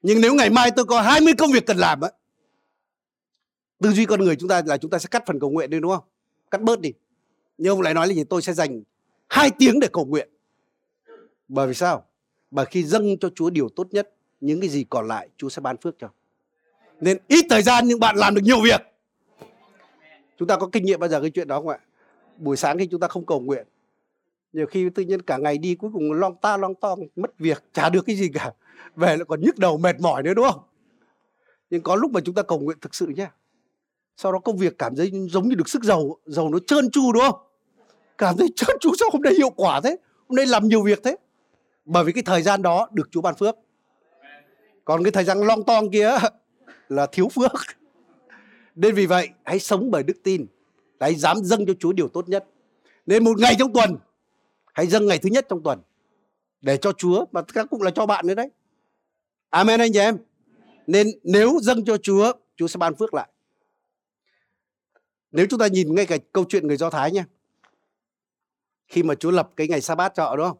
Nhưng 0.02 0.20
nếu 0.20 0.34
ngày 0.34 0.50
mai 0.50 0.70
tôi 0.76 0.84
có 0.84 1.00
20 1.00 1.32
công 1.38 1.52
việc 1.52 1.66
cần 1.66 1.76
làm 1.76 2.00
ấy, 2.00 2.12
tư 3.82 3.90
duy 3.90 4.04
con 4.06 4.20
người 4.20 4.36
chúng 4.36 4.48
ta 4.48 4.62
là 4.66 4.76
chúng 4.76 4.90
ta 4.90 4.98
sẽ 4.98 5.08
cắt 5.10 5.22
phần 5.26 5.40
cầu 5.40 5.50
nguyện 5.50 5.70
đi 5.70 5.80
đúng 5.80 5.92
không? 5.92 6.04
Cắt 6.50 6.62
bớt 6.62 6.80
đi. 6.80 6.92
Nhưng 7.58 7.72
ông 7.72 7.80
lại 7.80 7.94
nói 7.94 8.08
là 8.08 8.14
gì? 8.14 8.24
Tôi 8.24 8.42
sẽ 8.42 8.52
dành 8.52 8.82
hai 9.28 9.50
tiếng 9.58 9.80
để 9.80 9.88
cầu 9.92 10.04
nguyện. 10.04 10.28
Bởi 11.48 11.66
vì 11.66 11.74
sao? 11.74 12.06
Bởi 12.50 12.66
khi 12.66 12.84
dâng 12.84 13.18
cho 13.18 13.28
Chúa 13.34 13.50
điều 13.50 13.68
tốt 13.68 13.86
nhất, 13.90 14.10
những 14.40 14.60
cái 14.60 14.68
gì 14.68 14.84
còn 14.90 15.08
lại 15.08 15.28
Chúa 15.36 15.48
sẽ 15.48 15.60
ban 15.60 15.76
phước 15.76 15.94
cho. 15.98 16.08
Nên 17.00 17.18
ít 17.28 17.44
thời 17.50 17.62
gian 17.62 17.88
nhưng 17.88 18.00
bạn 18.00 18.16
làm 18.16 18.34
được 18.34 18.40
nhiều 18.44 18.60
việc. 18.60 18.80
Chúng 20.38 20.48
ta 20.48 20.56
có 20.56 20.68
kinh 20.72 20.84
nghiệm 20.84 21.00
bao 21.00 21.08
giờ 21.08 21.20
cái 21.20 21.30
chuyện 21.30 21.48
đó 21.48 21.56
không 21.56 21.68
ạ? 21.68 21.78
Buổi 22.36 22.56
sáng 22.56 22.78
khi 22.78 22.86
chúng 22.86 23.00
ta 23.00 23.08
không 23.08 23.26
cầu 23.26 23.40
nguyện, 23.40 23.66
nhiều 24.52 24.66
khi 24.66 24.90
tự 24.90 25.02
nhiên 25.02 25.22
cả 25.22 25.36
ngày 25.36 25.58
đi 25.58 25.74
cuối 25.74 25.90
cùng 25.94 26.12
long 26.12 26.36
ta 26.36 26.56
long 26.56 26.74
to 26.74 26.96
mất 27.16 27.38
việc, 27.38 27.64
chả 27.72 27.88
được 27.88 28.06
cái 28.06 28.16
gì 28.16 28.28
cả. 28.34 28.52
Về 28.96 29.16
lại 29.16 29.24
còn 29.28 29.40
nhức 29.40 29.58
đầu, 29.58 29.78
mệt 29.78 30.00
mỏi 30.00 30.22
nữa, 30.22 30.34
đúng 30.34 30.46
không? 30.52 30.62
Nhưng 31.70 31.82
có 31.82 31.96
lúc 31.96 32.10
mà 32.10 32.20
chúng 32.24 32.34
ta 32.34 32.42
cầu 32.42 32.58
nguyện 32.58 32.78
thực 32.80 32.94
sự 32.94 33.06
nhé 33.06 33.28
sau 34.16 34.32
đó 34.32 34.38
công 34.38 34.56
việc 34.56 34.78
cảm 34.78 34.96
thấy 34.96 35.10
giống 35.30 35.48
như 35.48 35.54
được 35.54 35.68
sức 35.68 35.82
dầu 35.82 36.18
dầu 36.26 36.48
nó 36.48 36.58
trơn 36.66 36.90
tru, 36.90 37.12
đúng 37.12 37.22
không? 37.22 37.40
Cảm 38.18 38.36
thấy 38.36 38.48
trơn 38.56 38.76
tru 38.80 38.90
sao 38.98 39.08
hôm 39.12 39.22
nay 39.22 39.34
hiệu 39.34 39.50
quả 39.50 39.80
thế? 39.84 39.96
Hôm 40.28 40.36
nay 40.36 40.46
làm 40.46 40.68
nhiều 40.68 40.82
việc 40.82 41.00
thế? 41.04 41.16
Bởi 41.86 42.04
vì 42.04 42.12
cái 42.12 42.22
thời 42.22 42.42
gian 42.42 42.62
đó 42.62 42.88
được 42.92 43.08
Chúa 43.10 43.20
ban 43.20 43.34
phước. 43.34 43.56
Còn 44.84 45.04
cái 45.04 45.12
thời 45.12 45.24
gian 45.24 45.38
long 45.38 45.64
tong 45.64 45.90
kia 45.90 46.10
là 46.88 47.06
thiếu 47.12 47.28
phước. 47.28 47.52
Nên 48.74 48.94
vì 48.94 49.06
vậy, 49.06 49.28
hãy 49.44 49.58
sống 49.58 49.90
bởi 49.90 50.02
đức 50.02 50.16
tin. 50.22 50.46
Hãy 51.00 51.14
dám 51.14 51.36
dâng 51.42 51.66
cho 51.66 51.72
Chúa 51.78 51.92
điều 51.92 52.08
tốt 52.08 52.28
nhất. 52.28 52.44
Nên 53.06 53.24
một 53.24 53.38
ngày 53.38 53.54
trong 53.58 53.72
tuần, 53.72 53.96
hãy 54.74 54.86
dâng 54.86 55.06
ngày 55.06 55.18
thứ 55.18 55.28
nhất 55.28 55.46
trong 55.48 55.62
tuần. 55.62 55.80
Để 56.60 56.76
cho 56.76 56.92
Chúa 56.92 57.24
và 57.32 57.42
các 57.42 57.66
cũng 57.70 57.82
là 57.82 57.90
cho 57.90 58.06
bạn 58.06 58.26
nữa 58.26 58.34
đấy. 58.34 58.50
Amen 59.50 59.80
anh 59.80 59.92
chị 59.92 59.98
em. 59.98 60.18
Nên 60.86 61.06
nếu 61.22 61.58
dâng 61.62 61.84
cho 61.84 61.96
Chúa 61.96 62.32
Chúa 62.56 62.66
sẽ 62.68 62.78
ban 62.78 62.94
phước 62.94 63.14
lại. 63.14 63.28
Nếu 65.30 65.46
chúng 65.50 65.60
ta 65.60 65.66
nhìn 65.66 65.94
ngay 65.94 66.06
cái 66.06 66.18
câu 66.32 66.44
chuyện 66.48 66.66
người 66.66 66.76
Do 66.76 66.90
Thái 66.90 67.12
nhé. 67.12 67.24
Khi 68.88 69.02
mà 69.02 69.14
Chúa 69.14 69.30
lập 69.30 69.50
cái 69.56 69.68
ngày 69.68 69.80
sa 69.80 69.94
bát 69.94 70.12
cho 70.14 70.24
họ, 70.24 70.36
đúng 70.36 70.48
không? 70.48 70.58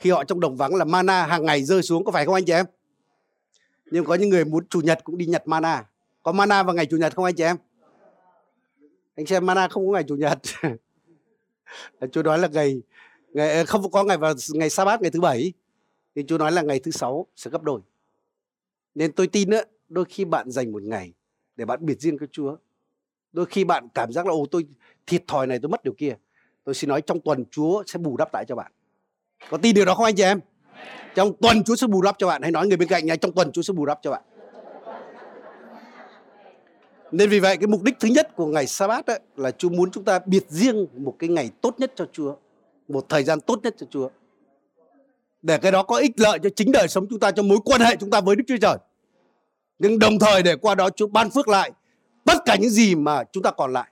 Khi 0.00 0.10
họ 0.10 0.24
trong 0.24 0.40
đồng 0.40 0.56
vắng 0.56 0.74
là 0.74 0.84
mana 0.84 1.26
hàng 1.26 1.44
ngày 1.44 1.64
rơi 1.64 1.82
xuống 1.82 2.04
có 2.04 2.12
phải 2.12 2.24
không 2.24 2.34
anh 2.34 2.44
chị 2.44 2.52
em? 2.52 2.66
Nhưng 3.90 4.04
có 4.04 4.14
những 4.14 4.28
người 4.28 4.44
muốn 4.44 4.66
chủ 4.68 4.80
nhật 4.80 5.04
cũng 5.04 5.18
đi 5.18 5.26
nhặt 5.26 5.48
mana. 5.48 5.84
Có 6.22 6.32
mana 6.32 6.62
vào 6.62 6.74
ngày 6.74 6.86
chủ 6.86 6.96
nhật 6.96 7.16
không 7.16 7.24
anh 7.24 7.34
chị 7.34 7.44
em? 7.44 7.56
Anh 9.16 9.26
xem 9.26 9.46
mana 9.46 9.68
không 9.68 9.86
có 9.86 9.92
ngày 9.92 10.04
chủ 10.08 10.16
nhật. 10.16 10.38
Chú 12.12 12.22
nói 12.22 12.38
là 12.38 12.48
ngày 12.48 12.82
ngày 13.32 13.56
ờ, 13.56 13.64
không 13.64 13.90
có 13.90 14.04
ngày 14.04 14.16
vào 14.16 14.34
ngày 14.54 14.70
sa 14.70 14.84
bát 14.84 15.02
ngày 15.02 15.10
thứ 15.10 15.20
bảy 15.20 15.52
thì 16.14 16.22
chú 16.22 16.38
nói 16.38 16.52
là 16.52 16.62
ngày 16.62 16.80
thứ 16.80 16.90
sáu 16.90 17.26
sẽ 17.36 17.50
gấp 17.50 17.62
đôi. 17.62 17.80
Nên 18.94 19.12
tôi 19.12 19.26
tin 19.26 19.50
đó, 19.50 19.60
đôi 19.88 20.04
khi 20.04 20.24
bạn 20.24 20.50
dành 20.50 20.72
một 20.72 20.82
ngày 20.82 21.12
để 21.56 21.64
bạn 21.64 21.86
biệt 21.86 22.00
riêng 22.00 22.16
với 22.16 22.28
Chúa 22.32 22.56
đôi 23.32 23.46
khi 23.46 23.64
bạn 23.64 23.88
cảm 23.94 24.12
giác 24.12 24.26
là 24.26 24.32
ô 24.32 24.46
tôi 24.50 24.66
thiệt 25.06 25.24
thòi 25.26 25.46
này 25.46 25.58
tôi 25.62 25.68
mất 25.68 25.84
điều 25.84 25.94
kia 25.98 26.16
tôi 26.64 26.74
xin 26.74 26.88
nói 26.88 27.02
trong 27.02 27.20
tuần 27.20 27.44
Chúa 27.50 27.82
sẽ 27.86 27.98
bù 27.98 28.16
đắp 28.16 28.34
lại 28.34 28.44
cho 28.48 28.54
bạn 28.56 28.72
có 29.50 29.56
tin 29.56 29.74
điều 29.74 29.84
đó 29.84 29.94
không 29.94 30.04
anh 30.04 30.14
chị 30.14 30.22
em? 30.22 30.40
Trong 31.14 31.32
tuần 31.40 31.64
Chúa 31.64 31.76
sẽ 31.76 31.86
bù 31.86 32.02
đắp 32.02 32.18
cho 32.18 32.26
bạn. 32.26 32.42
Hãy 32.42 32.50
nói 32.50 32.66
người 32.66 32.76
bên 32.76 32.88
cạnh 32.88 33.06
nhà 33.06 33.16
trong 33.16 33.32
tuần 33.32 33.52
Chúa 33.52 33.62
sẽ 33.62 33.72
bù 33.72 33.86
đắp 33.86 33.98
cho 34.02 34.10
bạn. 34.10 34.22
Nên 37.12 37.30
vì 37.30 37.40
vậy, 37.40 37.56
cái 37.56 37.66
mục 37.66 37.82
đích 37.82 37.94
thứ 38.00 38.08
nhất 38.08 38.36
của 38.36 38.46
ngày 38.46 38.66
sa 38.66 38.86
bát 38.86 39.06
là 39.36 39.50
Chúa 39.50 39.68
muốn 39.68 39.90
chúng 39.90 40.04
ta 40.04 40.18
biệt 40.26 40.44
riêng 40.48 40.86
một 40.96 41.14
cái 41.18 41.28
ngày 41.28 41.50
tốt 41.60 41.74
nhất 41.78 41.92
cho 41.96 42.06
Chúa, 42.12 42.34
một 42.88 43.06
thời 43.08 43.24
gian 43.24 43.40
tốt 43.40 43.60
nhất 43.62 43.74
cho 43.78 43.86
Chúa. 43.90 44.08
Để 45.42 45.58
cái 45.58 45.72
đó 45.72 45.82
có 45.82 45.96
ích 45.96 46.20
lợi 46.20 46.38
cho 46.42 46.50
chính 46.56 46.72
đời 46.72 46.88
sống 46.88 47.06
chúng 47.10 47.20
ta, 47.20 47.30
cho 47.30 47.42
mối 47.42 47.58
quan 47.64 47.80
hệ 47.80 47.96
chúng 47.96 48.10
ta 48.10 48.20
với 48.20 48.36
Đức 48.36 48.44
Chúa 48.48 48.56
Trời. 48.60 48.76
Nhưng 49.78 49.98
đồng 49.98 50.18
thời 50.18 50.42
để 50.42 50.56
qua 50.56 50.74
đó 50.74 50.90
Chúa 50.90 51.06
ban 51.06 51.30
phước 51.30 51.48
lại 51.48 51.70
tất 52.24 52.38
cả 52.44 52.56
những 52.56 52.70
gì 52.70 52.94
mà 52.94 53.24
chúng 53.32 53.42
ta 53.42 53.50
còn 53.50 53.72
lại. 53.72 53.90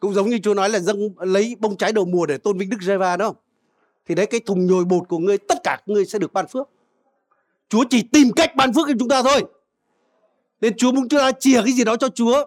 Cũng 0.00 0.14
giống 0.14 0.30
như 0.30 0.38
Chúa 0.38 0.54
nói 0.54 0.68
là 0.68 0.78
dâng, 0.78 0.98
lấy 1.18 1.56
bông 1.58 1.76
trái 1.76 1.92
đầu 1.92 2.04
mùa 2.04 2.26
để 2.26 2.38
tôn 2.38 2.58
vinh 2.58 2.70
Đức 2.70 2.82
giê 2.82 2.96
va 2.96 3.16
đúng 3.16 3.28
không 3.28 3.36
thì 4.06 4.14
đấy 4.14 4.26
cái 4.26 4.40
thùng 4.40 4.66
nhồi 4.66 4.84
bột 4.84 5.08
của 5.08 5.18
ngươi 5.18 5.38
tất 5.38 5.58
cả 5.64 5.80
ngươi 5.86 6.04
sẽ 6.04 6.18
được 6.18 6.32
ban 6.32 6.46
phước 6.48 6.68
Chúa 7.68 7.84
chỉ 7.90 8.02
tìm 8.02 8.32
cách 8.36 8.56
ban 8.56 8.72
phước 8.72 8.86
cho 8.88 8.94
chúng 8.98 9.08
ta 9.08 9.22
thôi. 9.22 9.44
Nên 10.60 10.76
Chúa 10.76 10.92
muốn 10.92 11.08
chúng 11.08 11.20
ta 11.20 11.32
chia 11.32 11.62
cái 11.64 11.72
gì 11.72 11.84
đó 11.84 11.96
cho 11.96 12.08
Chúa. 12.08 12.46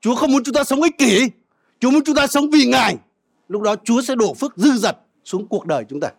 Chúa 0.00 0.14
không 0.14 0.32
muốn 0.32 0.44
chúng 0.44 0.54
ta 0.54 0.64
sống 0.64 0.82
ích 0.82 0.98
kỷ. 0.98 1.30
Chúa 1.80 1.90
muốn 1.90 2.04
chúng 2.04 2.16
ta 2.16 2.26
sống 2.26 2.50
vì 2.50 2.66
Ngài. 2.66 2.96
Lúc 3.48 3.62
đó 3.62 3.76
Chúa 3.84 4.02
sẽ 4.02 4.14
đổ 4.14 4.34
phước 4.34 4.56
dư 4.56 4.72
dật 4.72 4.96
xuống 5.24 5.48
cuộc 5.48 5.66
đời 5.66 5.84
chúng 5.88 6.00
ta. 6.00 6.12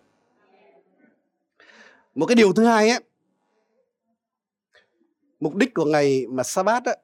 Một 2.15 2.25
cái 2.25 2.35
điều 2.35 2.53
thứ 2.53 2.65
hai 2.65 2.89
ấy, 2.89 2.99
mục 5.39 5.55
đích 5.55 5.73
của 5.73 5.85
ngày 5.85 6.25
mà 6.29 6.43
Sa-bát 6.43 6.85
á, 6.85 6.95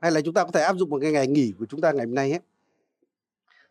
hay 0.00 0.10
là 0.10 0.20
chúng 0.20 0.34
ta 0.34 0.44
có 0.44 0.50
thể 0.50 0.62
áp 0.62 0.76
dụng 0.76 0.90
một 0.90 0.98
cái 1.02 1.12
ngày 1.12 1.26
nghỉ 1.26 1.52
của 1.58 1.66
chúng 1.68 1.80
ta 1.80 1.92
ngày 1.92 2.06
hôm 2.06 2.14
nay 2.14 2.30
ấy, 2.30 2.40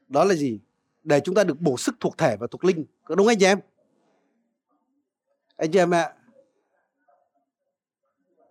đó 0.07 0.23
là 0.23 0.35
gì? 0.35 0.59
Để 1.03 1.19
chúng 1.19 1.35
ta 1.35 1.43
được 1.43 1.61
bổ 1.61 1.77
sức 1.77 1.95
thuộc 1.99 2.17
thể 2.17 2.37
và 2.39 2.47
thuộc 2.51 2.65
linh. 2.65 2.85
Có 3.03 3.15
đúng 3.15 3.27
anh 3.27 3.39
chị 3.39 3.45
em? 3.45 3.59
Anh 5.55 5.71
chị 5.71 5.79
em 5.79 5.93
ạ, 5.93 6.13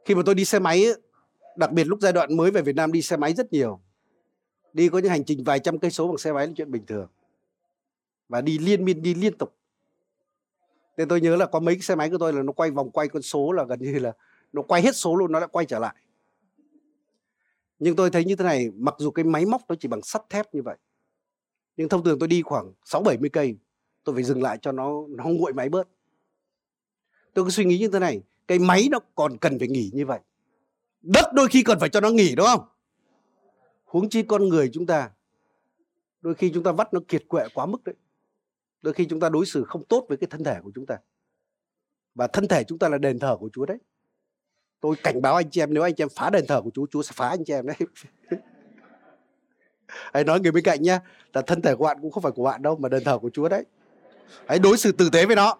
khi 0.05 0.15
mà 0.15 0.23
tôi 0.27 0.35
đi 0.35 0.45
xe 0.45 0.59
máy 0.59 0.87
đặc 1.57 1.73
biệt 1.73 1.85
lúc 1.85 1.99
giai 2.03 2.13
đoạn 2.13 2.37
mới 2.37 2.51
về 2.51 2.63
Việt 2.63 2.77
Nam 2.77 2.93
đi 2.93 3.03
xe 3.03 3.17
máy 3.17 3.35
rất 3.35 3.53
nhiều 3.53 3.81
đi 4.73 4.89
có 4.89 4.99
những 4.99 5.11
hành 5.11 5.25
trình 5.25 5.45
vài 5.45 5.59
trăm 5.59 5.79
cây 5.79 5.91
số 5.91 6.09
bằng 6.09 6.19
xe 6.19 6.33
máy 6.33 6.47
là 6.47 6.53
chuyện 6.57 6.71
bình 6.71 6.87
thường 6.87 7.09
và 8.29 8.41
đi 8.41 8.59
liên 8.59 8.85
miên 8.85 9.03
đi 9.03 9.15
liên 9.15 9.39
tục 9.39 9.57
nên 10.97 11.09
tôi 11.09 11.21
nhớ 11.21 11.37
là 11.37 11.47
có 11.47 11.61
mấy 11.61 11.75
cái 11.75 11.83
xe 11.83 11.95
máy 11.95 12.11
của 12.11 12.19
tôi 12.19 12.33
là 12.33 12.43
nó 12.43 12.53
quay 12.53 12.71
vòng 12.71 12.91
quay 12.91 13.09
con 13.09 13.23
số 13.23 13.53
là 13.53 13.65
gần 13.65 13.79
như 13.83 13.99
là 13.99 14.13
nó 14.53 14.63
quay 14.63 14.83
hết 14.83 14.97
số 14.97 15.17
luôn 15.17 15.33
nó 15.33 15.39
lại 15.39 15.49
quay 15.53 15.67
trở 15.67 15.79
lại 15.79 15.95
nhưng 17.79 17.97
tôi 17.97 18.11
thấy 18.11 18.25
như 18.25 18.37
thế 18.37 18.45
này 18.45 18.71
mặc 18.75 18.95
dù 18.99 19.11
cái 19.11 19.25
máy 19.25 19.47
móc 19.47 19.63
nó 19.69 19.75
chỉ 19.81 19.89
bằng 19.89 20.03
sắt 20.03 20.23
thép 20.31 20.55
như 20.55 20.63
vậy 20.63 20.77
nhưng 21.81 21.88
thông 21.88 22.05
thường 22.05 22.19
tôi 22.19 22.29
đi 22.29 22.43
khoảng 22.43 22.73
sáu 22.85 23.03
bảy 23.03 23.19
mươi 23.19 23.31
cây, 23.33 23.57
tôi 24.05 24.14
phải 24.14 24.25
dừng 24.25 24.43
lại 24.43 24.59
cho 24.62 24.73
nó 24.73 25.05
nó 25.09 25.25
nguội 25.25 25.53
máy 25.53 25.69
bớt. 25.69 25.88
Tôi 27.35 27.45
cứ 27.45 27.51
suy 27.51 27.64
nghĩ 27.64 27.79
như 27.79 27.88
thế 27.88 27.99
này, 27.99 28.23
cái 28.49 28.59
máy 28.59 28.88
nó 28.90 28.99
còn 29.14 29.38
cần 29.38 29.59
phải 29.59 29.69
nghỉ 29.69 29.90
như 29.93 30.07
vậy. 30.07 30.21
Đất 31.03 31.25
đôi 31.35 31.49
khi 31.49 31.62
cần 31.62 31.79
phải 31.81 31.88
cho 31.88 32.01
nó 32.01 32.11
nghỉ, 32.11 32.35
đúng 32.35 32.47
không? 32.47 32.69
Huống 33.85 34.09
chi 34.09 34.23
con 34.23 34.49
người 34.49 34.71
chúng 34.73 34.87
ta, 34.87 35.11
đôi 36.21 36.35
khi 36.35 36.51
chúng 36.55 36.62
ta 36.62 36.73
vắt 36.73 36.95
nó 36.95 37.01
kiệt 37.09 37.29
quệ 37.29 37.45
quá 37.55 37.66
mức 37.66 37.85
đấy. 37.85 37.95
Đôi 38.83 38.95
khi 38.95 39.05
chúng 39.05 39.21
ta 39.21 39.29
đối 39.29 39.47
xử 39.47 39.64
không 39.64 39.85
tốt 39.85 40.07
với 40.09 40.19
cái 40.19 40.29
thân 40.31 40.45
thể 40.45 40.61
của 40.62 40.71
chúng 40.75 40.87
ta. 40.87 40.99
Và 42.14 42.27
thân 42.27 42.49
thể 42.49 42.64
chúng 42.64 42.79
ta 42.79 42.88
là 42.88 42.99
đền 42.99 43.19
thờ 43.19 43.37
của 43.40 43.51
Chúa 43.53 43.66
đấy. 43.66 43.79
Tôi 44.81 44.97
cảnh 45.03 45.23
báo 45.23 45.35
anh 45.35 45.51
chị 45.51 45.62
em, 45.62 45.75
nếu 45.75 45.83
anh 45.83 45.95
chị 45.95 46.03
em 46.03 46.09
phá 46.16 46.31
đền 46.31 46.45
thờ 46.49 46.61
của 46.64 46.71
Chúa 46.75 46.87
Chúa 46.90 47.03
sẽ 47.03 47.12
phá 47.14 47.29
anh 47.29 47.45
chị 47.45 47.53
em 47.53 47.66
đấy. 47.66 47.77
hãy 50.14 50.24
nói 50.24 50.40
người 50.40 50.53
bên 50.53 50.64
cạnh 50.64 50.83
nhá, 50.83 51.00
là 51.33 51.42
thân 51.42 51.62
thể 51.62 51.74
của 51.74 51.85
bạn 51.85 51.98
cũng 52.03 52.11
không 52.11 52.22
phải 52.22 52.33
của 52.33 52.44
bạn 52.44 52.62
đâu, 52.62 52.76
mà 52.76 52.88
đền 52.88 53.05
thờ 53.05 53.18
của 53.18 53.31
Chúa 53.31 53.48
đấy. 53.48 53.64
Hãy 54.46 54.59
đối 54.59 54.76
xử 54.76 54.92
tử 54.92 55.09
tế 55.12 55.26
với 55.26 55.37
nó. 55.37 55.57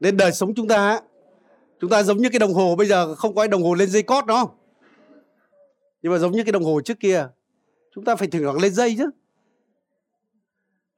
Nên 0.00 0.16
đời 0.16 0.32
sống 0.32 0.54
chúng 0.54 0.68
ta 0.68 1.00
chúng 1.80 1.90
ta 1.90 2.02
giống 2.02 2.16
như 2.16 2.28
cái 2.28 2.38
đồng 2.38 2.54
hồ 2.54 2.76
bây 2.76 2.86
giờ, 2.86 3.14
không 3.14 3.34
có 3.34 3.42
cái 3.42 3.48
đồng 3.48 3.62
hồ 3.62 3.74
lên 3.74 3.88
dây 3.88 4.02
cót 4.02 4.26
đó 4.26 4.48
nhưng 6.06 6.12
mà 6.12 6.18
giống 6.18 6.32
như 6.32 6.44
cái 6.44 6.52
đồng 6.52 6.64
hồ 6.64 6.80
trước 6.80 7.00
kia, 7.00 7.28
chúng 7.94 8.04
ta 8.04 8.16
phải 8.16 8.28
thỉnh 8.28 8.42
thoảng 8.42 8.58
lên 8.58 8.74
dây 8.74 8.94
chứ. 8.98 9.10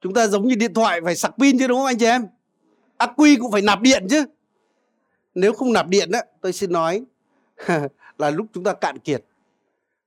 Chúng 0.01 0.13
ta 0.13 0.27
giống 0.27 0.47
như 0.47 0.55
điện 0.55 0.73
thoại 0.73 1.01
phải 1.03 1.15
sạc 1.15 1.31
pin 1.37 1.59
chứ, 1.59 1.67
đúng 1.67 1.77
không 1.77 1.85
anh 1.85 1.97
chị 1.97 2.05
em? 2.05 2.27
Ắc 2.97 3.11
quy 3.17 3.35
cũng 3.35 3.51
phải 3.51 3.61
nạp 3.61 3.81
điện 3.81 4.07
chứ. 4.09 4.25
Nếu 5.35 5.53
không 5.53 5.73
nạp 5.73 5.87
điện 5.87 6.11
á, 6.11 6.23
tôi 6.41 6.53
xin 6.53 6.71
nói 6.71 7.03
là 8.17 8.29
lúc 8.29 8.47
chúng 8.53 8.63
ta 8.63 8.73
cạn 8.73 8.99
kiệt 8.99 9.25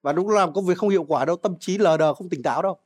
và 0.02 0.12
lúc 0.12 0.28
làm 0.28 0.52
công 0.52 0.66
việc 0.66 0.78
không 0.78 0.88
hiệu 0.88 1.04
quả 1.04 1.24
đâu 1.24 1.36
tâm 1.36 1.58
trí 1.60 1.78
lờ 1.78 1.96
đờ 1.96 2.14
không 2.14 2.28
tỉnh 2.28 2.42
táo 2.42 2.62
đâu. 2.62 2.78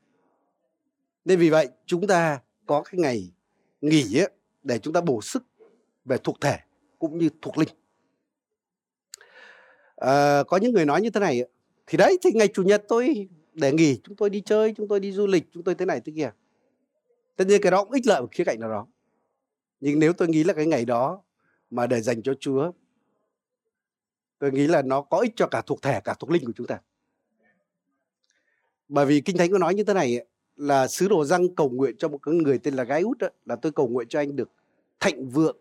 Nên 1.24 1.38
vì 1.38 1.50
vậy 1.50 1.68
chúng 1.86 2.06
ta 2.06 2.40
có 2.66 2.82
cái 2.82 3.00
ngày 3.00 3.32
nghỉ 3.80 4.18
ấy, 4.18 4.30
để 4.62 4.78
chúng 4.78 4.92
ta 4.92 5.00
bổ 5.00 5.20
sức 5.22 5.44
về 6.04 6.16
thuộc 6.24 6.40
thể 6.40 6.58
cũng 6.98 7.18
như 7.18 7.28
thuộc 7.42 7.58
linh. 7.58 7.68
À, 9.96 10.42
có 10.42 10.56
những 10.56 10.72
người 10.72 10.84
nói 10.84 11.02
như 11.02 11.10
thế 11.10 11.20
này 11.20 11.42
thì 11.86 11.98
đấy 11.98 12.18
thì 12.22 12.30
ngày 12.34 12.48
chủ 12.48 12.62
nhật 12.62 12.84
tôi 12.88 13.28
để 13.52 13.72
nghỉ 13.72 14.00
chúng 14.04 14.16
tôi 14.16 14.30
đi 14.30 14.40
chơi 14.40 14.74
chúng 14.76 14.88
tôi 14.88 15.00
đi 15.00 15.12
du 15.12 15.26
lịch 15.26 15.44
chúng 15.52 15.62
tôi 15.62 15.74
thế 15.74 15.84
này 15.84 16.00
thế 16.04 16.12
kia. 16.16 16.30
Tất 17.36 17.44
nhiên 17.46 17.60
cái 17.62 17.70
đó 17.70 17.84
cũng 17.84 17.92
ích 17.92 18.06
lợi 18.06 18.20
một 18.20 18.28
khía 18.30 18.44
cạnh 18.44 18.60
nào 18.60 18.70
đó. 18.70 18.86
Nhưng 19.80 19.98
nếu 19.98 20.12
tôi 20.12 20.28
nghĩ 20.28 20.44
là 20.44 20.52
cái 20.52 20.66
ngày 20.66 20.84
đó 20.84 21.22
mà 21.70 21.86
để 21.86 22.00
dành 22.00 22.22
cho 22.22 22.34
chúa 22.40 22.72
tôi 24.38 24.52
nghĩ 24.52 24.66
là 24.66 24.82
nó 24.82 25.02
có 25.02 25.18
ích 25.18 25.32
cho 25.36 25.46
cả 25.46 25.62
thuộc 25.66 25.82
thể 25.82 26.00
cả 26.04 26.14
thuộc 26.18 26.30
linh 26.30 26.44
của 26.44 26.52
chúng 26.56 26.66
ta 26.66 26.78
bởi 28.88 29.06
vì 29.06 29.20
kinh 29.20 29.36
thánh 29.36 29.50
có 29.50 29.58
nói 29.58 29.74
như 29.74 29.84
thế 29.84 29.94
này 29.94 30.26
là 30.56 30.88
sứ 30.88 31.08
đồ 31.08 31.24
răng 31.24 31.54
cầu 31.54 31.68
nguyện 31.68 31.96
cho 31.98 32.08
một 32.08 32.18
cái 32.18 32.34
người 32.34 32.58
tên 32.58 32.74
là 32.74 32.84
gái 32.84 33.02
út 33.02 33.18
đó, 33.18 33.28
là 33.44 33.56
tôi 33.56 33.72
cầu 33.72 33.88
nguyện 33.88 34.08
cho 34.08 34.20
anh 34.20 34.36
được 34.36 34.50
thạnh 35.00 35.28
vượng 35.28 35.56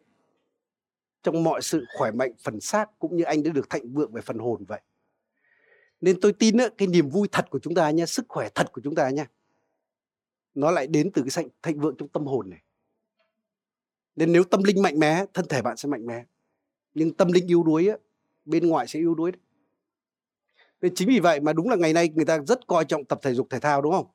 trong 1.23 1.43
mọi 1.43 1.61
sự 1.61 1.85
khỏe 1.97 2.11
mạnh 2.11 2.31
phần 2.39 2.59
xác 2.61 2.99
cũng 2.99 3.17
như 3.17 3.23
anh 3.23 3.43
đã 3.43 3.51
được 3.51 3.69
thạnh 3.69 3.93
vượng 3.93 4.11
về 4.11 4.21
phần 4.21 4.37
hồn 4.37 4.65
vậy. 4.67 4.81
Nên 6.01 6.21
tôi 6.21 6.33
tin 6.33 6.57
á, 6.57 6.69
cái 6.77 6.87
niềm 6.87 7.09
vui 7.09 7.27
thật 7.31 7.49
của 7.49 7.59
chúng 7.59 7.75
ta 7.75 7.91
nha, 7.91 8.05
sức 8.05 8.25
khỏe 8.29 8.49
thật 8.55 8.71
của 8.71 8.81
chúng 8.83 8.95
ta 8.95 9.09
nha. 9.09 9.27
Nó 10.55 10.71
lại 10.71 10.87
đến 10.87 11.11
từ 11.11 11.21
cái 11.21 11.29
thạnh, 11.33 11.47
thạnh 11.61 11.79
vượng 11.79 11.95
trong 11.97 12.07
tâm 12.07 12.25
hồn 12.25 12.49
này. 12.49 12.61
Nên 14.15 14.31
nếu 14.31 14.43
tâm 14.43 14.63
linh 14.63 14.81
mạnh 14.81 14.99
mẽ, 14.99 15.25
thân 15.33 15.45
thể 15.49 15.61
bạn 15.61 15.77
sẽ 15.77 15.89
mạnh 15.89 16.05
mẽ. 16.05 16.25
Nhưng 16.93 17.13
tâm 17.13 17.31
linh 17.31 17.47
yếu 17.47 17.63
đuối 17.63 17.89
bên 18.45 18.67
ngoài 18.67 18.87
sẽ 18.87 18.99
yếu 18.99 19.15
đuối. 19.15 19.31
Đấy. 19.31 19.41
Nên 20.81 20.95
chính 20.95 21.09
vì 21.09 21.19
vậy 21.19 21.39
mà 21.39 21.53
đúng 21.53 21.69
là 21.69 21.75
ngày 21.75 21.93
nay 21.93 22.09
người 22.15 22.25
ta 22.25 22.39
rất 22.47 22.67
coi 22.67 22.85
trọng 22.85 23.05
tập 23.05 23.19
thể 23.21 23.33
dục 23.33 23.47
thể 23.49 23.59
thao 23.59 23.81
đúng 23.81 23.91
không? 23.91 24.07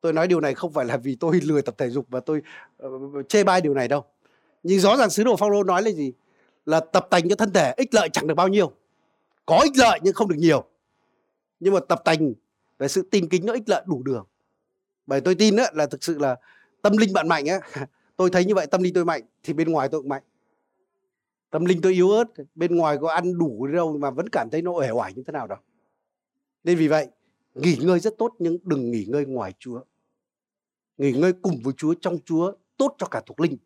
Tôi 0.00 0.12
nói 0.12 0.28
điều 0.28 0.40
này 0.40 0.54
không 0.54 0.72
phải 0.72 0.84
là 0.84 0.96
vì 0.96 1.14
tôi 1.14 1.40
lười 1.40 1.62
tập 1.62 1.74
thể 1.78 1.90
dục 1.90 2.06
và 2.08 2.20
tôi 2.20 2.42
uh, 2.86 3.28
chê 3.28 3.44
bai 3.44 3.60
điều 3.60 3.74
này 3.74 3.88
đâu. 3.88 4.04
Nhưng 4.62 4.80
rõ 4.80 4.96
ràng 4.96 5.10
sứ 5.10 5.24
đồ 5.24 5.36
Phaolô 5.36 5.62
nói 5.62 5.82
là 5.82 5.90
gì? 5.90 6.12
là 6.66 6.80
tập 6.80 7.06
tành 7.10 7.28
cho 7.28 7.36
thân 7.36 7.52
thể 7.52 7.74
ích 7.76 7.94
lợi 7.94 8.08
chẳng 8.12 8.26
được 8.26 8.34
bao 8.34 8.48
nhiêu 8.48 8.72
có 9.46 9.58
ích 9.58 9.72
lợi 9.76 10.00
nhưng 10.02 10.14
không 10.14 10.28
được 10.28 10.36
nhiều 10.38 10.64
nhưng 11.60 11.74
mà 11.74 11.80
tập 11.88 12.02
tành 12.04 12.32
về 12.78 12.88
sự 12.88 13.02
tin 13.10 13.28
kính 13.28 13.46
nó 13.46 13.52
ích 13.52 13.68
lợi 13.68 13.82
đủ 13.86 14.02
đường 14.02 14.26
bởi 15.06 15.20
tôi 15.20 15.34
tin 15.34 15.56
đó, 15.56 15.64
là 15.72 15.86
thực 15.86 16.04
sự 16.04 16.18
là 16.18 16.36
tâm 16.82 16.96
linh 16.96 17.12
bạn 17.12 17.28
mạnh 17.28 17.46
á 17.46 17.60
tôi 18.16 18.30
thấy 18.30 18.44
như 18.44 18.54
vậy 18.54 18.66
tâm 18.66 18.82
linh 18.82 18.94
tôi 18.94 19.04
mạnh 19.04 19.22
thì 19.42 19.52
bên 19.52 19.72
ngoài 19.72 19.88
tôi 19.88 20.00
cũng 20.00 20.08
mạnh 20.08 20.22
tâm 21.50 21.64
linh 21.64 21.80
tôi 21.80 21.92
yếu 21.92 22.10
ớt 22.10 22.24
bên 22.54 22.76
ngoài 22.76 22.98
có 23.00 23.08
ăn 23.08 23.38
đủ 23.38 23.66
đâu 23.66 23.98
mà 23.98 24.10
vẫn 24.10 24.28
cảm 24.32 24.48
thấy 24.52 24.62
nó 24.62 24.70
uể 24.70 24.90
oải 24.90 25.12
như 25.14 25.22
thế 25.26 25.32
nào 25.32 25.46
đâu 25.46 25.58
nên 26.64 26.78
vì 26.78 26.88
vậy 26.88 27.08
nghỉ 27.54 27.76
ngơi 27.80 28.00
rất 28.00 28.14
tốt 28.18 28.34
nhưng 28.38 28.58
đừng 28.62 28.90
nghỉ 28.90 29.04
ngơi 29.08 29.26
ngoài 29.26 29.52
Chúa 29.58 29.82
nghỉ 30.96 31.12
ngơi 31.12 31.32
cùng 31.42 31.60
với 31.62 31.74
Chúa 31.76 31.94
trong 31.94 32.18
Chúa 32.24 32.52
tốt 32.76 32.94
cho 32.98 33.06
cả 33.06 33.22
thuộc 33.26 33.40
linh 33.40 33.56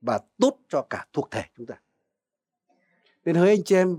và 0.00 0.20
tốt 0.38 0.58
cho 0.68 0.86
cả 0.90 1.06
thuộc 1.12 1.30
thể 1.30 1.42
chúng 1.56 1.66
ta 1.66 1.80
nên 3.24 3.34
hỡi 3.34 3.48
anh 3.48 3.64
chị 3.64 3.74
em, 3.74 3.98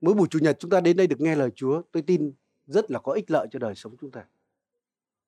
mỗi 0.00 0.14
buổi 0.14 0.28
chủ 0.30 0.38
nhật 0.38 0.56
chúng 0.60 0.70
ta 0.70 0.80
đến 0.80 0.96
đây 0.96 1.06
được 1.06 1.20
nghe 1.20 1.36
lời 1.36 1.50
Chúa, 1.54 1.82
tôi 1.92 2.02
tin 2.02 2.32
rất 2.66 2.90
là 2.90 2.98
có 2.98 3.12
ích 3.12 3.30
lợi 3.30 3.46
cho 3.50 3.58
đời 3.58 3.74
sống 3.74 3.96
chúng 4.00 4.10
ta. 4.10 4.24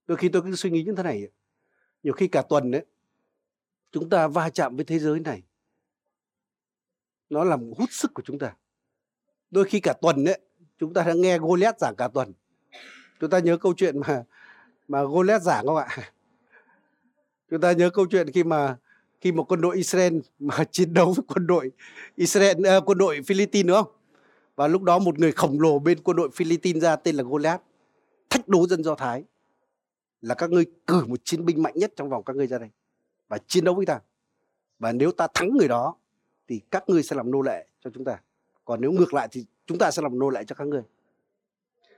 Đôi 0.06 0.16
khi 0.16 0.28
tôi 0.28 0.42
cứ 0.42 0.56
suy 0.56 0.70
nghĩ 0.70 0.82
như 0.82 0.94
thế 0.96 1.02
này, 1.02 1.28
nhiều 2.02 2.12
khi 2.12 2.28
cả 2.28 2.42
tuần 2.42 2.70
đấy, 2.70 2.84
chúng 3.92 4.08
ta 4.08 4.28
va 4.28 4.50
chạm 4.50 4.76
với 4.76 4.84
thế 4.84 4.98
giới 4.98 5.20
này, 5.20 5.42
nó 7.28 7.44
làm 7.44 7.72
hút 7.78 7.88
sức 7.92 8.10
của 8.14 8.22
chúng 8.22 8.38
ta. 8.38 8.56
Đôi 9.50 9.64
khi 9.64 9.80
cả 9.80 9.92
tuần 9.92 10.24
đấy, 10.24 10.40
chúng 10.78 10.94
ta 10.94 11.04
đã 11.04 11.12
nghe 11.14 11.38
Goliath 11.38 11.78
giảng 11.78 11.94
cả 11.96 12.08
tuần. 12.08 12.32
Chúng 13.20 13.30
ta 13.30 13.38
nhớ 13.38 13.56
câu 13.56 13.74
chuyện 13.76 14.00
mà 14.00 14.24
mà 14.88 15.02
Goliath 15.02 15.42
giảng 15.42 15.66
không 15.66 15.76
ạ? 15.76 15.88
Chúng 17.50 17.60
ta 17.60 17.72
nhớ 17.72 17.90
câu 17.90 18.06
chuyện 18.10 18.30
khi 18.30 18.44
mà 18.44 18.76
khi 19.20 19.32
một 19.32 19.44
quân 19.48 19.60
đội 19.60 19.76
Israel 19.76 20.18
mà 20.38 20.64
chiến 20.70 20.94
đấu 20.94 21.12
với 21.12 21.24
quân 21.28 21.46
đội 21.46 21.70
Israel 22.16 22.56
uh, 22.78 22.84
quân 22.86 22.98
đội 22.98 23.20
Philippines 23.26 23.66
đúng 23.66 23.76
không? 23.76 23.92
Và 24.56 24.68
lúc 24.68 24.82
đó 24.82 24.98
một 24.98 25.18
người 25.18 25.32
khổng 25.32 25.60
lồ 25.60 25.78
bên 25.78 26.02
quân 26.02 26.16
đội 26.16 26.30
Philippines 26.34 26.82
ra 26.82 26.96
tên 26.96 27.16
là 27.16 27.22
Goliath 27.22 27.62
thách 28.30 28.48
đố 28.48 28.66
dân 28.66 28.84
Do 28.84 28.94
Thái 28.94 29.24
là 30.20 30.34
các 30.34 30.50
ngươi 30.50 30.64
cử 30.86 31.04
một 31.06 31.20
chiến 31.24 31.44
binh 31.44 31.62
mạnh 31.62 31.74
nhất 31.76 31.92
trong 31.96 32.10
vòng 32.10 32.24
các 32.24 32.36
ngươi 32.36 32.46
ra 32.46 32.58
đây 32.58 32.68
và 33.28 33.38
chiến 33.46 33.64
đấu 33.64 33.74
với 33.74 33.86
ta. 33.86 34.00
Và 34.78 34.92
nếu 34.92 35.12
ta 35.12 35.26
thắng 35.34 35.56
người 35.56 35.68
đó 35.68 35.96
thì 36.48 36.60
các 36.70 36.84
ngươi 36.88 37.02
sẽ 37.02 37.16
làm 37.16 37.30
nô 37.30 37.42
lệ 37.42 37.66
cho 37.80 37.90
chúng 37.94 38.04
ta. 38.04 38.20
Còn 38.64 38.80
nếu 38.80 38.92
ngược 38.92 39.14
lại 39.14 39.28
thì 39.30 39.44
chúng 39.66 39.78
ta 39.78 39.90
sẽ 39.90 40.02
làm 40.02 40.18
nô 40.18 40.30
lệ 40.30 40.44
cho 40.46 40.54
các 40.54 40.68
ngươi. 40.68 40.82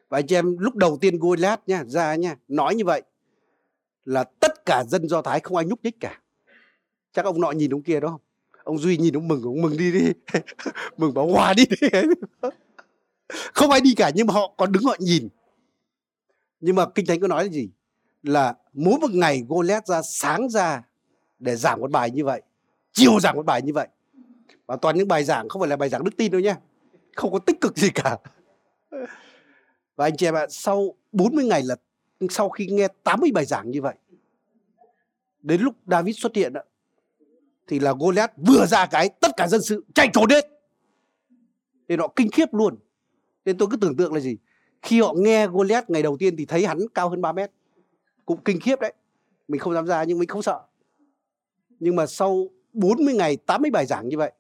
Và 0.09 0.19
anh 0.19 0.27
chị 0.27 0.37
em, 0.37 0.59
lúc 0.59 0.75
đầu 0.75 0.99
tiên 1.01 1.19
Goliath 1.19 1.61
nha, 1.67 1.85
ra 1.87 2.15
nha, 2.15 2.37
nói 2.49 2.75
như 2.75 2.85
vậy, 2.85 3.03
là 4.05 4.25
tất 4.25 4.67
cả 4.67 4.85
dân 4.89 5.09
Do 5.09 5.23
Thái 5.23 5.41
không 5.41 5.57
ai 5.57 5.67
nhúc 5.67 5.85
nhích 5.85 6.01
cả. 6.01 6.21
Chắc 7.13 7.25
ông 7.25 7.41
nọ 7.41 7.51
nhìn 7.51 7.75
ông 7.75 7.83
kia 7.83 8.01
đó 8.01 8.09
không 8.09 8.21
ông 8.65 8.79
duy 8.79 8.97
nhìn 8.97 9.17
ông 9.17 9.29
mừng 9.29 9.43
ông 9.43 9.63
mừng 9.63 9.77
đi 9.77 9.93
đi, 9.93 10.13
mừng 10.97 11.15
bảo 11.15 11.27
hòa 11.27 11.55
đi 11.55 11.65
đi. 11.81 11.89
Không 13.55 13.71
ai 13.71 13.81
đi 13.81 13.95
cả, 13.95 14.11
nhưng 14.15 14.27
mà 14.27 14.35
họ 14.35 14.55
còn 14.57 14.73
đứng 14.73 14.83
họ 14.83 14.97
nhìn. 14.99 15.29
Nhưng 16.61 16.77
mà 16.77 16.87
kinh 16.95 17.07
thánh 17.07 17.21
có 17.21 17.29
nói 17.29 17.45
là 17.45 17.51
gì? 17.51 17.71
Là 18.23 18.55
mỗi 18.73 18.99
một 19.01 19.11
ngày 19.11 19.45
Goliath 19.49 19.87
ra 19.87 20.03
sáng 20.03 20.49
ra 20.49 20.83
để 21.39 21.57
giảng 21.57 21.81
một 21.81 21.91
bài 21.91 22.11
như 22.11 22.25
vậy, 22.25 22.43
chiều 22.93 23.21
giảng 23.21 23.37
một 23.37 23.47
bài 23.47 23.63
như 23.63 23.73
vậy. 23.73 23.89
Và 24.67 24.77
toàn 24.77 24.97
những 24.97 25.09
bài 25.09 25.25
giảng 25.25 25.49
không 25.49 25.63
phải 25.63 25.69
là 25.69 25.77
bài 25.77 25.89
giảng 25.89 26.05
đức 26.05 26.17
tin 26.17 26.33
đâu 26.33 26.41
nhé 26.41 26.55
không 27.17 27.33
có 27.33 27.39
tích 27.39 27.61
cực 27.61 27.77
gì 27.77 27.91
cả 27.95 28.19
và 29.97 30.07
anh 30.07 30.17
chị 30.17 30.27
em 30.27 30.35
ạ 30.35 30.47
sau 30.51 30.95
40 31.13 31.45
ngày 31.45 31.63
là 31.63 31.77
sau 32.31 32.49
khi 32.49 32.67
nghe 32.67 32.89
80 33.03 33.31
bài 33.35 33.45
giảng 33.45 33.71
như 33.71 33.83
vậy 33.83 33.95
đến 35.43 35.61
lúc 35.61 35.75
David 35.87 36.19
xuất 36.19 36.37
hiện 36.37 36.53
thì 37.67 37.79
là 37.79 37.95
Goliath 37.99 38.33
vừa 38.37 38.67
ra 38.67 38.87
cái 38.87 39.09
tất 39.09 39.31
cả 39.37 39.49
dân 39.49 39.63
sự 39.63 39.85
chạy 39.95 40.11
trốn 40.13 40.31
hết. 40.31 40.47
Nên 41.89 41.99
họ 41.99 42.13
kinh 42.17 42.31
khiếp 42.31 42.55
luôn. 42.55 42.77
Nên 43.45 43.59
tôi 43.59 43.69
cứ 43.71 43.77
tưởng 43.77 43.97
tượng 43.97 44.15
là 44.15 44.21
gì? 44.21 44.37
Khi 44.83 45.01
họ 45.01 45.15
nghe 45.17 45.47
Goliath 45.47 45.91
ngày 45.91 46.03
đầu 46.03 46.17
tiên 46.17 46.37
thì 46.37 46.45
thấy 46.45 46.67
hắn 46.67 46.79
cao 46.95 47.09
hơn 47.09 47.21
3 47.21 47.33
mét. 47.33 47.51
Cũng 48.27 48.41
kinh 48.45 48.61
khiếp 48.61 48.81
đấy. 48.81 48.93
Mình 49.49 49.61
không 49.61 49.75
dám 49.75 49.87
ra 49.87 50.05
nhưng 50.05 50.19
mình 50.19 50.29
không 50.29 50.43
sợ. 50.43 50.61
Nhưng 51.81 51.97
mà 51.97 52.07
sau 52.07 52.51
40 52.73 53.15
ngày 53.15 53.37
80 53.37 53.71
bài 53.71 53.87
giảng 53.87 54.09
như 54.09 54.17
vậy 54.17 54.33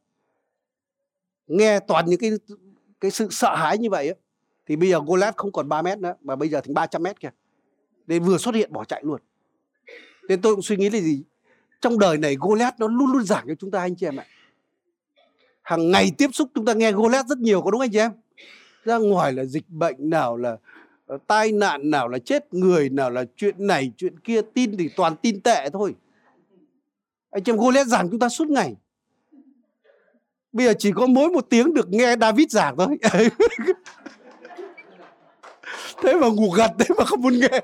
nghe 1.47 1.81
toàn 1.81 2.07
những 2.07 2.21
cái 2.21 2.31
cái 3.01 3.11
sự 3.11 3.29
sợ 3.31 3.57
hãi 3.57 3.79
như 3.79 3.91
vậy 3.91 4.09
ấy, 4.09 4.17
thì 4.67 4.77
bây 4.77 4.89
giờ 4.89 5.01
Golat 5.07 5.37
không 5.37 5.53
còn 5.53 5.69
3 5.69 5.83
mét 5.83 5.99
nữa, 5.99 6.14
mà 6.23 6.37
bây 6.37 6.49
giờ 6.49 6.61
thành 6.61 6.75
300 6.75 7.03
mét 7.03 7.21
kìa. 7.21 7.31
Nên 8.07 8.23
vừa 8.23 8.39
xuất 8.39 8.55
hiện 8.55 8.73
bỏ 8.73 8.85
chạy 8.85 9.03
luôn. 9.05 9.21
Nên 10.29 10.41
tôi 10.43 10.55
cũng 10.55 10.62
suy 10.62 10.77
nghĩ 10.77 10.91
là 10.91 11.01
gì? 11.01 11.23
Trong 11.81 11.99
đời 11.99 12.19
này 12.19 12.37
Golat 12.41 12.81
nó 12.81 12.89
luôn 12.89 13.12
luôn 13.12 13.25
giảng 13.25 13.45
cho 13.49 13.55
chúng 13.55 13.71
ta, 13.71 13.81
anh 13.81 13.97
chị 13.97 14.07
em 14.07 14.17
ạ. 14.17 14.27
Hàng 15.62 15.91
ngày 15.91 16.12
tiếp 16.19 16.31
xúc 16.33 16.49
chúng 16.55 16.64
ta 16.64 16.73
nghe 16.73 16.93
Golat 16.93 17.27
rất 17.27 17.39
nhiều, 17.39 17.62
có 17.62 17.71
đúng 17.71 17.81
anh 17.81 17.91
chị 17.93 17.99
em? 17.99 18.12
Ra 18.85 18.99
ngoài 18.99 19.33
là 19.33 19.45
dịch 19.45 19.69
bệnh, 19.69 20.11
nào 20.11 20.37
là 20.37 20.57
ờ, 21.07 21.19
tai 21.27 21.53
nạn, 21.53 21.91
nào 21.91 22.09
là 22.09 22.19
chết 22.19 22.55
người, 22.55 22.89
nào 22.89 23.11
là 23.11 23.25
chuyện 23.37 23.67
này, 23.67 23.93
chuyện 23.97 24.19
kia, 24.19 24.41
tin 24.55 24.77
thì 24.77 24.91
toàn 24.97 25.17
tin 25.17 25.41
tệ 25.41 25.71
thôi. 25.73 25.95
Anh 27.31 27.45
chị 27.45 27.53
em 27.53 27.59
Golat 27.59 27.87
giảng 27.87 28.11
chúng 28.11 28.19
ta 28.19 28.29
suốt 28.29 28.49
ngày. 28.49 28.77
Bây 30.53 30.67
giờ 30.67 30.75
chỉ 30.79 30.93
có 30.93 31.07
mỗi 31.07 31.29
một 31.29 31.47
tiếng 31.51 31.75
được 31.75 31.89
nghe 31.89 32.17
David 32.21 32.51
giảng 32.51 32.77
thôi. 32.77 32.99
thế 36.03 36.14
mà 36.14 36.26
ngủ 36.28 36.51
gật 36.51 36.70
thế 36.78 36.94
mà 36.99 37.05
không 37.05 37.20
muốn 37.20 37.40
nghe. 37.40 37.61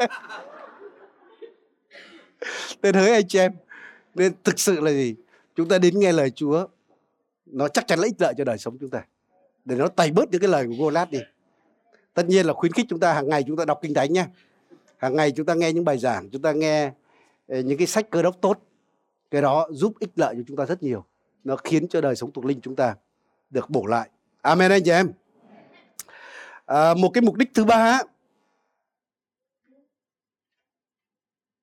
Nên 2.82 2.94
hỡi 2.94 3.10
anh 3.10 3.28
chị 3.28 3.38
em 3.38 3.52
nên 4.14 4.32
thực 4.44 4.60
sự 4.60 4.80
là 4.80 4.90
gì? 4.90 5.14
Chúng 5.56 5.68
ta 5.68 5.78
đến 5.78 6.00
nghe 6.00 6.12
lời 6.12 6.30
Chúa 6.30 6.66
nó 7.46 7.68
chắc 7.68 7.86
chắn 7.86 7.98
là 7.98 8.04
ích 8.04 8.20
lợi 8.20 8.34
cho 8.38 8.44
đời 8.44 8.58
sống 8.58 8.78
chúng 8.80 8.90
ta. 8.90 9.04
Để 9.64 9.76
nó 9.76 9.88
tẩy 9.88 10.10
bớt 10.10 10.30
những 10.30 10.40
cái 10.40 10.50
lời 10.50 10.66
của 10.66 10.84
Golat 10.84 11.10
đi. 11.10 11.20
Tất 12.14 12.26
nhiên 12.26 12.46
là 12.46 12.52
khuyến 12.52 12.72
khích 12.72 12.86
chúng 12.88 13.00
ta 13.00 13.12
hàng 13.12 13.28
ngày 13.28 13.44
chúng 13.46 13.56
ta 13.56 13.64
đọc 13.64 13.78
kinh 13.82 13.94
thánh 13.94 14.12
nhé 14.12 14.26
hàng 14.96 15.16
ngày 15.16 15.30
chúng 15.30 15.46
ta 15.46 15.54
nghe 15.54 15.72
những 15.72 15.84
bài 15.84 15.98
giảng 15.98 16.30
chúng 16.30 16.42
ta 16.42 16.52
nghe 16.52 16.92
ờ, 17.48 17.60
những 17.60 17.78
cái 17.78 17.86
sách 17.86 18.10
cơ 18.10 18.22
đốc 18.22 18.40
tốt. 18.40 18.58
Cái 19.30 19.42
đó 19.42 19.68
giúp 19.70 19.92
ích 20.00 20.10
lợi 20.16 20.34
cho 20.36 20.42
chúng 20.46 20.56
ta 20.56 20.66
rất 20.66 20.82
nhiều. 20.82 21.04
Nó 21.44 21.56
khiến 21.56 21.88
cho 21.88 22.00
đời 22.00 22.16
sống 22.16 22.32
thuộc 22.32 22.44
linh 22.44 22.60
chúng 22.60 22.76
ta 22.76 22.94
được 23.50 23.70
bổ 23.70 23.86
lại. 23.86 24.08
Amen 24.42 24.70
anh 24.70 24.82
chị 24.84 24.90
em. 24.90 25.12
À, 26.66 26.94
một 26.94 27.10
cái 27.14 27.22
mục 27.22 27.36
đích 27.36 27.50
thứ 27.54 27.64
ba 27.64 28.02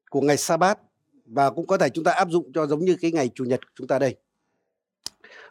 của 0.10 0.22
ngày 0.22 0.38
sa 0.38 0.58
bát 0.58 0.80
và 1.26 1.52
cũng 1.52 1.68
có 1.68 1.78
thể 1.78 1.90
chúng 1.90 2.04
ta 2.04 2.12
áp 2.12 2.30
dụng 2.32 2.52
cho 2.54 2.68
giống 2.68 2.86
như 2.86 2.96
cái 3.02 3.12
ngày 3.12 3.30
chủ 3.36 3.44
nhật 3.44 3.66
của 3.66 3.72
chúng 3.76 3.88
ta 3.88 4.00
đây. 4.00 4.16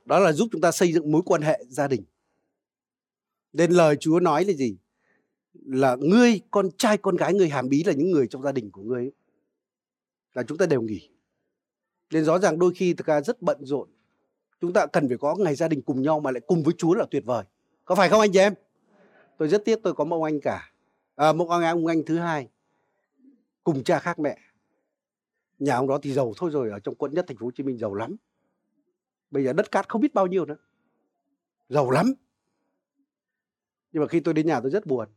Đó 0.05 0.19
là 0.19 0.33
giúp 0.33 0.49
chúng 0.53 0.61
ta 0.61 0.73
xây 0.73 0.93
dựng 0.93 1.13
mối 1.13 1.23
quan 1.25 1.43
hệ 1.43 1.65
gia 1.69 1.89
đình. 1.89 2.05
Nên 3.53 3.71
lời 3.71 3.97
Chúa 3.97 4.21
nói 4.21 4.45
là 4.45 4.53
gì? 4.53 4.77
Là 5.53 5.97
ngươi 6.01 6.41
con 6.51 6.71
trai 6.79 6.97
con 6.99 7.17
gái 7.17 7.35
người 7.35 7.49
hàm 7.49 7.69
bí 7.69 7.85
là 7.85 7.93
những 7.93 8.11
người 8.11 8.27
trong 8.27 8.43
gia 8.43 8.53
đình 8.53 8.71
của 8.71 8.83
ngươi 8.83 9.03
ấy. 9.03 9.13
là 10.35 10.43
chúng 10.43 10.59
ta 10.59 10.67
đều 10.67 10.83
nghỉ. 10.83 11.09
Nên 12.11 12.25
rõ 12.25 12.39
ràng 12.39 12.59
đôi 12.59 12.73
khi 12.75 12.93
ta 12.93 13.21
rất 13.21 13.43
bận 13.43 13.59
rộn. 13.61 13.89
Chúng 14.61 14.73
ta 14.73 14.87
cần 14.87 15.09
phải 15.09 15.19
có 15.19 15.37
ngày 15.39 15.55
gia 15.55 15.69
đình 15.69 15.83
cùng 15.83 16.03
nhau 16.03 16.21
mà 16.21 16.31
lại 16.31 16.41
cùng 16.47 16.63
với 16.63 16.75
Chúa 16.79 16.95
là 16.95 17.07
tuyệt 17.11 17.25
vời. 17.27 17.45
Có 17.85 17.95
phải 17.95 18.09
không 18.09 18.21
anh 18.21 18.33
chị 18.33 18.39
em? 18.39 18.55
Tôi 19.39 19.49
rất 19.49 19.65
tiếc 19.65 19.79
tôi 19.83 19.95
có 19.95 20.05
một 20.05 20.17
ông 20.17 20.23
anh 20.23 20.41
cả. 20.41 20.73
À, 21.15 21.33
một 21.33 21.49
ông 21.49 21.63
anh 21.63 21.79
ông 21.79 21.87
anh 21.87 22.03
thứ 22.07 22.19
hai. 22.19 22.49
Cùng 23.65 23.85
cha 23.85 23.99
khác 23.99 24.19
mẹ 24.19 24.39
nhà 25.59 25.75
ông 25.75 25.89
đó 25.89 25.99
thì 26.03 26.13
giàu 26.13 26.33
thôi 26.37 26.51
rồi, 26.51 26.71
ở 26.71 26.79
trong 26.79 26.95
quận 26.95 27.15
nhất 27.15 27.25
thành 27.29 27.37
phố 27.37 27.47
Hồ 27.47 27.51
Chí 27.51 27.63
Minh 27.63 27.79
giàu 27.79 27.95
lắm. 27.95 28.17
Bây 29.31 29.45
giờ 29.45 29.53
đất 29.53 29.71
cát 29.71 29.89
không 29.89 30.01
biết 30.01 30.15
bao 30.15 30.27
nhiêu 30.27 30.45
nữa. 30.45 30.57
Giàu 31.69 31.91
lắm. 31.91 32.15
Nhưng 33.93 34.03
mà 34.03 34.09
khi 34.09 34.21
tôi 34.21 34.35
đến 34.35 34.47
nhà 34.47 34.61
tôi 34.61 34.71
rất 34.71 34.87
buồn. 34.87 35.09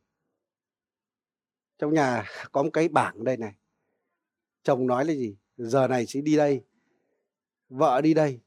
Trong 1.77 1.93
nhà 1.93 2.25
có 2.51 2.63
một 2.63 2.69
cái 2.73 2.87
bảng 2.87 3.23
đây 3.23 3.37
này. 3.37 3.53
Chồng 4.63 4.87
nói 4.87 5.05
là 5.05 5.13
gì? 5.13 5.35
Giờ 5.57 5.87
này 5.87 6.05
sẽ 6.05 6.21
đi 6.21 6.37
đây. 6.37 6.63
Vợ 7.69 8.01
đi 8.01 8.13
đây. 8.13 8.39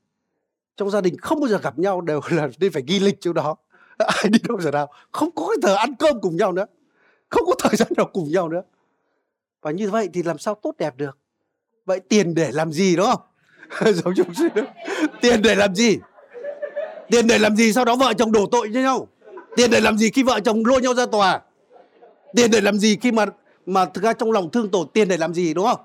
Trong 0.76 0.90
gia 0.90 1.00
đình 1.00 1.18
không 1.18 1.40
bao 1.40 1.48
giờ 1.48 1.58
gặp 1.58 1.78
nhau 1.78 2.00
đều 2.00 2.20
là 2.30 2.48
nên 2.60 2.72
phải 2.72 2.82
ghi 2.86 2.98
lịch 3.00 3.16
chỗ 3.20 3.32
đó. 3.32 3.56
Ai 3.98 4.28
đi 4.30 4.38
đâu 4.48 4.60
giờ 4.60 4.70
nào. 4.70 4.92
Không 5.12 5.30
có 5.34 5.48
cái 5.48 5.56
thời 5.62 5.76
ăn 5.76 5.94
cơm 5.98 6.20
cùng 6.20 6.36
nhau 6.36 6.52
nữa. 6.52 6.66
Không 7.28 7.44
có 7.46 7.54
thời 7.58 7.76
gian 7.76 7.88
nào 7.96 8.10
cùng 8.12 8.28
nhau 8.30 8.48
nữa. 8.48 8.62
Và 9.60 9.70
như 9.70 9.90
vậy 9.90 10.08
thì 10.12 10.22
làm 10.22 10.38
sao 10.38 10.54
tốt 10.54 10.74
đẹp 10.78 10.96
được? 10.96 11.18
Vậy 11.86 12.00
tiền 12.00 12.34
để 12.34 12.50
làm 12.52 12.72
gì 12.72 12.96
đúng 12.96 13.06
không 13.68 13.92
giống 13.92 14.14
chúng 14.16 14.32
tiền 15.20 15.42
để 15.42 15.54
làm 15.54 15.74
gì? 15.74 15.98
Tiền 17.10 17.26
để 17.26 17.38
làm 17.38 17.56
gì 17.56 17.72
sau 17.72 17.84
đó 17.84 17.96
vợ 17.96 18.12
chồng 18.18 18.32
đổ 18.32 18.46
tội 18.46 18.70
cho 18.74 18.80
nhau? 18.80 19.08
Tiền 19.56 19.70
để 19.70 19.80
làm 19.80 19.98
gì 19.98 20.10
khi 20.10 20.22
vợ 20.22 20.40
chồng 20.40 20.66
lôi 20.66 20.82
nhau 20.82 20.94
ra 20.94 21.06
tòa? 21.06 21.40
Tiền 22.36 22.50
để 22.50 22.60
làm 22.60 22.78
gì 22.78 22.96
khi 23.02 23.12
mà 23.12 23.26
mà 23.66 23.84
thực 23.84 24.04
ra 24.04 24.12
trong 24.12 24.32
lòng 24.32 24.50
thương 24.50 24.70
tổ 24.70 24.84
tiền 24.84 25.08
để 25.08 25.16
làm 25.16 25.34
gì, 25.34 25.54
đúng 25.54 25.66
không? 25.66 25.80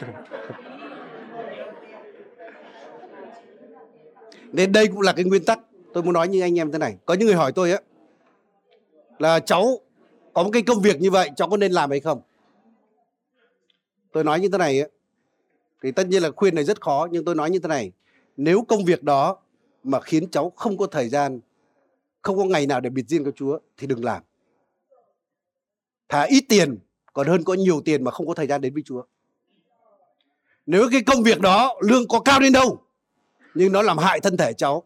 Nên 4.52 4.72
đây 4.72 4.86
cũng 4.86 5.00
là 5.00 5.12
cái 5.12 5.24
nguyên 5.24 5.44
tắc. 5.44 5.58
Tôi 5.92 6.02
muốn 6.02 6.14
nói 6.14 6.28
như 6.28 6.40
anh 6.40 6.58
em 6.58 6.72
thế 6.72 6.78
này. 6.78 6.96
Có 7.06 7.14
những 7.14 7.26
người 7.26 7.36
hỏi 7.36 7.52
tôi 7.52 7.72
á, 7.72 7.78
là 9.18 9.40
cháu 9.40 9.80
có 10.38 10.44
một 10.44 10.50
cái 10.52 10.62
công 10.62 10.80
việc 10.80 11.00
như 11.00 11.10
vậy 11.10 11.30
cháu 11.36 11.48
có 11.48 11.56
nên 11.56 11.72
làm 11.72 11.90
hay 11.90 12.00
không? 12.00 12.20
Tôi 14.12 14.24
nói 14.24 14.40
như 14.40 14.48
thế 14.48 14.58
này 14.58 14.80
ấy, 14.80 14.90
thì 15.82 15.92
tất 15.92 16.06
nhiên 16.06 16.22
là 16.22 16.30
khuyên 16.30 16.54
này 16.54 16.64
rất 16.64 16.80
khó 16.80 17.08
nhưng 17.10 17.24
tôi 17.24 17.34
nói 17.34 17.50
như 17.50 17.58
thế 17.58 17.68
này. 17.68 17.92
Nếu 18.36 18.64
công 18.68 18.84
việc 18.84 19.02
đó 19.02 19.38
mà 19.82 20.00
khiến 20.00 20.30
cháu 20.30 20.52
không 20.56 20.76
có 20.76 20.86
thời 20.86 21.08
gian 21.08 21.40
không 22.22 22.36
có 22.36 22.44
ngày 22.44 22.66
nào 22.66 22.80
để 22.80 22.90
biệt 22.90 23.08
riêng 23.08 23.24
cho 23.24 23.30
Chúa 23.30 23.58
thì 23.76 23.86
đừng 23.86 24.04
làm. 24.04 24.22
Thà 26.08 26.22
ít 26.22 26.44
tiền 26.48 26.78
còn 27.12 27.26
hơn 27.26 27.44
có 27.44 27.54
nhiều 27.54 27.80
tiền 27.84 28.04
mà 28.04 28.10
không 28.10 28.26
có 28.26 28.34
thời 28.34 28.46
gian 28.46 28.60
đến 28.60 28.74
với 28.74 28.82
Chúa. 28.86 29.02
Nếu 30.66 30.88
cái 30.92 31.02
công 31.02 31.22
việc 31.22 31.40
đó 31.40 31.74
lương 31.80 32.08
có 32.08 32.20
cao 32.20 32.40
đến 32.40 32.52
đâu 32.52 32.80
nhưng 33.54 33.72
nó 33.72 33.82
làm 33.82 33.98
hại 33.98 34.20
thân 34.20 34.36
thể 34.36 34.52
cháu 34.52 34.82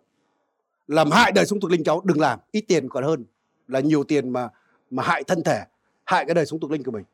làm 0.87 1.11
hại 1.11 1.33
đời 1.33 1.47
sống 1.47 1.61
thuộc 1.61 1.71
linh 1.71 1.85
cháu 1.85 2.01
đừng 2.05 2.21
làm. 2.21 2.39
Ít 2.51 2.65
tiền 2.69 2.89
còn 2.89 3.05
hơn 3.05 3.25
là 3.69 3.81
nhiều 3.81 4.05
tiền 4.05 4.31
mà 4.31 4.49
mà 4.93 5.03
hại 5.03 5.25
thân 5.25 5.43
thể 5.43 5.65
hại 6.05 6.25
cái 6.25 6.35
đời 6.35 6.47
sống 6.47 6.61
tục 6.61 6.71
linh 6.71 6.83
của 6.83 6.91
mình. 6.91 7.05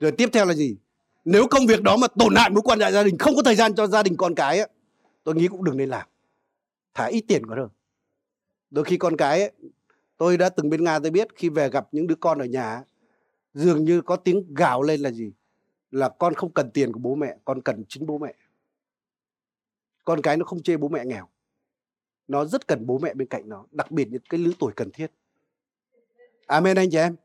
Rồi 0.00 0.12
tiếp 0.12 0.28
theo 0.32 0.46
là 0.46 0.54
gì? 0.54 0.76
Nếu 1.24 1.46
công 1.50 1.66
việc 1.66 1.82
đó 1.82 1.96
mà 1.96 2.06
tổn 2.08 2.34
hại 2.36 2.50
mối 2.50 2.62
quan 2.64 2.80
hệ 2.80 2.92
gia 2.92 3.02
đình 3.02 3.18
không 3.18 3.36
có 3.36 3.42
thời 3.42 3.56
gian 3.56 3.74
cho 3.74 3.86
gia 3.86 4.02
đình 4.02 4.16
con 4.16 4.34
cái 4.34 4.58
ấy, 4.58 4.68
tôi 5.24 5.34
nghĩ 5.34 5.48
cũng 5.48 5.64
đừng 5.64 5.76
nên 5.76 5.88
làm. 5.88 6.08
Thả 6.94 7.06
ít 7.06 7.24
tiền 7.28 7.46
có 7.46 7.54
được. 7.54 7.72
Đôi 8.70 8.84
khi 8.84 8.96
con 8.96 9.16
cái 9.16 9.40
ấy, 9.40 9.52
tôi 10.16 10.36
đã 10.36 10.48
từng 10.48 10.70
bên 10.70 10.84
nga 10.84 10.98
tôi 10.98 11.10
biết 11.10 11.28
khi 11.34 11.48
về 11.48 11.68
gặp 11.68 11.88
những 11.92 12.06
đứa 12.06 12.14
con 12.14 12.38
ở 12.38 12.44
nhà 12.44 12.82
dường 13.54 13.84
như 13.84 14.00
có 14.02 14.16
tiếng 14.16 14.54
gào 14.54 14.82
lên 14.82 15.00
là 15.00 15.10
gì? 15.10 15.32
Là 15.90 16.08
con 16.08 16.34
không 16.34 16.52
cần 16.52 16.70
tiền 16.70 16.92
của 16.92 17.00
bố 17.00 17.14
mẹ 17.14 17.36
con 17.44 17.62
cần 17.62 17.84
chính 17.88 18.06
bố 18.06 18.18
mẹ. 18.18 18.34
Con 20.04 20.22
cái 20.22 20.36
nó 20.36 20.44
không 20.44 20.62
chê 20.62 20.76
bố 20.76 20.88
mẹ 20.88 21.04
nghèo. 21.04 21.28
Nó 22.28 22.44
rất 22.44 22.68
cần 22.68 22.86
bố 22.86 22.98
mẹ 22.98 23.14
bên 23.14 23.28
cạnh 23.28 23.48
nó 23.48 23.66
đặc 23.70 23.90
biệt 23.90 24.08
những 24.10 24.22
cái 24.28 24.40
lứa 24.40 24.52
tuổi 24.58 24.72
cần 24.76 24.90
thiết 24.90 25.06
amen 26.46 26.76
anh 26.76 26.90
chị 26.90 26.98
em. 26.98 27.16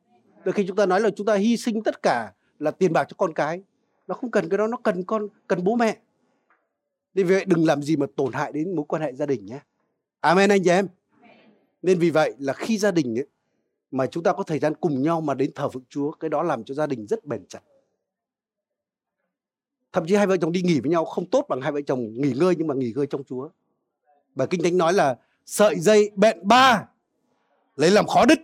Đôi 0.46 0.54
khi 0.54 0.66
chúng 0.68 0.76
ta 0.76 0.86
nói 0.86 1.02
là 1.02 1.10
chúng 1.10 1.26
ta 1.26 1.36
hy 1.36 1.58
sinh 1.58 1.84
tất 1.84 2.02
cả 2.02 2.34
là 2.60 2.72
tiền 2.72 2.94
bạc 2.94 3.06
cho 3.10 3.16
con 3.18 3.34
cái. 3.34 3.64
Nó 4.08 4.16
không 4.16 4.32
cần 4.32 4.50
cái 4.50 4.58
đó 4.58 4.68
nó 4.68 4.78
cần 4.78 5.04
con 5.04 5.28
cần 5.48 5.64
bố 5.64 5.76
mẹ. 5.76 5.98
Vì 7.14 7.24
vậy 7.24 7.46
đừng 7.46 7.66
làm 7.66 7.82
gì 7.82 7.96
mà 7.96 8.06
tổn 8.16 8.34
hại 8.34 8.52
đến 8.52 8.76
mối 8.76 8.86
quan 8.88 9.02
hệ 9.02 9.14
gia 9.14 9.26
đình 9.26 9.46
nhé. 9.46 9.60
Amen 10.20 10.50
anh 10.50 10.64
chị 10.64 10.70
em. 10.70 10.88
Nên 11.82 12.00
vì 12.00 12.10
vậy 12.10 12.34
là 12.40 12.54
khi 12.54 12.78
gia 12.78 12.92
đình 12.92 13.20
ấy, 13.20 13.28
mà 13.92 14.08
chúng 14.08 14.24
ta 14.24 14.34
có 14.34 14.44
thời 14.44 14.60
gian 14.60 14.74
cùng 14.76 15.02
nhau 15.02 15.22
mà 15.22 15.34
đến 15.34 15.52
thờ 15.56 15.70
phượng 15.70 15.84
Chúa 15.90 16.12
cái 16.12 16.30
đó 16.30 16.44
làm 16.44 16.64
cho 16.64 16.74
gia 16.74 16.88
đình 16.88 17.08
rất 17.08 17.26
bền 17.26 17.46
chặt. 17.48 17.60
Thậm 19.92 20.08
chí 20.08 20.16
hai 20.16 20.28
vợ 20.28 20.38
chồng 20.38 20.52
đi 20.52 20.62
nghỉ 20.62 20.80
với 20.80 20.92
nhau 20.92 21.06
không 21.06 21.26
tốt 21.26 21.46
bằng 21.50 21.62
hai 21.62 21.72
vợ 21.72 21.82
chồng 21.88 22.14
nghỉ 22.14 22.32
ngơi 22.32 22.56
nhưng 22.58 22.68
mà 22.68 22.76
nghỉ 22.76 22.94
ngơi 22.96 23.08
trong 23.08 23.24
Chúa. 23.24 23.50
Và 24.36 24.46
kinh 24.46 24.64
thánh 24.64 24.78
nói 24.78 24.94
là 24.94 25.18
sợi 25.46 25.80
dây 25.80 26.12
bện 26.16 26.48
ba 26.48 26.88
lấy 27.76 27.92
làm 27.92 28.08
khó 28.08 28.26
đứt 28.26 28.40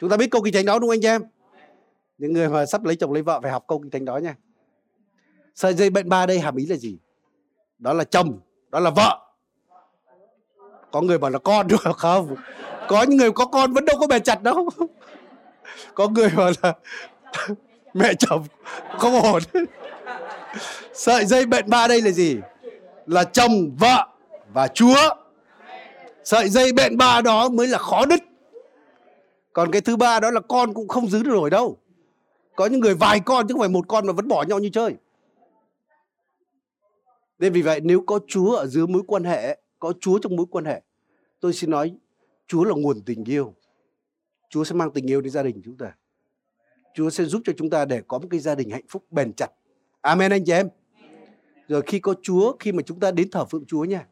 chúng 0.00 0.10
ta 0.10 0.16
biết 0.16 0.30
câu 0.30 0.42
kinh 0.42 0.54
thánh 0.54 0.66
đó 0.66 0.78
đúng 0.78 0.88
không 0.88 0.94
anh 0.94 1.00
chị 1.00 1.08
em? 1.08 1.22
Những 2.18 2.32
người 2.32 2.48
mà 2.48 2.66
sắp 2.66 2.84
lấy 2.84 2.96
chồng 2.96 3.12
lấy 3.12 3.22
vợ 3.22 3.40
phải 3.42 3.50
học 3.50 3.64
câu 3.68 3.78
kinh 3.78 3.90
thánh 3.90 4.04
đó 4.04 4.16
nha. 4.16 4.36
Sợi 5.54 5.74
dây 5.74 5.90
bệnh 5.90 6.08
ba 6.08 6.26
đây 6.26 6.40
hàm 6.40 6.56
ý 6.56 6.66
là 6.66 6.76
gì? 6.76 6.98
Đó 7.78 7.92
là 7.92 8.04
chồng, 8.04 8.40
đó 8.70 8.80
là 8.80 8.90
vợ. 8.90 9.18
Có 10.90 11.00
người 11.00 11.18
bảo 11.18 11.30
là 11.30 11.38
con 11.38 11.68
đúng 11.68 11.80
không? 11.96 12.36
Có 12.88 13.02
những 13.02 13.18
người 13.18 13.32
có 13.32 13.46
con 13.46 13.72
vẫn 13.72 13.84
đâu 13.84 13.96
có 14.00 14.06
bè 14.06 14.18
chặt 14.18 14.42
đâu. 14.42 14.68
Có 15.94 16.08
người 16.08 16.28
bảo 16.36 16.50
là 16.62 16.74
mẹ 17.94 18.14
chồng 18.18 18.44
không 18.98 19.22
ổn. 19.22 19.42
Sợi 20.92 21.24
dây 21.24 21.46
bệnh 21.46 21.70
ba 21.70 21.88
đây 21.88 22.02
là 22.02 22.10
gì? 22.10 22.36
Là 23.06 23.24
chồng, 23.24 23.76
vợ 23.78 24.08
và 24.52 24.68
chúa. 24.68 25.14
Sợi 26.24 26.48
dây 26.48 26.72
bệnh 26.72 26.96
ba 26.96 27.20
đó 27.20 27.48
mới 27.48 27.66
là 27.66 27.78
khó 27.78 28.06
đứt 28.06 28.20
còn 29.56 29.70
cái 29.70 29.80
thứ 29.80 29.96
ba 29.96 30.20
đó 30.20 30.30
là 30.30 30.40
con 30.40 30.74
cũng 30.74 30.88
không 30.88 31.08
giữ 31.08 31.22
được 31.22 31.30
nổi 31.30 31.50
đâu. 31.50 31.78
Có 32.56 32.66
những 32.66 32.80
người 32.80 32.94
vài 32.94 33.20
con 33.20 33.48
chứ 33.48 33.52
không 33.52 33.60
phải 33.60 33.68
một 33.68 33.88
con 33.88 34.06
mà 34.06 34.12
vẫn 34.12 34.28
bỏ 34.28 34.44
nhau 34.48 34.58
như 34.58 34.68
chơi. 34.68 34.94
Nên 37.38 37.52
vì 37.52 37.62
vậy 37.62 37.80
nếu 37.80 38.04
có 38.06 38.20
Chúa 38.26 38.56
ở 38.56 38.66
dưới 38.66 38.86
mối 38.86 39.02
quan 39.06 39.24
hệ, 39.24 39.58
có 39.78 39.92
Chúa 40.00 40.18
trong 40.18 40.36
mối 40.36 40.46
quan 40.50 40.64
hệ, 40.64 40.82
tôi 41.40 41.52
xin 41.52 41.70
nói 41.70 41.94
Chúa 42.46 42.64
là 42.64 42.74
nguồn 42.76 43.00
tình 43.00 43.24
yêu. 43.24 43.54
Chúa 44.50 44.64
sẽ 44.64 44.74
mang 44.74 44.90
tình 44.90 45.10
yêu 45.10 45.20
đến 45.20 45.32
gia 45.32 45.42
đình 45.42 45.62
chúng 45.64 45.76
ta. 45.76 45.94
Chúa 46.94 47.10
sẽ 47.10 47.24
giúp 47.24 47.42
cho 47.44 47.52
chúng 47.56 47.70
ta 47.70 47.84
để 47.84 48.02
có 48.08 48.18
một 48.18 48.28
cái 48.30 48.40
gia 48.40 48.54
đình 48.54 48.70
hạnh 48.70 48.86
phúc 48.88 49.04
bền 49.10 49.32
chặt. 49.32 49.50
Amen 50.00 50.32
anh 50.32 50.44
chị 50.44 50.52
em. 50.52 50.68
Rồi 51.68 51.82
khi 51.86 51.98
có 52.00 52.14
Chúa, 52.22 52.56
khi 52.58 52.72
mà 52.72 52.82
chúng 52.82 53.00
ta 53.00 53.10
đến 53.10 53.30
thờ 53.30 53.44
phượng 53.44 53.64
Chúa 53.66 53.84
nha, 53.84 54.06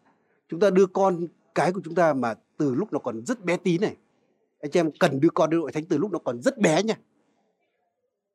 chúng 0.49 0.61
ta 0.61 0.71
đưa 0.71 0.87
con 0.87 1.27
cái 1.55 1.73
của 1.73 1.81
chúng 1.85 1.95
ta 1.95 2.15
mà 2.15 2.35
từ 2.57 2.75
lúc 2.75 2.93
nó 2.93 2.99
còn 2.99 3.25
rất 3.27 3.45
bé 3.45 3.57
tí 3.57 3.79
này 3.79 3.97
anh 4.65 4.71
chị 4.71 4.81
em 4.81 4.91
cần 5.01 5.21
đưa 5.21 5.29
con 5.35 5.51
đến 5.51 5.61
hội 5.61 5.73
thánh 5.73 5.85
từ 5.85 5.99
lúc 5.99 6.13
nó 6.13 6.19
còn 6.19 6.43
rất 6.43 6.59
bé 6.59 6.83
nha. 6.83 6.95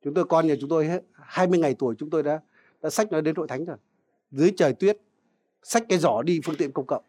Chúng 0.04 0.14
tôi, 0.14 0.26
con 0.26 0.48
nhà 0.48 0.56
chúng 0.62 0.70
tôi 0.70 0.90
20 1.14 1.60
ngày 1.60 1.76
tuổi 1.80 1.96
chúng 1.98 2.10
tôi 2.10 2.24
đã 2.24 2.42
đã 2.82 2.90
sách 2.90 3.12
nó 3.12 3.22
đến 3.22 3.36
hội 3.36 3.48
thánh 3.48 3.66
rồi. 3.66 3.78
Dưới 4.32 4.52
trời 4.58 4.74
tuyết 4.74 4.98
sách 5.64 5.84
cái 5.90 5.98
giỏ 5.98 6.22
đi 6.22 6.40
phương 6.46 6.56
tiện 6.56 6.72
công 6.72 6.86
cộng. 6.86 7.04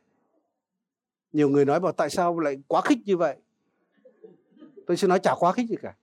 Nhiều 1.32 1.48
người 1.48 1.64
nói 1.64 1.80
bảo 1.80 1.92
tại 1.92 2.10
sao 2.10 2.38
lại 2.38 2.58
quá 2.66 2.80
khích 2.80 2.98
như 3.04 3.16
vậy? 3.16 3.36
Tôi 4.86 4.96
sẽ 4.96 5.08
nói 5.08 5.18
chả 5.18 5.34
quá 5.38 5.52
khích 5.52 5.68
gì 5.68 5.76
cả. 5.82 5.94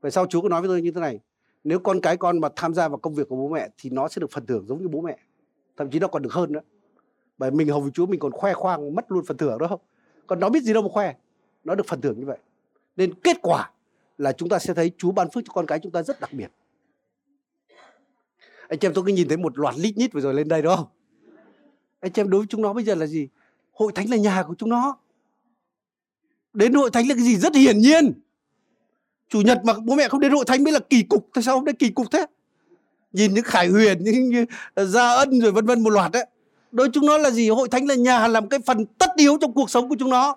Vậy 0.00 0.10
sao 0.10 0.26
chú 0.26 0.40
có 0.40 0.48
nói 0.48 0.60
với 0.60 0.68
tôi 0.68 0.82
như 0.82 0.90
thế 0.90 1.00
này, 1.00 1.20
nếu 1.64 1.78
con 1.78 2.00
cái 2.00 2.16
con 2.16 2.40
mà 2.40 2.48
tham 2.56 2.74
gia 2.74 2.88
vào 2.88 2.98
công 2.98 3.14
việc 3.14 3.28
của 3.28 3.36
bố 3.36 3.48
mẹ 3.48 3.68
thì 3.78 3.90
nó 3.90 4.08
sẽ 4.08 4.20
được 4.20 4.30
phần 4.30 4.46
thưởng 4.46 4.66
giống 4.66 4.82
như 4.82 4.88
bố 4.88 5.00
mẹ, 5.00 5.18
thậm 5.76 5.90
chí 5.90 5.98
nó 5.98 6.08
còn 6.08 6.22
được 6.22 6.32
hơn 6.32 6.52
nữa. 6.52 6.62
Bởi 7.38 7.50
mình 7.50 7.68
hầu 7.68 7.80
với 7.80 7.90
chúa 7.90 8.06
mình 8.06 8.20
còn 8.20 8.32
khoe 8.32 8.54
khoang, 8.54 8.94
mất 8.94 9.04
luôn 9.08 9.24
phần 9.24 9.36
thưởng 9.36 9.58
đó. 9.58 9.66
Không 9.68 9.80
còn 10.26 10.40
nó 10.40 10.48
biết 10.48 10.62
gì 10.62 10.72
đâu 10.72 10.82
mà 10.82 10.88
khoe 10.88 11.14
nó 11.64 11.74
được 11.74 11.86
phần 11.86 12.00
thưởng 12.00 12.18
như 12.18 12.26
vậy. 12.26 12.38
Nên 12.96 13.14
kết 13.14 13.36
quả 13.42 13.70
là 14.18 14.32
chúng 14.32 14.48
ta 14.48 14.58
sẽ 14.58 14.74
thấy 14.74 14.92
chúa 14.98 15.12
ban 15.12 15.30
phước 15.30 15.44
cho 15.46 15.52
con 15.52 15.66
cái 15.66 15.78
chúng 15.82 15.92
ta 15.92 16.02
rất 16.02 16.20
đặc 16.20 16.32
biệt. 16.32 16.50
Anh 18.68 18.78
chị 18.78 18.86
em, 18.86 18.94
tôi 18.94 19.04
cứ 19.06 19.12
nhìn 19.12 19.28
thấy 19.28 19.36
một 19.36 19.58
loạt 19.58 19.74
lít 19.78 19.96
nhít 19.96 20.12
vừa 20.12 20.20
rồi 20.20 20.34
lên 20.34 20.48
đây 20.48 20.62
đó 20.62 20.76
không? 20.76 20.86
Anh 22.00 22.12
chị 22.12 22.22
em, 22.22 22.30
đối 22.30 22.40
với 22.40 22.46
chúng 22.46 22.62
nó 22.62 22.72
bây 22.72 22.84
giờ 22.84 22.94
là 22.94 23.06
gì? 23.06 23.28
Hội 23.72 23.92
thánh 23.94 24.10
là 24.10 24.16
nhà 24.16 24.42
của 24.42 24.54
chúng 24.58 24.68
nó. 24.68 24.96
Đến 26.52 26.74
hội 26.74 26.90
thánh 26.90 27.08
là 27.08 27.14
cái 27.14 27.24
gì? 27.24 27.36
Rất 27.36 27.54
hiển 27.54 27.78
nhiên. 27.78 28.12
Chủ 29.28 29.40
nhật 29.40 29.60
mà 29.64 29.72
bố 29.84 29.94
mẹ 29.94 30.08
không 30.08 30.20
đến 30.20 30.32
hội 30.32 30.44
thánh 30.44 30.64
mới 30.64 30.72
là 30.72 30.80
kỳ 30.90 31.02
cục. 31.02 31.28
Tại 31.34 31.44
sao 31.44 31.56
hôm 31.56 31.64
nay 31.64 31.74
kỳ 31.78 31.90
cục 31.90 32.06
thế? 32.10 32.26
Nhìn 33.12 33.34
những 33.34 33.44
khải 33.44 33.68
huyền, 33.68 34.04
những 34.04 34.46
ờ, 34.74 34.84
gia 34.84 35.12
ân 35.12 35.40
rồi 35.40 35.52
vân 35.52 35.66
vân 35.66 35.82
một 35.82 35.90
loạt 35.90 36.12
đấy. 36.12 36.26
Đối 36.72 36.88
chúng 36.92 37.06
nó 37.06 37.18
là 37.18 37.30
gì? 37.30 37.50
Hội 37.50 37.68
thánh 37.68 37.88
là 37.88 37.94
nhà 37.94 38.28
làm 38.28 38.48
cái 38.48 38.60
phần 38.66 38.86
tất 38.86 39.10
yếu 39.16 39.38
trong 39.40 39.52
cuộc 39.52 39.70
sống 39.70 39.88
của 39.88 39.96
chúng 39.98 40.10
nó 40.10 40.36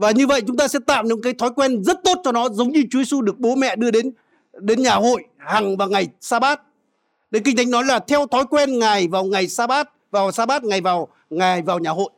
và 0.00 0.10
như 0.10 0.26
vậy 0.26 0.42
chúng 0.46 0.56
ta 0.56 0.68
sẽ 0.68 0.78
tạo 0.86 1.04
những 1.04 1.22
cái 1.22 1.32
thói 1.32 1.50
quen 1.50 1.84
rất 1.84 2.00
tốt 2.04 2.20
cho 2.24 2.32
nó 2.32 2.48
giống 2.48 2.70
như 2.70 2.84
Chúa 2.90 2.98
Giêsu 2.98 3.22
được 3.22 3.38
bố 3.38 3.54
mẹ 3.54 3.76
đưa 3.76 3.90
đến 3.90 4.12
đến 4.58 4.82
nhà 4.82 4.94
hội 4.94 5.24
hàng 5.38 5.76
vào 5.76 5.88
ngày 5.88 6.08
sa 6.20 6.38
bát 6.38 6.60
Nên 7.30 7.42
kinh 7.42 7.56
thánh 7.56 7.70
nói 7.70 7.84
là 7.84 7.98
theo 7.98 8.26
thói 8.26 8.44
quen 8.50 8.78
ngài 8.78 9.08
vào 9.08 9.24
ngày 9.24 9.48
sa 9.48 9.66
bát 9.66 9.88
vào 10.10 10.32
sa 10.32 10.46
bát 10.46 10.64
ngày 10.64 10.80
vào 10.80 11.08
ngài 11.30 11.62
vào 11.62 11.78
nhà 11.78 11.90
hội. 11.90 12.10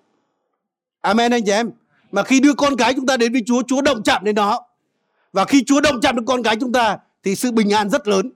Amen 1.01 1.33
anh 1.33 1.43
chị 1.45 1.53
em. 1.53 1.71
Mà 2.13 2.23
khi 2.23 2.41
đưa 2.41 2.55
con 2.55 2.77
cái 2.77 2.95
chúng 2.95 3.07
ta 3.07 3.17
đến 3.17 3.33
với 3.33 3.43
Chúa, 3.47 3.63
Chúa 3.67 3.83
động 3.83 4.03
chạm 4.03 4.25
đến 4.25 4.35
nó. 4.35 4.61
Và 5.33 5.45
khi 5.45 5.65
Chúa 5.65 5.81
động 5.81 6.01
chạm 6.01 6.17
đến 6.17 6.25
con 6.25 6.43
cái 6.43 6.57
chúng 6.61 6.73
ta 6.73 6.99
thì 7.23 7.35
sự 7.35 7.53
bình 7.53 7.71
an 7.71 7.91
rất 7.91 8.09
lớn. 8.09 8.31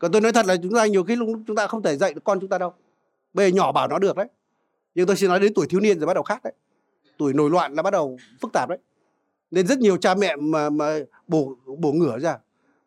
Còn 0.00 0.12
tôi 0.12 0.20
nói 0.20 0.32
thật 0.32 0.46
là 0.46 0.56
chúng 0.62 0.74
ta 0.74 0.86
nhiều 0.86 1.04
khi 1.04 1.16
lúc 1.16 1.28
chúng 1.46 1.56
ta 1.56 1.66
không 1.66 1.82
thể 1.82 1.96
dạy 1.96 2.14
được 2.14 2.24
con 2.24 2.40
chúng 2.40 2.50
ta 2.50 2.58
đâu. 2.58 2.74
Bây 3.34 3.50
giờ 3.50 3.56
nhỏ 3.56 3.72
bảo 3.72 3.88
nó 3.88 3.98
được 3.98 4.16
đấy. 4.16 4.26
Nhưng 4.94 5.06
tôi 5.06 5.16
xin 5.16 5.28
nói 5.28 5.40
đến 5.40 5.54
tuổi 5.54 5.66
thiếu 5.66 5.80
niên 5.80 5.98
rồi 5.98 6.06
bắt 6.06 6.14
đầu 6.14 6.22
khác 6.22 6.44
đấy. 6.44 6.52
Tuổi 7.18 7.32
nổi 7.32 7.50
loạn 7.50 7.74
là 7.74 7.82
bắt 7.82 7.90
đầu 7.90 8.18
phức 8.40 8.52
tạp 8.52 8.68
đấy. 8.68 8.78
Nên 9.50 9.66
rất 9.66 9.78
nhiều 9.78 9.96
cha 9.96 10.14
mẹ 10.14 10.36
mà 10.36 10.70
mà 10.70 10.98
bổ 11.28 11.56
bổ 11.78 11.92
ngửa 11.92 12.18
ra. 12.18 12.38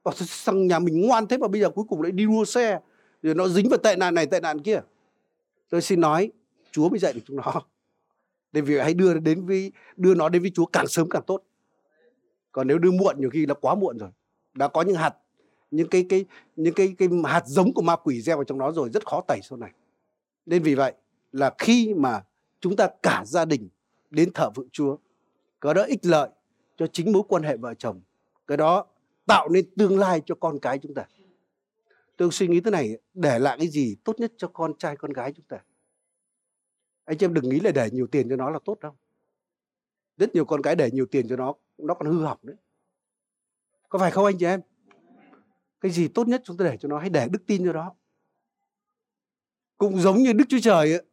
Bảo 0.04 0.16
thằng 0.46 0.68
nhà 0.68 0.80
mình 0.80 1.02
ngoan 1.02 1.28
thế 1.28 1.38
mà 1.38 1.48
bây 1.48 1.62
giờ 1.62 1.70
cuối 1.70 1.86
cùng 1.90 2.02
lại 2.02 2.12
đi 2.12 2.26
đua 2.26 2.46
xe. 2.46 2.80
Rồi 3.22 3.36
nó 3.36 3.48
dính 3.48 3.70
vào 3.70 3.78
tệ 3.78 3.96
nạn 3.96 4.14
này, 4.14 4.26
tệ 4.26 4.40
nạn 4.40 4.60
kia. 4.60 4.80
Tôi 5.70 5.82
xin 5.82 6.02
nói, 6.02 6.32
Chúa 6.72 6.90
mới 6.90 7.00
dạy 7.00 7.14
được 7.14 7.22
chúng 7.26 7.38
nó. 7.38 7.62
Nên 8.54 8.66
vì 8.66 8.78
hãy 8.78 8.94
đưa 8.94 9.14
đến 9.20 9.46
với, 9.46 9.72
đưa 9.96 10.16
nó 10.16 10.30
đến 10.30 10.42
với 10.42 10.52
Chúa 10.56 10.66
càng 10.66 10.88
sớm 10.88 11.10
càng 11.10 11.24
tốt. 11.28 11.44
Còn 12.52 12.68
nếu 12.68 12.78
đưa 12.78 12.92
muộn, 12.92 13.16
nhiều 13.20 13.30
khi 13.30 13.46
là 13.46 13.54
quá 13.54 13.76
muộn 13.76 13.98
rồi. 13.98 14.10
Đã 14.54 14.68
có 14.68 14.82
những 14.82 14.96
hạt, 14.96 15.16
những 15.72 15.88
cái 15.88 16.06
cái, 16.10 16.26
những 16.56 16.74
cái 16.74 16.96
cái 16.98 17.10
hạt 17.26 17.44
giống 17.46 17.74
của 17.74 17.82
ma 17.82 17.96
quỷ 17.96 18.22
gieo 18.22 18.38
vào 18.38 18.44
trong 18.44 18.58
nó 18.58 18.72
rồi, 18.72 18.90
rất 18.94 19.06
khó 19.06 19.22
tẩy 19.28 19.40
sau 19.44 19.58
này. 19.58 19.72
Nên 20.46 20.64
vì 20.64 20.76
vậy 20.76 20.94
là 21.32 21.54
khi 21.58 21.94
mà 21.94 22.24
chúng 22.60 22.76
ta 22.76 22.88
cả 23.04 23.24
gia 23.26 23.46
đình 23.46 23.70
đến 24.10 24.32
thờ 24.34 24.50
phượng 24.56 24.70
Chúa, 24.72 24.98
cái 25.62 25.74
đó 25.74 25.84
ích 25.84 26.06
lợi 26.06 26.30
cho 26.78 26.88
chính 26.88 27.12
mối 27.12 27.24
quan 27.28 27.44
hệ 27.44 27.58
vợ 27.58 27.74
chồng, 27.74 28.02
cái 28.48 28.58
đó 28.58 28.86
tạo 29.26 29.50
nên 29.50 29.76
tương 29.76 30.00
lai 30.00 30.22
cho 30.26 30.36
con 30.36 30.60
cái 30.60 30.80
chúng 30.80 30.94
ta. 30.94 31.06
Tôi 32.18 32.32
suy 32.32 32.48
nghĩ 32.48 32.62
thế 32.62 32.72
này, 32.72 32.98
để 33.14 33.40
lại 33.40 33.58
cái 33.58 33.68
gì 33.68 33.96
tốt 34.04 34.20
nhất 34.20 34.34
cho 34.38 34.48
con 34.48 34.78
trai 34.78 34.96
con 34.96 35.14
gái 35.14 35.34
chúng 35.34 35.46
ta. 35.46 35.58
Anh 37.06 37.18
chị 37.18 37.26
em 37.26 37.34
đừng 37.34 37.50
nghĩ 37.50 37.60
là 37.60 37.72
để 37.72 37.90
nhiều 37.92 38.08
tiền 38.08 38.30
cho 38.30 38.36
nó 38.36 38.50
là 38.50 38.60
tốt 38.66 38.80
đâu. 38.80 38.96
Rất 40.18 40.36
nhiều 40.36 40.46
con 40.46 40.62
cái 40.62 40.76
để 40.76 40.92
nhiều 40.92 41.06
tiền 41.06 41.28
cho 41.28 41.36
nó, 41.36 41.54
nó 41.78 41.94
còn 41.94 42.12
hư 42.12 42.24
hỏng 42.24 42.40
đấy. 42.42 42.56
Có 43.90 44.00
phải 44.00 44.12
không 44.12 44.26
anh 44.26 44.38
chị 44.38 44.46
em? 44.46 44.62
Cái 45.82 45.92
gì 45.92 46.08
tốt 46.08 46.28
nhất 46.28 46.42
chúng 46.46 46.58
ta 46.58 46.66
để 46.66 46.78
cho 46.80 46.90
nó, 46.90 47.00
hãy 47.00 47.10
để 47.10 47.28
đức 47.32 47.40
tin 47.48 47.66
cho 47.66 47.74
nó. 47.74 47.96
Cũng 49.78 50.00
giống 50.00 50.18
như 50.18 50.34
Đức 50.34 50.46
Chúa 50.50 50.60
Trời 50.62 50.94
ấy, 50.94 51.06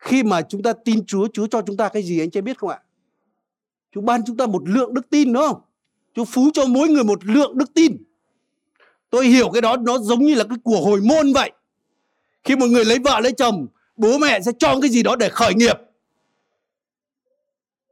khi 0.00 0.22
mà 0.22 0.42
chúng 0.42 0.62
ta 0.62 0.72
tin 0.72 1.06
Chúa, 1.06 1.28
Chúa 1.32 1.46
cho 1.46 1.62
chúng 1.66 1.76
ta 1.76 1.88
cái 1.88 2.02
gì 2.02 2.20
anh 2.20 2.30
chị 2.30 2.40
biết 2.40 2.58
không 2.58 2.70
ạ? 2.70 2.78
Chúa 3.92 4.00
ban 4.00 4.20
chúng 4.26 4.36
ta 4.36 4.46
một 4.46 4.68
lượng 4.68 4.94
đức 4.94 5.10
tin 5.10 5.32
đúng 5.32 5.42
không? 5.42 5.60
Chúa 6.14 6.24
phú 6.24 6.50
cho 6.54 6.66
mỗi 6.66 6.88
người 6.88 7.04
một 7.04 7.24
lượng 7.24 7.58
đức 7.58 7.74
tin. 7.74 7.96
Tôi 9.10 9.26
hiểu 9.26 9.50
cái 9.50 9.62
đó 9.62 9.76
nó 9.76 9.98
giống 9.98 10.26
như 10.26 10.34
là 10.34 10.44
cái 10.44 10.58
của 10.64 10.80
hồi 10.80 11.00
môn 11.00 11.32
vậy. 11.32 11.52
Khi 12.44 12.56
một 12.56 12.66
người 12.66 12.84
lấy 12.84 12.98
vợ 12.98 13.20
lấy 13.20 13.32
chồng, 13.32 13.66
bố 13.96 14.18
mẹ 14.18 14.40
sẽ 14.40 14.52
cho 14.58 14.80
cái 14.80 14.90
gì 14.90 15.02
đó 15.02 15.16
để 15.16 15.28
khởi 15.28 15.54
nghiệp. 15.54 15.76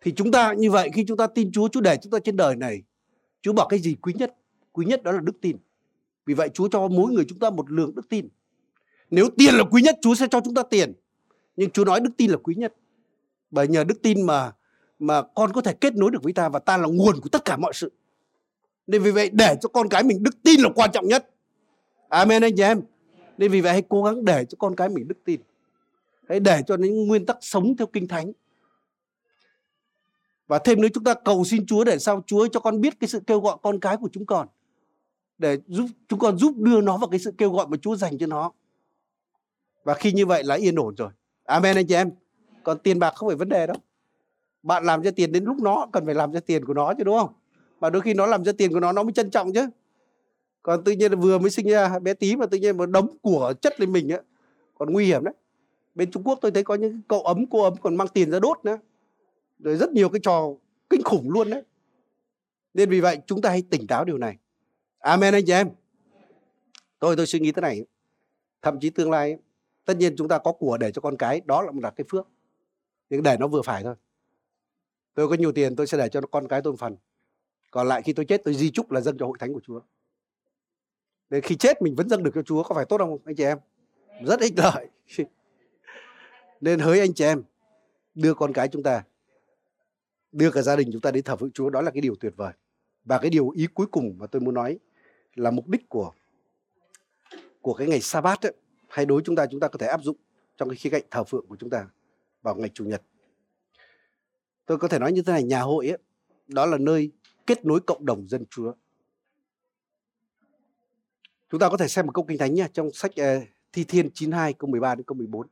Thì 0.03 0.13
chúng 0.17 0.33
ta 0.33 0.53
như 0.53 0.71
vậy 0.71 0.91
khi 0.95 1.05
chúng 1.09 1.17
ta 1.17 1.27
tin 1.27 1.53
Chúa, 1.53 1.69
Chúa 1.69 1.81
để 1.81 1.97
chúng 2.03 2.13
ta 2.13 2.19
trên 2.19 2.37
đời 2.37 2.57
này, 2.57 2.83
Chúa 3.43 3.53
bảo 3.53 3.69
cái 3.69 3.79
gì 3.79 3.97
quý 4.03 4.13
nhất? 4.17 4.35
Quý 4.73 4.87
nhất 4.87 5.03
đó 5.03 5.13
là 5.13 5.21
đức 5.21 5.41
tin. 5.41 5.57
Vì 6.27 6.35
vậy 6.35 6.49
Chúa 6.55 6.69
cho 6.69 6.89
mỗi 6.89 7.13
người 7.13 7.25
chúng 7.29 7.39
ta 7.39 7.51
một 7.51 7.71
lượng 7.71 7.95
đức 7.95 8.09
tin. 8.09 8.29
Nếu 9.11 9.29
tiền 9.39 9.55
là 9.55 9.65
quý 9.65 9.83
nhất, 9.83 9.99
Chúa 10.03 10.15
sẽ 10.15 10.27
cho 10.31 10.41
chúng 10.45 10.55
ta 10.55 10.63
tiền. 10.71 10.93
Nhưng 11.59 11.71
Chúa 11.71 11.85
nói 11.85 12.01
đức 12.01 12.11
tin 12.17 12.31
là 12.31 12.37
quý 12.37 12.55
nhất. 12.55 12.75
Bởi 13.51 13.69
nhờ 13.69 13.85
đức 13.85 14.03
tin 14.03 14.27
mà 14.27 14.53
mà 14.99 15.23
con 15.23 15.53
có 15.53 15.61
thể 15.61 15.73
kết 15.73 15.95
nối 15.97 16.11
được 16.11 16.23
với 16.23 16.33
ta 16.33 16.49
và 16.49 16.59
ta 16.59 16.77
là 16.77 16.87
nguồn 16.89 17.21
của 17.21 17.29
tất 17.29 17.45
cả 17.45 17.57
mọi 17.57 17.73
sự. 17.75 17.93
Nên 18.87 19.03
vì 19.03 19.11
vậy, 19.11 19.31
để 19.33 19.57
cho 19.61 19.69
con 19.69 19.89
cái 19.89 20.03
mình 20.03 20.23
đức 20.23 20.43
tin 20.43 20.61
là 20.61 20.69
quan 20.75 20.91
trọng 20.93 21.09
nhất. 21.09 21.31
Amen 22.09 22.43
anh 22.43 22.57
chị 22.57 22.63
em. 22.63 22.83
Nên 23.39 23.51
vì 23.51 23.61
vậy, 23.61 23.73
hãy 23.73 23.83
cố 23.89 24.03
gắng 24.03 24.25
để 24.25 24.45
cho 24.45 24.57
con 24.59 24.77
cái 24.77 24.89
mình 24.89 25.09
đức 25.09 25.19
tin. 25.25 25.41
Hãy 26.29 26.41
để 26.41 26.63
cho 26.67 26.77
những 26.77 27.07
nguyên 27.07 27.27
tắc 27.27 27.37
sống 27.41 27.77
theo 27.77 27.87
kinh 27.87 28.09
thánh. 28.09 28.33
Và 30.47 30.59
thêm 30.59 30.81
nữa, 30.81 30.89
chúng 30.95 31.05
ta 31.05 31.15
cầu 31.15 31.45
xin 31.45 31.67
Chúa 31.67 31.85
để 31.85 31.99
sao 31.99 32.25
Chúa 32.27 32.49
cho 32.49 32.61
con 32.61 32.81
biết 32.81 33.01
cái 33.01 33.09
sự 33.09 33.21
kêu 33.27 33.41
gọi 33.41 33.57
con 33.63 33.81
cái 33.81 33.97
của 33.97 34.09
chúng 34.13 34.27
con. 34.27 34.49
Để 35.39 35.59
giúp, 35.67 35.87
chúng 36.09 36.19
con 36.19 36.39
giúp 36.39 36.53
đưa 36.57 36.81
nó 36.81 36.97
vào 36.97 37.09
cái 37.09 37.21
sự 37.21 37.33
kêu 37.39 37.53
gọi 37.53 37.67
mà 37.69 37.77
Chúa 37.77 37.97
dành 37.97 38.19
cho 38.19 38.27
nó. 38.27 38.53
Và 39.85 39.95
khi 39.95 40.13
như 40.13 40.27
vậy 40.27 40.45
là 40.45 40.55
yên 40.55 40.75
ổn 40.77 40.95
rồi. 40.95 41.11
Amen 41.49 41.77
anh 41.77 41.87
chị 41.87 41.95
em. 41.95 42.11
Còn 42.63 42.79
tiền 42.79 42.99
bạc 42.99 43.15
không 43.17 43.29
phải 43.29 43.37
vấn 43.37 43.49
đề 43.49 43.67
đâu. 43.67 43.77
Bạn 44.63 44.85
làm 44.85 45.03
ra 45.03 45.11
tiền 45.17 45.33
đến 45.33 45.45
lúc 45.45 45.57
nó, 45.63 45.87
cần 45.93 46.07
phải 46.07 46.15
làm 46.15 46.33
ra 46.33 46.41
tiền 46.41 46.65
của 46.65 46.75
nó 46.75 46.95
chứ, 46.99 47.05
đúng 47.05 47.19
không? 47.19 47.33
Mà 47.81 47.91
đôi 47.91 48.03
khi 48.03 48.15
nó 48.15 48.27
làm 48.27 48.45
ra 48.45 48.53
tiền 48.59 48.73
của 48.73 48.81
nó 48.81 48.93
nó 48.93 49.03
mới 49.03 49.13
trân 49.13 49.31
trọng 49.31 49.53
chứ. 49.53 49.69
Còn 50.63 50.85
tự 50.85 50.93
nhiên 50.93 51.21
vừa 51.21 51.39
mới 51.39 51.51
sinh 51.51 51.67
ra 51.67 51.99
bé 51.99 52.15
tí 52.15 52.37
mà 52.37 52.47
tự 52.47 52.59
nhiên 52.59 52.77
một 52.77 52.87
đống 52.87 53.19
của 53.23 53.53
chất 53.61 53.81
lên 53.81 53.93
mình 53.93 54.09
á, 54.09 54.19
còn 54.75 54.93
nguy 54.93 55.07
hiểm 55.07 55.25
đấy. 55.25 55.35
Bên 55.95 56.11
Trung 56.11 56.23
Quốc 56.23 56.39
tôi 56.43 56.51
thấy 56.51 56.65
có 56.65 56.75
những 56.75 57.01
cậu 57.09 57.23
ấm, 57.23 57.47
cô 57.51 57.63
ấm 57.63 57.75
còn 57.83 57.97
mang 57.97 58.09
tiền 58.09 58.31
ra 58.31 58.39
đốt 58.39 58.65
nữa. 58.65 58.79
Rồi 59.59 59.77
rất 59.77 59.91
nhiều 59.93 60.09
cái 60.09 60.21
trò 60.23 60.49
kinh 60.91 61.03
khủng 61.03 61.31
luôn 61.31 61.51
đấy. 61.51 61.63
Nên 62.75 62.91
vì 62.91 63.01
vậy 63.01 63.19
chúng 63.27 63.43
ta 63.43 63.51
hãy 63.51 63.63
tỉnh 63.71 63.87
táo 63.87 64.05
điều 64.05 64.19
này. 64.19 64.37
Amen 64.99 65.35
anh 65.35 65.45
chị 65.47 65.53
em. 65.53 65.71
Tôi 66.99 67.17
tôi 67.17 67.27
suy 67.27 67.41
nghĩ 67.41 67.53
thế 67.53 67.61
này. 67.61 67.85
Thậm 68.63 68.81
chí 68.81 68.91
tương 68.91 69.11
lai 69.11 69.39
tất 69.89 69.97
nhiên 69.97 70.17
chúng 70.17 70.29
ta 70.29 70.39
có 70.39 70.53
của 70.53 70.77
để 70.79 70.93
cho 70.93 71.01
con 71.01 71.17
cái 71.17 71.41
đó 71.45 71.63
là 71.63 71.71
một 71.71 71.81
là 71.83 71.91
cái 71.91 72.05
phước. 72.09 72.29
Nhưng 73.11 73.23
để 73.23 73.37
nó 73.37 73.47
vừa 73.47 73.63
phải 73.63 73.83
thôi. 73.83 73.95
Tôi 75.15 75.29
có 75.29 75.35
nhiều 75.35 75.53
tiền 75.53 75.77
tôi 75.77 75.87
sẽ 75.87 75.99
để 75.99 76.09
cho 76.09 76.21
con 76.21 76.49
cái 76.49 76.63
tôi 76.63 76.73
một 76.73 76.79
phần. 76.81 76.97
Còn 77.71 77.89
lại 77.89 78.03
khi 78.03 78.13
tôi 78.13 78.25
chết 78.25 78.41
tôi 78.45 78.55
di 78.55 78.71
chúc 78.71 78.91
là 78.91 79.01
dâng 79.01 79.19
cho 79.19 79.27
hội 79.27 79.37
thánh 79.41 79.55
của 79.55 79.61
chúa. 79.61 79.81
Để 81.31 81.41
khi 81.41 81.57
chết 81.57 81.83
mình 81.83 81.95
vẫn 81.95 82.09
dâng 82.09 82.23
được 82.23 82.31
cho 82.35 82.43
chúa 82.43 82.63
có 82.63 82.75
phải 82.75 82.85
tốt 82.85 82.99
không 82.99 83.19
anh 83.25 83.37
chị 83.37 83.45
em? 83.45 83.59
Rất 84.25 84.41
ích 84.41 84.53
lợi. 84.57 84.89
Nên 86.61 86.79
hỡi 86.81 87.01
anh 87.01 87.15
chị 87.15 87.25
em 87.25 87.43
đưa 88.15 88.35
con 88.35 88.53
cái 88.53 88.69
chúng 88.69 88.83
ta 88.83 89.05
đưa 90.33 90.51
cả 90.51 90.63
gia 90.63 90.77
đình 90.77 90.89
chúng 90.93 91.01
ta 91.01 91.11
đến 91.11 91.25
thờ 91.25 91.37
phượng 91.37 91.51
chúa 91.51 91.71
đó 91.71 91.83
là 91.83 91.91
cái 91.91 92.01
điều 92.01 92.15
tuyệt 92.15 92.33
vời. 92.37 92.53
Và 93.05 93.19
cái 93.19 93.31
điều 93.31 93.51
ý 93.51 93.67
cuối 93.75 93.87
cùng 93.87 94.15
mà 94.19 94.27
tôi 94.27 94.41
muốn 94.41 94.55
nói 94.55 94.79
là 95.35 95.51
mục 95.51 95.69
đích 95.69 95.89
của 95.89 96.13
của 97.61 97.75
cái 97.75 97.89
ngày 97.89 98.01
sa 98.01 98.21
bát 98.21 98.47
ấy, 98.47 98.53
hay 98.89 99.07
đối 99.07 99.23
chúng 99.25 99.37
ta 99.37 99.47
chúng 99.51 99.61
ta 99.61 99.69
có 99.69 99.79
thể 99.79 99.87
áp 99.87 100.03
dụng 100.03 100.17
trong 100.57 100.69
cái 100.69 100.77
khía 100.77 100.91
cạnh 100.91 101.05
thờ 101.11 101.25
phượng 101.25 101.47
của 101.47 101.57
chúng 101.57 101.71
ta 101.71 101.89
vào 102.43 102.55
ngày 102.55 102.71
chủ 102.75 102.85
nhật 102.85 103.03
tôi 104.67 104.79
có 104.79 104.89
thể 104.89 104.99
nói 104.99 105.13
như 105.13 105.23
thế 105.23 105.33
này 105.33 105.43
nhà 105.43 105.61
hội 105.61 105.89
ấy, 105.89 105.99
đó 106.47 106.67
là 106.67 106.79
nơi 106.79 107.11
kết 107.47 107.65
nối 107.65 107.81
cộng 107.81 108.07
đồng 108.07 108.29
dân 108.29 108.45
chúa 108.51 108.73
chúng 111.51 111.61
ta 111.61 111.69
có 111.69 111.77
thể 111.77 111.89
xem 111.89 112.07
một 112.07 112.13
câu 112.15 112.25
kinh 112.25 112.39
thánh 112.39 112.55
nha 112.55 112.69
trong 112.73 112.91
sách 112.93 113.11
uh, 113.21 113.49
Thi 113.73 113.85
Thiên 113.85 114.11
92 114.15 114.53
câu 114.53 114.71
13 114.71 114.95
đến 114.95 115.05
câu 115.07 115.17
14. 115.17 115.47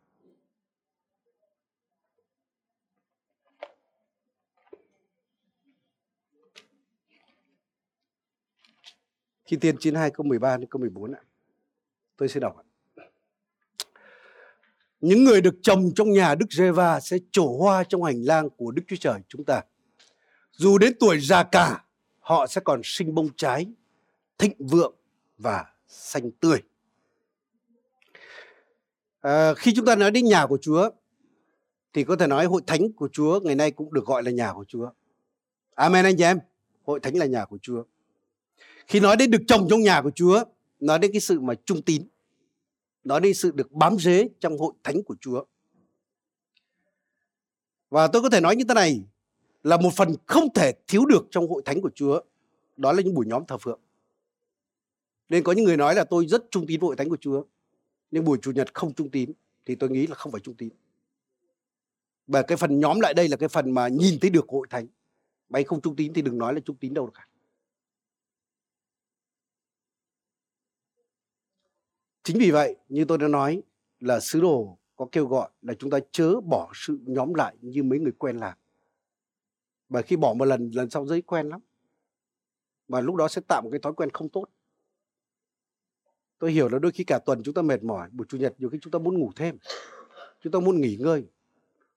Thi 9.47 9.57
Thiên 9.57 9.76
92 9.78 10.11
câu 10.11 10.26
13 10.26 10.57
đến 10.57 10.68
câu 10.70 10.80
14 10.80 11.12
ạ. 11.12 11.20
Tôi 12.16 12.28
sẽ 12.28 12.41
đọc 12.41 12.57
ạ. 12.57 12.65
Những 15.01 15.24
người 15.24 15.40
được 15.40 15.55
trồng 15.62 15.90
trong 15.97 16.12
nhà 16.12 16.34
Đức 16.34 16.47
giê 16.51 16.70
sẽ 17.03 17.18
trổ 17.30 17.57
hoa 17.59 17.84
trong 17.84 18.03
hành 18.03 18.22
lang 18.22 18.51
của 18.51 18.70
Đức 18.70 18.82
Chúa 18.88 18.97
Trời 19.01 19.20
chúng 19.28 19.44
ta. 19.44 19.62
Dù 20.53 20.78
đến 20.78 20.92
tuổi 21.01 21.20
già 21.20 21.42
cả, 21.42 21.84
họ 22.20 22.47
sẽ 22.47 22.61
còn 22.61 22.80
sinh 22.84 23.14
bông 23.14 23.28
trái, 23.36 23.66
thịnh 24.38 24.53
vượng 24.59 24.94
và 25.38 25.64
xanh 25.88 26.30
tươi. 26.30 26.62
À, 29.20 29.55
khi 29.55 29.72
chúng 29.76 29.86
ta 29.86 29.97
nói 29.97 30.11
đến 30.11 30.24
nhà 30.24 30.47
của 30.47 30.59
Chúa, 30.61 30.90
thì 31.92 32.05
có 32.05 32.16
thể 32.16 32.26
nói 32.26 32.47
hội 32.47 32.62
thánh 32.66 32.92
của 32.92 33.09
Chúa 33.12 33.40
ngày 33.40 33.55
nay 33.55 33.70
cũng 33.70 33.94
được 33.94 34.07
gọi 34.07 34.22
là 34.22 34.30
nhà 34.30 34.53
của 34.53 34.64
Chúa. 34.68 34.90
Amen 35.74 36.05
anh 36.05 36.16
chị 36.16 36.24
em. 36.24 36.38
Hội 36.84 37.01
thánh 37.01 37.16
là 37.16 37.26
nhà 37.26 37.44
của 37.44 37.59
Chúa. 37.62 37.82
Khi 38.86 39.01
nói 39.01 39.16
đến 39.16 39.30
được 39.30 39.42
trồng 39.49 39.66
trong 39.70 39.80
nhà 39.80 40.03
của 40.03 40.11
Chúa, 40.14 40.44
nói 40.80 40.99
đến 40.99 41.12
cái 41.12 41.20
sự 41.20 41.40
mà 41.40 41.55
trung 41.64 41.82
tín. 41.82 42.03
Nói 43.07 43.20
đến 43.20 43.34
sự 43.34 43.50
được 43.50 43.72
bám 43.72 43.98
rễ 43.98 44.28
trong 44.40 44.59
hội 44.59 44.72
thánh 44.82 45.02
của 45.02 45.16
Chúa. 45.20 45.44
Và 47.90 48.09
tôi 48.09 48.22
có 48.22 48.30
thể 48.30 48.40
nói 48.40 48.57
như 48.57 48.64
thế 48.68 48.74
này, 48.74 49.00
là 49.62 49.76
một 49.76 49.90
phần 49.96 50.14
không 50.26 50.52
thể 50.54 50.72
thiếu 50.86 51.07
được 51.07 51.26
trong 51.30 51.48
hội 51.48 51.62
thánh 51.64 51.80
của 51.80 51.90
Chúa. 51.94 52.20
Đó 52.76 52.92
là 52.92 53.02
những 53.02 53.14
buổi 53.14 53.26
nhóm 53.26 53.46
thờ 53.46 53.59
phượng. 53.59 53.80
Nên 55.28 55.44
có 55.44 55.52
những 55.52 55.64
người 55.64 55.76
nói 55.76 55.94
là 55.94 56.04
tôi 56.04 56.26
rất 56.26 56.44
trung 56.50 56.66
tín 56.66 56.80
với 56.80 56.86
hội 56.86 56.96
thánh 56.96 57.09
của 57.09 57.16
Chúa. 57.20 57.44
Nhưng 58.11 58.24
buổi 58.24 58.38
chủ 58.42 58.50
nhật 58.50 58.74
không 58.74 58.94
trung 58.94 59.11
tín 59.11 59.32
thì 59.66 59.74
tôi 59.74 59.90
nghĩ 59.90 60.07
là 60.07 60.14
không 60.14 60.32
phải 60.32 60.40
trung 60.40 60.54
tín. 60.54 60.68
Và 62.26 62.42
cái 62.42 62.57
phần 62.57 62.80
nhóm 62.80 63.00
lại 63.00 63.14
đây 63.14 63.28
là 63.28 63.36
cái 63.36 63.48
phần 63.48 63.70
mà 63.70 63.88
nhìn 63.88 64.20
thấy 64.20 64.30
được 64.30 64.48
hội 64.48 64.66
thánh. 64.70 64.86
Mày 65.48 65.64
không 65.64 65.80
trung 65.80 65.96
tín 65.96 66.12
thì 66.12 66.22
đừng 66.22 66.38
nói 66.38 66.54
là 66.54 66.61
trung 66.61 66.76
tín 66.76 66.94
đâu 66.94 67.11
cả. 67.14 67.28
Chính 72.27 72.39
vì 72.39 72.51
vậy, 72.51 72.77
như 72.89 73.05
tôi 73.05 73.18
đã 73.18 73.29
nói 73.29 73.62
là 74.01 74.20
sứ 74.20 74.41
đồ 74.41 74.79
có 74.97 75.07
kêu 75.12 75.27
gọi 75.27 75.51
là 75.62 75.74
chúng 75.74 75.91
ta 75.91 75.99
chớ 76.11 76.41
bỏ 76.41 76.70
sự 76.74 76.99
nhóm 77.07 77.35
lại 77.35 77.57
như 77.61 77.83
mấy 77.83 77.99
người 77.99 78.12
quen 78.18 78.37
làm. 78.37 78.59
Bởi 79.89 80.03
khi 80.03 80.16
bỏ 80.16 80.35
một 80.35 80.45
lần, 80.45 80.70
lần 80.74 80.91
sau 80.91 81.07
dễ 81.07 81.20
quen 81.20 81.49
lắm. 81.49 81.61
Và 82.89 83.01
lúc 83.01 83.16
đó 83.16 83.29
sẽ 83.29 83.41
tạo 83.49 83.62
một 83.62 83.68
cái 83.72 83.81
thói 83.81 83.93
quen 83.93 84.11
không 84.11 84.29
tốt. 84.29 84.45
Tôi 86.39 86.53
hiểu 86.53 86.68
là 86.68 86.79
đôi 86.79 86.93
khi 86.93 87.05
cả 87.05 87.18
tuần 87.18 87.43
chúng 87.43 87.55
ta 87.55 87.62
mệt 87.62 87.83
mỏi, 87.83 88.09
buổi 88.12 88.27
chủ 88.29 88.39
nhật 88.39 88.55
nhiều 88.59 88.70
khi 88.70 88.79
chúng 88.81 88.91
ta 88.91 88.99
muốn 88.99 89.18
ngủ 89.18 89.33
thêm. 89.37 89.59
Chúng 90.41 90.53
ta 90.53 90.61
muốn 90.61 90.81
nghỉ 90.81 90.97
ngơi. 90.97 91.27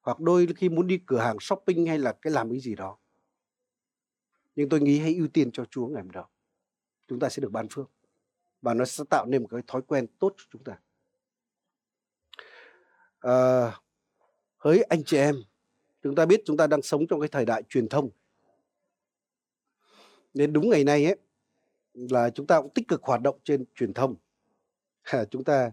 Hoặc 0.01 0.19
đôi 0.19 0.47
khi 0.55 0.69
muốn 0.69 0.87
đi 0.87 0.99
cửa 1.05 1.19
hàng 1.19 1.37
shopping 1.39 1.85
hay 1.85 1.99
là 1.99 2.13
cái 2.21 2.33
làm 2.33 2.49
cái 2.49 2.59
gì 2.59 2.75
đó. 2.75 2.97
Nhưng 4.55 4.69
tôi 4.69 4.79
nghĩ 4.79 4.99
hãy 4.99 5.15
ưu 5.15 5.27
tiên 5.27 5.51
cho 5.51 5.65
Chúa 5.65 5.87
ngày 5.87 6.03
hôm 6.03 6.11
đó. 6.11 6.29
Chúng 7.07 7.19
ta 7.19 7.29
sẽ 7.29 7.41
được 7.41 7.51
ban 7.51 7.67
phước 7.69 7.89
và 8.61 8.73
nó 8.73 8.85
sẽ 8.85 9.03
tạo 9.09 9.25
nên 9.25 9.41
một 9.41 9.47
cái 9.51 9.61
thói 9.67 9.81
quen 9.81 10.07
tốt 10.19 10.33
cho 10.37 10.43
chúng 10.51 10.63
ta. 10.63 10.79
À, 13.19 13.71
hỡi 14.57 14.81
anh 14.81 15.03
chị 15.03 15.17
em 15.17 15.35
chúng 16.03 16.15
ta 16.15 16.25
biết 16.25 16.41
chúng 16.45 16.57
ta 16.57 16.67
đang 16.67 16.81
sống 16.81 17.07
trong 17.07 17.19
cái 17.19 17.29
thời 17.29 17.45
đại 17.45 17.63
truyền 17.69 17.89
thông. 17.89 18.09
Nên 20.33 20.53
đúng 20.53 20.69
ngày 20.69 20.83
nay 20.83 21.05
ấy 21.05 21.15
là 21.93 22.29
chúng 22.29 22.47
ta 22.47 22.61
cũng 22.61 22.73
tích 22.73 22.87
cực 22.87 23.03
hoạt 23.03 23.21
động 23.21 23.39
trên 23.43 23.65
truyền 23.75 23.93
thông. 23.93 24.15
Chúng 25.31 25.43
ta 25.43 25.71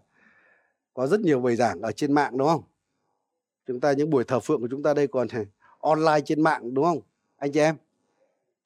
có 0.95 1.07
rất 1.07 1.21
nhiều 1.21 1.41
bài 1.41 1.57
giảng 1.57 1.81
ở 1.81 1.93
trên 1.93 2.13
mạng 2.13 2.39
đúng 2.39 2.49
không? 2.49 2.63
Chúng 3.67 3.81
ta 3.81 3.93
những 3.93 4.11
buổi 4.11 4.25
thờ 4.25 4.41
phượng 4.41 4.61
của 4.61 4.69
chúng 4.71 4.83
ta 4.83 4.95
đây 4.95 5.07
còn 5.07 5.29
online 5.79 6.21
trên 6.25 6.43
mạng 6.43 6.75
đúng 6.75 6.85
không? 6.85 7.01
Anh 7.37 7.53
chị 7.53 7.61
em 7.61 7.77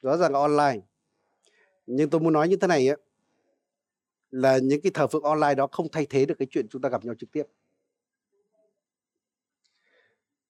rõ 0.03 0.17
ràng 0.17 0.33
là 0.33 0.39
online. 0.39 0.81
Nhưng 1.87 2.11
tôi 2.11 2.21
muốn 2.21 2.33
nói 2.33 2.49
như 2.49 2.57
thế 2.57 2.67
này 2.67 2.89
ấy 2.89 2.97
là 4.31 4.59
những 4.59 4.81
cái 4.81 4.93
thờ 4.95 5.07
phượng 5.07 5.23
online 5.23 5.55
đó 5.55 5.67
không 5.73 5.87
thay 5.93 6.07
thế 6.11 6.27
được 6.27 6.35
cái 6.39 6.49
chuyện 6.51 6.69
chúng 6.69 6.83
ta 6.83 6.89
gặp 6.89 7.05
nhau 7.05 7.15
trực 7.19 7.31
tiếp. 7.33 7.45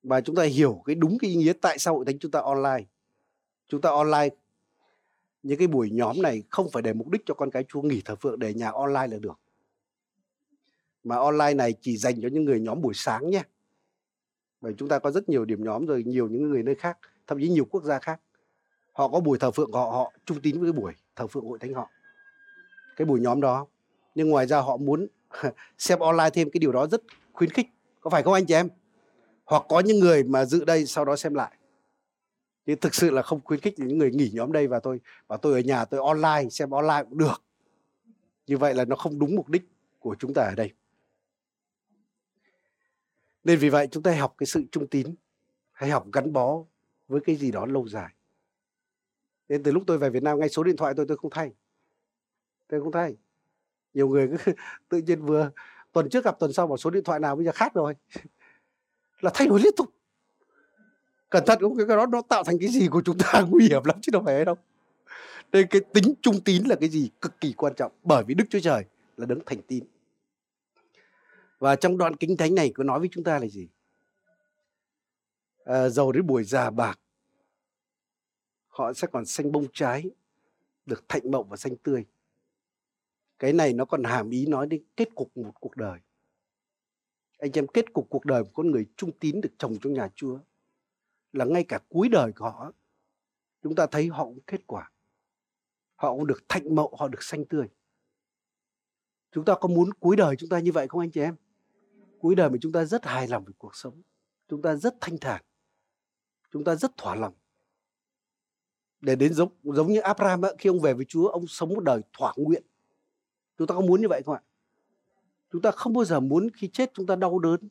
Và 0.02 0.20
chúng 0.20 0.36
ta 0.36 0.42
hiểu 0.42 0.82
cái 0.84 0.94
đúng 0.94 1.18
cái 1.18 1.30
ý 1.30 1.36
nghĩa 1.36 1.52
tại 1.52 1.78
sao 1.78 1.94
hội 1.94 2.04
thánh 2.04 2.18
chúng 2.18 2.30
ta 2.30 2.40
online. 2.40 2.84
Chúng 3.68 3.80
ta 3.80 3.90
online, 3.90 4.28
những 5.42 5.58
cái 5.58 5.66
buổi 5.66 5.90
nhóm 5.90 6.22
này 6.22 6.42
không 6.50 6.70
phải 6.72 6.82
để 6.82 6.92
mục 6.92 7.08
đích 7.08 7.22
cho 7.26 7.34
con 7.34 7.50
cái 7.50 7.64
chúa 7.68 7.82
nghỉ 7.82 8.02
thờ 8.04 8.16
phượng, 8.16 8.38
để 8.38 8.54
nhà 8.54 8.70
online 8.70 9.06
là 9.06 9.18
được. 9.18 9.40
Mà 11.04 11.16
online 11.16 11.54
này 11.54 11.74
chỉ 11.80 11.96
dành 11.96 12.22
cho 12.22 12.28
những 12.32 12.44
người 12.44 12.60
nhóm 12.60 12.82
buổi 12.82 12.94
sáng 12.94 13.30
nhé. 13.30 13.42
Bởi 14.60 14.74
chúng 14.78 14.88
ta 14.88 14.98
có 14.98 15.10
rất 15.10 15.28
nhiều 15.28 15.44
điểm 15.44 15.64
nhóm 15.64 15.86
rồi, 15.86 16.04
nhiều 16.04 16.28
những 16.28 16.50
người 16.50 16.62
nơi 16.62 16.74
khác, 16.74 16.98
thậm 17.26 17.38
chí 17.40 17.48
nhiều 17.48 17.64
quốc 17.64 17.84
gia 17.84 17.98
khác. 17.98 18.20
Họ 18.92 19.08
có 19.08 19.20
buổi 19.20 19.38
thờ 19.38 19.50
phượng 19.50 19.72
của 19.72 19.78
họ 19.78 19.90
họ 19.90 20.12
trung 20.24 20.40
tín 20.42 20.60
với 20.60 20.72
cái 20.72 20.80
buổi 20.80 20.92
thờ 21.16 21.26
phượng 21.26 21.44
hội 21.44 21.58
thánh 21.58 21.74
họ 21.74 21.90
cái 23.00 23.04
buổi 23.04 23.20
nhóm 23.20 23.40
đó. 23.40 23.66
Nhưng 24.14 24.28
ngoài 24.28 24.46
ra 24.46 24.60
họ 24.60 24.76
muốn 24.76 25.06
xem 25.78 25.98
online 25.98 26.30
thêm 26.30 26.50
cái 26.50 26.58
điều 26.58 26.72
đó 26.72 26.86
rất 26.86 27.02
khuyến 27.32 27.50
khích. 27.50 27.66
Có 28.00 28.10
phải 28.10 28.22
không 28.22 28.32
anh 28.32 28.46
chị 28.46 28.54
em? 28.54 28.68
Hoặc 29.44 29.62
có 29.68 29.80
những 29.80 29.98
người 29.98 30.24
mà 30.24 30.44
dự 30.44 30.64
đây 30.64 30.86
sau 30.86 31.04
đó 31.04 31.16
xem 31.16 31.34
lại. 31.34 31.52
Thì 32.66 32.74
thực 32.74 32.94
sự 32.94 33.10
là 33.10 33.22
không 33.22 33.40
khuyến 33.44 33.60
khích 33.60 33.78
những 33.78 33.98
người 33.98 34.10
nghỉ 34.10 34.30
nhóm 34.34 34.52
đây 34.52 34.66
và 34.66 34.80
tôi 34.80 35.00
và 35.26 35.36
tôi 35.36 35.52
ở 35.52 35.60
nhà 35.60 35.84
tôi 35.84 36.00
online, 36.00 36.48
xem 36.50 36.70
online 36.70 37.02
cũng 37.08 37.18
được. 37.18 37.42
Như 38.46 38.58
vậy 38.58 38.74
là 38.74 38.84
nó 38.84 38.96
không 38.96 39.18
đúng 39.18 39.36
mục 39.36 39.48
đích 39.48 39.62
của 39.98 40.16
chúng 40.18 40.34
ta 40.34 40.42
ở 40.42 40.54
đây. 40.54 40.72
Nên 43.44 43.58
vì 43.58 43.68
vậy 43.68 43.88
chúng 43.90 44.02
ta 44.02 44.14
học 44.14 44.34
cái 44.38 44.46
sự 44.46 44.64
trung 44.72 44.86
tín. 44.86 45.14
Hay 45.72 45.90
học 45.90 46.06
gắn 46.12 46.32
bó 46.32 46.64
với 47.08 47.20
cái 47.20 47.36
gì 47.36 47.50
đó 47.50 47.66
lâu 47.66 47.88
dài. 47.88 48.14
Nên 49.48 49.62
từ 49.62 49.72
lúc 49.72 49.82
tôi 49.86 49.98
về 49.98 50.10
Việt 50.10 50.22
Nam, 50.22 50.38
ngay 50.38 50.48
số 50.48 50.62
điện 50.62 50.76
thoại 50.76 50.94
tôi 50.96 51.06
tôi 51.08 51.16
không 51.16 51.30
thay 51.30 51.52
thế 52.70 52.78
không 52.80 52.92
thay 52.92 53.16
nhiều 53.94 54.08
người 54.08 54.28
cứ 54.28 54.52
tự 54.88 54.98
nhiên 54.98 55.22
vừa 55.22 55.50
tuần 55.92 56.10
trước 56.10 56.24
gặp 56.24 56.38
tuần 56.38 56.52
sau 56.52 56.66
bảo 56.66 56.76
số 56.76 56.90
điện 56.90 57.04
thoại 57.04 57.20
nào 57.20 57.36
bây 57.36 57.44
giờ 57.44 57.52
khác 57.52 57.74
rồi. 57.74 57.94
Là 59.20 59.30
thay 59.34 59.46
đổi 59.46 59.60
liên 59.60 59.74
tục. 59.76 59.86
Cẩn 61.30 61.44
thận 61.46 61.58
cũng 61.60 61.76
cái 61.76 61.96
đó 61.96 62.06
nó 62.06 62.22
tạo 62.22 62.44
thành 62.44 62.58
cái 62.60 62.68
gì 62.68 62.88
của 62.88 63.02
chúng 63.04 63.18
ta 63.18 63.40
nguy 63.50 63.68
hiểm 63.68 63.84
lắm 63.84 63.98
chứ 64.02 64.10
đâu 64.12 64.22
phải 64.26 64.44
đâu. 64.44 64.56
Đây 65.52 65.64
cái 65.70 65.80
tính 65.80 66.14
trung 66.22 66.40
tín 66.44 66.64
là 66.64 66.76
cái 66.80 66.88
gì 66.88 67.10
cực 67.20 67.40
kỳ 67.40 67.52
quan 67.52 67.74
trọng 67.76 67.92
bởi 68.02 68.24
vì 68.24 68.34
đức 68.34 68.44
chúa 68.50 68.60
trời 68.60 68.84
là 69.16 69.26
đấng 69.26 69.40
thành 69.46 69.62
tín. 69.62 69.84
Và 71.58 71.76
trong 71.76 71.98
đoạn 71.98 72.16
kinh 72.16 72.36
thánh 72.36 72.54
này 72.54 72.72
có 72.74 72.84
nói 72.84 72.98
với 72.98 73.08
chúng 73.12 73.24
ta 73.24 73.38
là 73.38 73.46
gì? 73.46 73.68
À, 75.64 75.88
giàu 75.88 76.12
đến 76.12 76.26
buổi 76.26 76.44
già 76.44 76.70
bạc 76.70 76.98
họ 78.68 78.92
sẽ 78.92 79.08
còn 79.12 79.26
xanh 79.26 79.52
bông 79.52 79.66
trái 79.72 80.04
được 80.86 81.08
thạnh 81.08 81.30
mộng 81.30 81.48
và 81.48 81.56
xanh 81.56 81.76
tươi 81.76 82.04
cái 83.40 83.52
này 83.52 83.72
nó 83.72 83.84
còn 83.84 84.04
hàm 84.04 84.30
ý 84.30 84.46
nói 84.46 84.66
đến 84.66 84.84
kết 84.96 85.08
cục 85.14 85.36
một 85.36 85.52
cuộc 85.60 85.76
đời. 85.76 86.00
Anh 87.38 87.50
em 87.54 87.66
kết 87.66 87.92
cục 87.92 88.06
cuộc 88.10 88.24
đời 88.24 88.44
của 88.44 88.50
con 88.52 88.70
người 88.70 88.86
trung 88.96 89.18
tín 89.20 89.40
được 89.40 89.52
trồng 89.58 89.76
trong 89.82 89.92
nhà 89.92 90.08
chúa 90.14 90.38
là 91.32 91.44
ngay 91.44 91.64
cả 91.64 91.78
cuối 91.88 92.08
đời 92.08 92.32
của 92.32 92.44
họ 92.44 92.72
chúng 93.62 93.74
ta 93.74 93.86
thấy 93.86 94.08
họ 94.08 94.24
cũng 94.24 94.40
kết 94.46 94.66
quả. 94.66 94.90
Họ 95.94 96.12
cũng 96.12 96.26
được 96.26 96.42
thạnh 96.48 96.74
mậu 96.74 96.94
họ 96.98 97.08
được 97.08 97.22
xanh 97.22 97.44
tươi. 97.44 97.68
Chúng 99.32 99.44
ta 99.44 99.54
có 99.60 99.68
muốn 99.68 99.92
cuối 100.00 100.16
đời 100.16 100.36
chúng 100.36 100.48
ta 100.48 100.58
như 100.58 100.72
vậy 100.72 100.88
không 100.88 101.00
anh 101.00 101.10
chị 101.10 101.20
em? 101.20 101.36
Cuối 102.20 102.34
đời 102.34 102.50
mà 102.50 102.56
chúng 102.60 102.72
ta 102.72 102.84
rất 102.84 103.06
hài 103.06 103.28
lòng 103.28 103.44
với 103.44 103.54
cuộc 103.58 103.76
sống 103.76 104.02
chúng 104.48 104.62
ta 104.62 104.74
rất 104.74 104.94
thanh 105.00 105.18
thản 105.18 105.42
chúng 106.50 106.64
ta 106.64 106.74
rất 106.74 106.96
thỏa 106.96 107.14
lòng. 107.14 107.34
Để 109.00 109.16
đến 109.16 109.34
giống 109.34 109.52
giống 109.62 109.92
như 109.92 110.00
Abraham 110.00 110.44
ấy, 110.44 110.54
khi 110.58 110.68
ông 110.68 110.80
về 110.80 110.94
với 110.94 111.04
Chúa 111.08 111.28
ông 111.28 111.46
sống 111.46 111.68
một 111.68 111.84
đời 111.84 112.00
thỏa 112.12 112.32
nguyện. 112.36 112.62
Chúng 113.60 113.66
ta 113.66 113.74
có 113.74 113.80
muốn 113.80 114.00
như 114.00 114.08
vậy 114.08 114.22
không 114.26 114.34
ạ? 114.34 114.42
Chúng 115.52 115.62
ta 115.62 115.70
không 115.70 115.92
bao 115.92 116.04
giờ 116.04 116.20
muốn 116.20 116.48
khi 116.54 116.68
chết 116.68 116.90
chúng 116.94 117.06
ta 117.06 117.16
đau 117.16 117.38
đớn, 117.38 117.68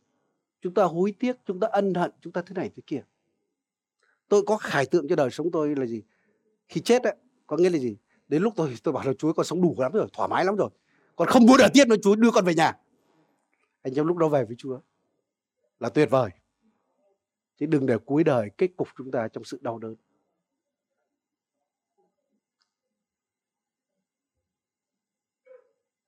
chúng 0.61 0.73
ta 0.73 0.83
hối 0.83 1.13
tiếc, 1.19 1.35
chúng 1.45 1.59
ta 1.59 1.67
ân 1.67 1.93
hận, 1.93 2.11
chúng 2.21 2.33
ta 2.33 2.41
thế 2.41 2.53
này 2.55 2.71
thế 2.75 2.83
kia. 2.87 3.01
Tôi 4.27 4.43
có 4.47 4.57
khải 4.57 4.85
tượng 4.85 5.07
cho 5.07 5.15
đời 5.15 5.29
sống 5.29 5.51
tôi 5.51 5.75
là 5.75 5.85
gì? 5.85 6.03
Khi 6.67 6.81
chết 6.81 7.03
ấy, 7.03 7.15
có 7.47 7.57
nghĩa 7.57 7.69
là 7.69 7.77
gì? 7.77 7.97
Đến 8.27 8.43
lúc 8.43 8.53
tôi 8.55 8.75
tôi 8.83 8.93
bảo 8.93 9.03
là 9.05 9.13
Chúa 9.13 9.33
con 9.33 9.45
sống 9.45 9.61
đủ 9.61 9.75
lắm 9.77 9.91
rồi, 9.91 10.07
thoải 10.13 10.29
mái 10.29 10.45
lắm 10.45 10.55
rồi. 10.55 10.69
Con 11.15 11.27
không 11.27 11.45
muốn 11.45 11.59
ở 11.59 11.67
tiếp 11.73 11.85
nữa 11.87 11.95
Chúa 12.03 12.15
đưa 12.15 12.31
con 12.31 12.45
về 12.45 12.55
nhà. 12.55 12.77
Anh 13.81 13.93
trong 13.93 14.07
lúc 14.07 14.17
đó 14.17 14.27
về 14.27 14.45
với 14.45 14.55
Chúa 14.55 14.79
là 15.79 15.89
tuyệt 15.89 16.09
vời. 16.09 16.29
Chứ 17.57 17.65
đừng 17.65 17.85
để 17.85 17.97
cuối 17.97 18.23
đời 18.23 18.49
kết 18.57 18.67
cục 18.77 18.87
chúng 18.97 19.11
ta 19.11 19.27
trong 19.27 19.43
sự 19.43 19.59
đau 19.61 19.79
đớn. 19.79 19.95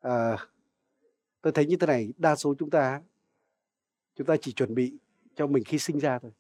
À, 0.01 0.37
tôi 1.41 1.53
thấy 1.53 1.65
như 1.65 1.77
thế 1.77 1.87
này 1.87 2.13
đa 2.17 2.35
số 2.35 2.55
chúng 2.59 2.69
ta 2.69 3.01
chúng 4.15 4.27
ta 4.27 4.35
chỉ 4.41 4.51
chuẩn 4.51 4.75
bị 4.75 4.97
cho 5.35 5.47
mình 5.47 5.63
khi 5.63 5.77
sinh 5.79 5.99
ra 5.99 6.19
thôi. 6.19 6.31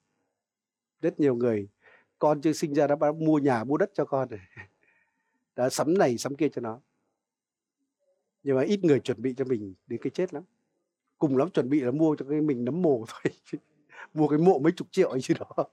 Rất 1.01 1.19
nhiều 1.19 1.35
người 1.35 1.67
con 2.19 2.41
chưa 2.41 2.53
sinh 2.53 2.73
ra 2.73 2.87
đã 2.87 2.95
bắt 2.95 3.15
mua 3.15 3.39
nhà 3.39 3.63
mua 3.63 3.77
đất 3.77 3.91
cho 3.93 4.05
con 4.05 4.29
rồi. 4.29 4.39
Đã 5.55 5.69
sắm 5.69 5.97
này 5.97 6.17
sắm 6.17 6.35
kia 6.35 6.49
cho 6.49 6.61
nó. 6.61 6.79
Nhưng 8.43 8.55
mà 8.55 8.63
ít 8.63 8.83
người 8.83 8.99
chuẩn 8.99 9.21
bị 9.21 9.33
cho 9.37 9.45
mình 9.45 9.73
đến 9.87 9.99
cái 10.03 10.11
chết 10.11 10.33
lắm. 10.33 10.43
Cùng 11.17 11.37
lắm 11.37 11.49
chuẩn 11.49 11.69
bị 11.69 11.79
là 11.79 11.91
mua 11.91 12.15
cho 12.15 12.25
cái 12.29 12.41
mình 12.41 12.65
nấm 12.65 12.81
mồ 12.81 13.05
thôi 13.09 13.33
mua 14.13 14.27
cái 14.27 14.39
mộ 14.39 14.59
mấy 14.59 14.71
chục 14.71 14.87
triệu 14.91 15.09
ấy 15.09 15.21
chứ 15.21 15.33
đó. 15.39 15.49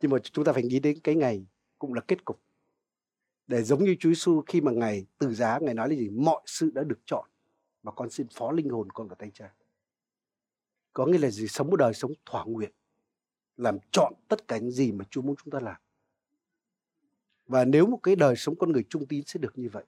Nhưng 0.00 0.10
mà 0.10 0.18
chúng 0.18 0.44
ta 0.44 0.52
phải 0.52 0.62
nghĩ 0.62 0.80
đến 0.80 0.98
cái 1.04 1.14
ngày 1.14 1.46
cũng 1.78 1.94
là 1.94 2.00
kết 2.00 2.24
cục 2.24 2.40
để 3.50 3.62
giống 3.62 3.84
như 3.84 3.96
Chúa 4.00 4.08
Giêsu 4.08 4.42
khi 4.46 4.60
mà 4.60 4.72
ngài 4.72 5.06
từ 5.18 5.34
giá, 5.34 5.58
ngài 5.62 5.74
nói 5.74 5.88
là 5.88 5.94
gì? 5.94 6.08
Mọi 6.08 6.42
sự 6.46 6.70
đã 6.74 6.82
được 6.84 6.98
chọn 7.04 7.28
và 7.82 7.92
con 7.92 8.10
xin 8.10 8.26
phó 8.28 8.52
linh 8.52 8.68
hồn 8.68 8.90
con 8.90 9.08
vào 9.08 9.14
tay 9.14 9.30
cha. 9.34 9.54
Có 10.92 11.06
nghĩa 11.06 11.18
là 11.18 11.30
gì? 11.30 11.48
Sống 11.48 11.70
một 11.70 11.76
đời 11.76 11.94
sống 11.94 12.12
thỏa 12.26 12.44
nguyện, 12.44 12.72
làm 13.56 13.78
chọn 13.92 14.14
tất 14.28 14.48
cả 14.48 14.58
những 14.58 14.70
gì 14.70 14.92
mà 14.92 15.04
Chúa 15.10 15.22
muốn 15.22 15.36
chúng 15.44 15.50
ta 15.50 15.60
làm. 15.60 15.76
Và 17.46 17.64
nếu 17.64 17.86
một 17.86 18.00
cái 18.02 18.16
đời 18.16 18.36
sống 18.36 18.56
con 18.58 18.72
người 18.72 18.84
trung 18.88 19.06
tín 19.06 19.22
sẽ 19.26 19.38
được 19.38 19.58
như 19.58 19.68
vậy, 19.72 19.84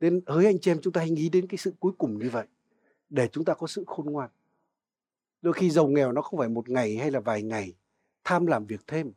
nên 0.00 0.20
hỡi 0.26 0.46
anh 0.46 0.58
chị 0.60 0.70
em, 0.70 0.80
chúng 0.82 0.92
ta 0.92 1.00
hãy 1.00 1.10
nghĩ 1.10 1.28
đến 1.28 1.46
cái 1.46 1.58
sự 1.58 1.72
cuối 1.80 1.92
cùng 1.98 2.18
như 2.18 2.30
vậy, 2.30 2.46
để 3.10 3.28
chúng 3.32 3.44
ta 3.44 3.54
có 3.54 3.66
sự 3.66 3.84
khôn 3.86 4.06
ngoan. 4.06 4.30
Đôi 5.42 5.52
khi 5.52 5.70
giàu 5.70 5.88
nghèo 5.88 6.12
nó 6.12 6.22
không 6.22 6.38
phải 6.38 6.48
một 6.48 6.68
ngày 6.68 6.96
hay 6.96 7.10
là 7.10 7.20
vài 7.20 7.42
ngày 7.42 7.74
tham 8.24 8.46
làm 8.46 8.66
việc 8.66 8.80
thêm, 8.86 9.12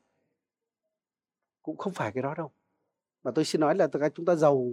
cũng 1.61 1.77
không 1.77 1.93
phải 1.93 2.11
cái 2.11 2.23
đó 2.23 2.35
đâu 2.37 2.51
mà 3.27 3.31
tôi 3.31 3.45
xin 3.45 3.61
nói 3.61 3.75
là 3.75 3.87
chúng 4.15 4.25
ta 4.25 4.35
giàu 4.35 4.71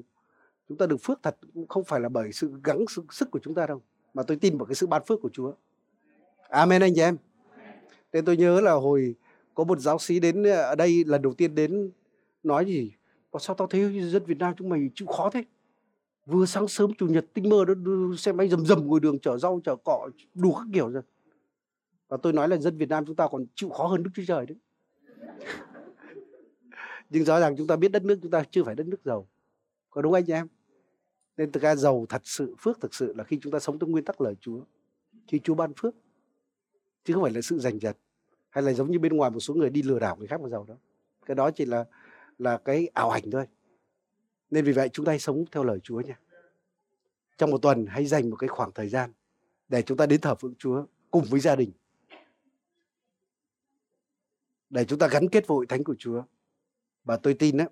chúng 0.69 0.79
ta 0.79 0.87
được 0.87 0.97
phước 0.97 1.19
thật 1.23 1.37
cũng 1.55 1.67
không 1.69 1.85
phải 1.85 2.01
là 2.01 2.09
bởi 2.09 2.33
sự 2.33 2.53
gắng 2.65 2.85
sức, 2.89 3.15
sức 3.15 3.31
của 3.31 3.39
chúng 3.43 3.55
ta 3.55 3.67
đâu 3.67 3.83
mà 4.15 4.23
tôi 4.23 4.37
tin 4.37 4.59
vào 4.59 4.67
cái 4.67 4.75
sự 4.75 4.87
ban 4.87 5.03
phước 5.05 5.21
của 5.23 5.29
Chúa. 5.33 5.53
Amen 6.49 6.83
anh 6.83 6.95
chị 6.95 7.01
em. 7.01 7.17
Nên 8.13 8.25
tôi 8.25 8.37
nhớ 8.37 8.61
là 8.61 8.73
hồi 8.73 9.15
có 9.55 9.65
một 9.65 9.79
giáo 9.79 9.99
sĩ 9.99 10.21
đến 10.21 10.43
ờ, 10.43 10.63
ở 10.63 10.75
đây 10.75 11.05
lần 11.07 11.23
đầu 11.23 11.35
tiên 11.35 11.55
đến 11.55 11.91
nói 12.43 12.67
gì 12.67 12.93
sao 13.41 13.57
tao 13.57 13.67
thấy 13.67 14.11
dân 14.11 14.25
Việt 14.25 14.39
Nam 14.39 14.55
chúng 14.57 14.69
mày 14.69 14.91
chịu 14.95 15.09
khó 15.09 15.31
thế? 15.31 15.45
Vừa 16.27 16.47
sáng 16.47 16.69
sớm 16.69 16.95
chủ 16.99 17.07
nhật 17.07 17.25
tinh 17.35 17.49
mơ 17.49 17.65
đó 17.65 17.75
xe 18.19 18.33
máy 18.33 18.49
rầm 18.49 18.67
rầm 18.67 18.87
ngồi 18.87 19.01
đường 19.01 19.19
chở 19.19 19.39
rau 19.39 19.61
chở 19.65 19.77
cọ 19.77 20.11
đủ 20.35 20.53
các 20.53 20.67
kiểu 20.75 20.89
rồi. 20.89 21.03
Và 22.09 22.17
tôi 22.17 22.33
nói 22.33 22.49
là 22.49 22.57
dân 22.57 22.79
Việt 22.79 22.89
Nam 22.89 23.07
chúng 23.07 23.17
ta 23.17 23.29
còn 23.29 23.47
chịu 23.55 23.69
khó 23.69 23.87
hơn 23.87 24.03
Đức 24.03 24.11
Chúa 24.15 24.23
Trời 24.27 24.47
đấy 24.47 24.57
nhưng 27.11 27.25
rõ 27.25 27.41
ràng 27.41 27.57
chúng 27.57 27.67
ta 27.67 27.77
biết 27.77 27.93
đất 27.93 28.05
nước 28.05 28.19
chúng 28.23 28.31
ta 28.31 28.45
chưa 28.51 28.65
phải 28.65 28.75
đất 28.75 28.87
nước 28.87 29.05
giàu. 29.05 29.29
Có 29.91 30.03
đúng 30.03 30.13
anh 30.13 30.31
em? 30.31 30.47
Nên 31.37 31.53
thực 31.53 31.63
ra 31.63 31.77
giàu 31.77 32.07
thật 32.09 32.23
sự, 32.25 32.55
phước 32.59 32.81
thực 32.81 32.95
sự 32.95 33.15
là 33.17 33.25
khi 33.25 33.39
chúng 33.43 33.53
ta 33.53 33.59
sống 33.59 33.79
theo 33.79 33.89
nguyên 33.89 34.05
tắc 34.05 34.21
lời 34.21 34.35
Chúa. 34.41 34.61
Khi 35.29 35.39
Chúa 35.39 35.55
ban 35.55 35.73
phước. 35.77 35.95
Chứ 37.05 37.15
không 37.15 37.23
phải 37.23 37.33
là 37.33 37.41
sự 37.41 37.59
giành 37.59 37.81
giật, 37.81 37.97
hay 38.51 38.65
là 38.65 38.73
giống 38.73 38.91
như 38.91 38.99
bên 38.99 39.17
ngoài 39.17 39.31
một 39.31 39.41
số 39.41 39.55
người 39.55 39.71
đi 39.71 39.83
lừa 39.83 39.99
đảo 39.99 40.17
người 40.17 40.27
khác 40.27 40.41
mà 40.41 40.49
giàu 40.49 40.65
đó 40.69 40.75
cái 41.25 41.35
đó 41.35 41.51
chỉ 41.51 41.65
là 41.65 41.85
là 42.39 42.59
cái 42.59 42.89
ảo 42.95 43.11
ảnh 43.11 43.31
thôi. 43.31 43.47
Nên 44.51 44.65
vì 44.65 44.73
vậy 44.73 44.89
chúng 44.89 45.07
ta 45.07 45.13
hãy 45.13 45.19
sống 45.19 45.45
theo 45.53 45.65
lời 45.65 45.81
Chúa 45.83 46.01
nha. 46.01 46.19
Trong 47.39 47.51
một 47.51 47.59
tuần 47.59 47.87
hãy 47.87 48.07
dành 48.07 48.31
một 48.31 48.37
cái 48.37 48.49
khoảng 48.49 48.73
thời 48.73 48.89
gian 48.89 49.13
để 49.69 49.83
chúng 49.83 49.97
ta 49.97 50.07
đến 50.07 50.21
thờ 50.21 50.35
phượng 50.35 50.55
Chúa 50.55 50.87
cùng 51.11 51.25
với 51.31 51.41
gia 51.41 51.57
đình. 51.57 51.71
Để 54.71 54.85
chúng 54.85 54.99
ta 54.99 55.09
gắn 55.09 55.29
kết 55.29 55.47
với 55.47 55.55
hội 55.55 55.67
thánh 55.67 55.85
của 55.85 55.95
Chúa 55.99 56.23
và 57.05 57.17
tôi 57.17 57.35
tin 57.35 57.57
đó 57.57 57.65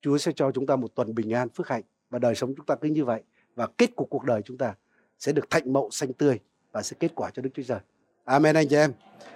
Chúa 0.00 0.18
sẽ 0.18 0.32
cho 0.36 0.52
chúng 0.52 0.66
ta 0.66 0.76
một 0.76 0.94
tuần 0.94 1.14
bình 1.14 1.34
an 1.34 1.48
phước 1.48 1.68
hạnh 1.68 1.82
và 2.10 2.18
đời 2.18 2.34
sống 2.34 2.54
chúng 2.56 2.66
ta 2.66 2.74
cứ 2.74 2.88
như 2.88 3.04
vậy 3.04 3.22
và 3.54 3.66
kết 3.66 3.96
cục 3.96 4.10
cuộc 4.10 4.24
đời 4.24 4.42
chúng 4.44 4.58
ta 4.58 4.74
sẽ 5.18 5.32
được 5.32 5.50
thạnh 5.50 5.72
mậu 5.72 5.90
xanh 5.90 6.12
tươi 6.12 6.38
và 6.72 6.82
sẽ 6.82 6.96
kết 7.00 7.12
quả 7.14 7.30
cho 7.30 7.42
Đức 7.42 7.50
Chúa 7.54 7.62
Trời. 7.62 7.80
Amen 8.24 8.56
anh 8.56 8.68
chị 8.68 8.76
em. 8.76 8.92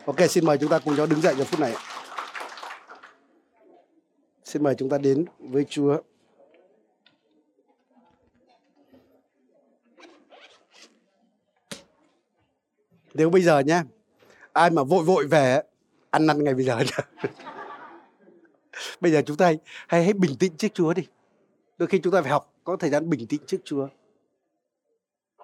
Ok, 0.07 0.17
xin 0.31 0.47
mời 0.47 0.59
chúng 0.59 0.71
ta 0.71 0.79
cùng 0.79 0.97
nhau 0.97 1.07
đứng 1.07 1.21
dậy 1.21 1.35
giờ 1.39 1.45
phút 1.45 1.61
này. 1.61 1.75
Xin 4.45 4.63
mời 4.63 4.75
chúng 4.75 4.89
ta 4.89 4.99
đến 4.99 5.25
với 5.39 5.67
Chúa. 5.69 6.01
Nếu 13.15 13.31
bây 13.31 13.43
giờ 13.43 13.59
nhé 13.59 13.83
ai 14.53 14.71
mà 14.71 14.85
vội 14.85 15.05
vội 15.05 15.27
về 15.27 15.63
ăn 16.11 16.27
năn 16.27 16.45
ngày 16.45 16.55
bây 16.55 16.65
giờ 16.65 16.79
bây 19.01 19.13
giờ 19.13 19.23
chúng 19.27 19.37
ta 19.37 19.47
hãy, 19.47 19.59
hãy, 19.89 20.05
hãy 20.05 20.13
bình 20.13 20.31
tĩnh 20.39 20.53
trước 20.57 20.69
Chúa 20.75 20.95
đi. 20.95 21.07
Đôi 21.79 21.87
khi 21.87 21.99
chúng 21.99 22.13
ta 22.13 22.23
phải 22.23 22.31
học 22.31 22.53
có 22.65 22.77
thời 22.77 22.91
gian 22.91 23.11
bình 23.11 23.27
tĩnh 23.27 23.41
trước 23.47 23.59
Chúa. 23.65 23.89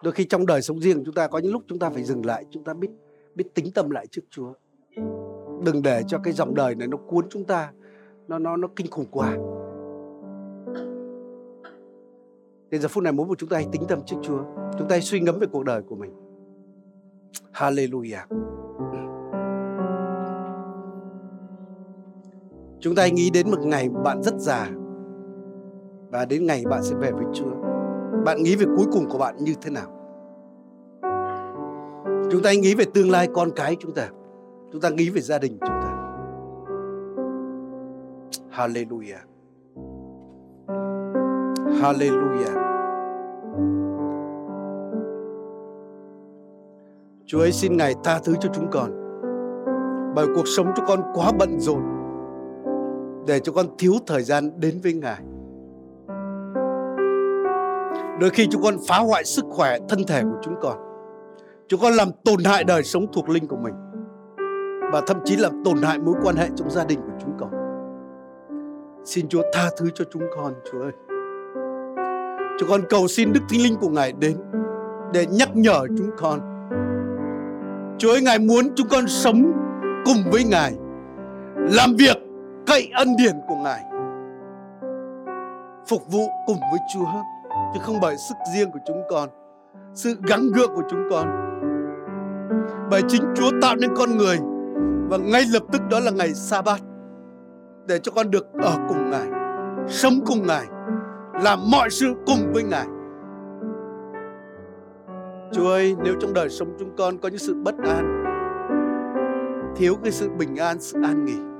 Đôi 0.02 0.12
khi 0.12 0.24
trong 0.24 0.46
đời 0.46 0.62
sống 0.62 0.80
riêng 0.80 1.02
chúng 1.04 1.14
ta 1.14 1.28
có 1.28 1.38
những 1.38 1.52
lúc 1.52 1.62
chúng 1.68 1.78
ta 1.78 1.90
phải 1.90 2.04
dừng 2.04 2.26
lại, 2.26 2.44
chúng 2.50 2.64
ta 2.64 2.74
biết 2.74 2.90
biết 3.34 3.54
tính 3.54 3.70
tâm 3.74 3.90
lại 3.90 4.06
trước 4.06 4.22
Chúa. 4.30 4.52
Đừng 5.64 5.82
để 5.82 6.02
cho 6.08 6.18
cái 6.18 6.32
dòng 6.32 6.54
đời 6.54 6.74
này 6.74 6.88
nó 6.88 6.96
cuốn 6.96 7.28
chúng 7.30 7.44
ta, 7.44 7.72
nó 8.28 8.38
nó 8.38 8.56
nó 8.56 8.68
kinh 8.76 8.90
khủng 8.90 9.06
quá. 9.10 9.36
Đến 12.70 12.80
giờ 12.80 12.88
phút 12.88 13.04
này 13.04 13.12
muốn 13.12 13.28
một 13.28 13.38
chúng 13.38 13.48
ta 13.48 13.56
hãy 13.56 13.66
tính 13.72 13.82
tâm 13.88 14.00
trước 14.06 14.16
Chúa. 14.22 14.42
Chúng 14.78 14.88
ta 14.88 14.94
hãy 14.94 15.00
suy 15.00 15.20
ngẫm 15.20 15.38
về 15.38 15.46
cuộc 15.52 15.64
đời 15.64 15.82
của 15.82 15.96
mình. 15.96 16.12
Hallelujah. 17.52 18.26
Chúng 22.82 22.94
ta 22.94 23.02
hãy 23.02 23.10
nghĩ 23.10 23.30
đến 23.30 23.50
một 23.50 23.60
ngày 23.60 23.88
bạn 23.88 24.22
rất 24.22 24.34
già, 24.38 24.68
và 26.10 26.24
đến 26.24 26.46
ngày 26.46 26.64
bạn 26.70 26.82
sẽ 26.82 26.96
về 26.96 27.10
với 27.12 27.24
Chúa. 27.32 27.50
Bạn 28.24 28.42
nghĩ 28.42 28.56
về 28.56 28.66
cuối 28.76 28.86
cùng 28.92 29.08
của 29.10 29.18
bạn 29.18 29.36
như 29.38 29.54
thế 29.62 29.70
nào? 29.70 29.86
Chúng 32.30 32.42
ta 32.42 32.48
hãy 32.48 32.56
nghĩ 32.56 32.74
về 32.74 32.84
tương 32.94 33.10
lai 33.10 33.28
con 33.34 33.50
cái 33.56 33.76
chúng 33.80 33.94
ta. 33.94 34.08
Chúng 34.72 34.80
ta 34.80 34.88
nghĩ 34.88 35.10
về 35.10 35.20
gia 35.20 35.38
đình 35.38 35.58
chúng 35.60 35.80
ta. 35.82 35.92
Hallelujah. 38.50 39.22
Hallelujah. 41.80 42.62
Chúa 47.26 47.40
ấy 47.40 47.52
xin 47.52 47.76
Ngài 47.76 47.94
tha 48.04 48.18
thứ 48.24 48.34
cho 48.40 48.48
chúng 48.52 48.66
con 48.70 48.90
bởi 50.14 50.26
cuộc 50.34 50.48
sống 50.56 50.66
chúng 50.76 50.84
con 50.88 51.00
quá 51.14 51.32
bận 51.38 51.60
rộn 51.60 51.82
để 53.26 53.38
cho 53.38 53.52
con 53.52 53.66
thiếu 53.78 53.92
thời 54.06 54.22
gian 54.22 54.60
đến 54.60 54.80
với 54.82 54.92
Ngài. 54.92 55.20
Đôi 58.20 58.30
khi 58.30 58.46
chúng 58.50 58.62
con 58.62 58.76
phá 58.88 58.98
hoại 58.98 59.24
sức 59.24 59.44
khỏe 59.50 59.78
thân 59.88 60.04
thể 60.08 60.22
của 60.22 60.38
chúng 60.42 60.54
con. 60.62 60.78
Chúng 61.68 61.80
con 61.80 61.92
làm 61.92 62.08
tổn 62.24 62.44
hại 62.44 62.64
đời 62.64 62.82
sống 62.82 63.06
thuộc 63.12 63.28
linh 63.28 63.46
của 63.46 63.56
mình 63.56 63.74
và 64.92 65.02
thậm 65.06 65.16
chí 65.24 65.36
là 65.36 65.50
tổn 65.64 65.82
hại 65.82 65.98
mối 65.98 66.14
quan 66.22 66.36
hệ 66.36 66.48
trong 66.56 66.70
gia 66.70 66.84
đình 66.84 67.00
của 67.00 67.18
chúng 67.20 67.32
con. 67.38 67.50
Xin 69.04 69.28
Chúa 69.28 69.42
tha 69.52 69.70
thứ 69.78 69.90
cho 69.94 70.04
chúng 70.12 70.22
con, 70.36 70.54
Chúa 70.72 70.80
ơi. 70.80 70.92
Chúng 72.58 72.68
con 72.68 72.80
cầu 72.88 73.08
xin 73.08 73.32
Đức 73.32 73.40
Thánh 73.48 73.60
Linh 73.60 73.76
của 73.80 73.88
Ngài 73.88 74.12
đến 74.12 74.36
để 75.12 75.26
nhắc 75.26 75.56
nhở 75.56 75.86
chúng 75.98 76.10
con. 76.16 76.40
Chúa 77.98 78.10
ơi, 78.10 78.20
Ngài 78.22 78.38
muốn 78.38 78.74
chúng 78.74 78.88
con 78.88 79.08
sống 79.08 79.52
cùng 80.04 80.16
với 80.32 80.44
Ngài, 80.44 80.72
làm 81.56 81.96
việc 81.98 82.16
cậy 82.66 82.90
ân 82.94 83.16
điển 83.16 83.40
của 83.48 83.56
Ngài. 83.56 83.84
Phục 85.86 86.12
vụ 86.12 86.28
cùng 86.46 86.58
với 86.70 86.80
Chúa, 86.94 87.22
chứ 87.74 87.80
không 87.82 87.96
bởi 88.02 88.16
sức 88.16 88.34
riêng 88.54 88.70
của 88.70 88.78
chúng 88.86 89.02
con, 89.10 89.28
sự 89.94 90.16
gắng 90.28 90.46
gượng 90.54 90.74
của 90.74 90.82
chúng 90.90 91.00
con. 91.10 91.26
Bởi 92.90 93.02
chính 93.08 93.22
Chúa 93.34 93.50
tạo 93.62 93.76
nên 93.76 93.90
con 93.96 94.16
người, 94.16 94.38
và 95.08 95.16
ngay 95.16 95.42
lập 95.52 95.62
tức 95.72 95.82
đó 95.90 96.00
là 96.00 96.10
ngày 96.10 96.34
sa 96.34 96.62
bát 96.62 96.80
để 97.86 97.98
cho 97.98 98.12
con 98.12 98.30
được 98.30 98.52
ở 98.52 98.76
cùng 98.88 99.10
Ngài, 99.10 99.28
sống 99.88 100.14
cùng 100.26 100.46
Ngài, 100.46 100.66
làm 101.42 101.58
mọi 101.70 101.90
sự 101.90 102.14
cùng 102.26 102.52
với 102.52 102.62
Ngài. 102.62 102.86
Chúa 105.52 105.68
ơi, 105.68 105.96
nếu 106.04 106.14
trong 106.20 106.34
đời 106.34 106.48
sống 106.48 106.76
chúng 106.78 106.96
con 106.96 107.18
có 107.18 107.28
những 107.28 107.38
sự 107.38 107.54
bất 107.64 107.74
an, 107.78 108.24
thiếu 109.76 109.94
cái 110.02 110.12
sự 110.12 110.30
bình 110.30 110.56
an, 110.56 110.80
sự 110.80 111.02
an 111.02 111.24
nghỉ 111.24 111.51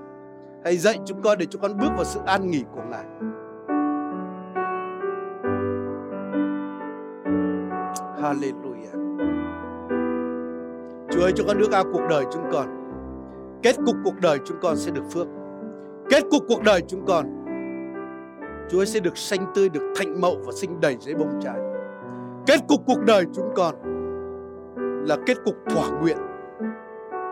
Hãy 0.65 0.77
dạy 0.77 0.99
chúng 1.05 1.23
con 1.23 1.39
để 1.39 1.47
chúng 1.47 1.63
con 1.63 1.79
bước 1.79 1.91
vào 1.95 2.05
sự 2.05 2.21
an 2.27 2.51
nghỉ 2.51 2.65
của 2.75 2.83
Ngài. 2.91 3.05
Hallelujah. 8.21 8.93
Chúa 11.11 11.23
ơi, 11.23 11.33
cho 11.35 11.45
con 11.47 11.59
nước 11.59 11.73
ao 11.73 11.85
cuộc 11.93 12.03
đời 12.11 12.25
chúng 12.33 12.43
con. 12.53 12.67
Kết 13.63 13.77
cục 13.87 13.97
cuộc 14.05 14.21
đời 14.21 14.39
chúng 14.45 14.57
con 14.63 14.77
sẽ 14.77 14.91
được 14.91 15.05
phước. 15.11 15.27
Kết 16.11 16.25
cục 16.31 16.43
cuộc 16.49 16.63
đời 16.63 16.81
chúng 16.89 17.07
con 17.07 17.27
Chúa 18.71 18.81
ơi, 18.81 18.87
sẽ 18.87 19.01
được 19.01 19.17
xanh 19.17 19.53
tươi, 19.55 19.69
được 19.69 19.93
thạnh 19.97 20.21
mậu 20.21 20.37
và 20.47 20.53
sinh 20.53 20.81
đầy 20.81 20.97
dưới 21.01 21.15
bông 21.15 21.41
trái. 21.41 21.61
Kết 22.47 22.61
cục 22.69 22.81
cuộc 22.87 23.01
đời 23.07 23.25
chúng 23.35 23.53
con 23.55 23.75
là 25.07 25.17
kết 25.27 25.37
cục 25.45 25.55
thỏa 25.71 25.89
nguyện, 26.01 26.17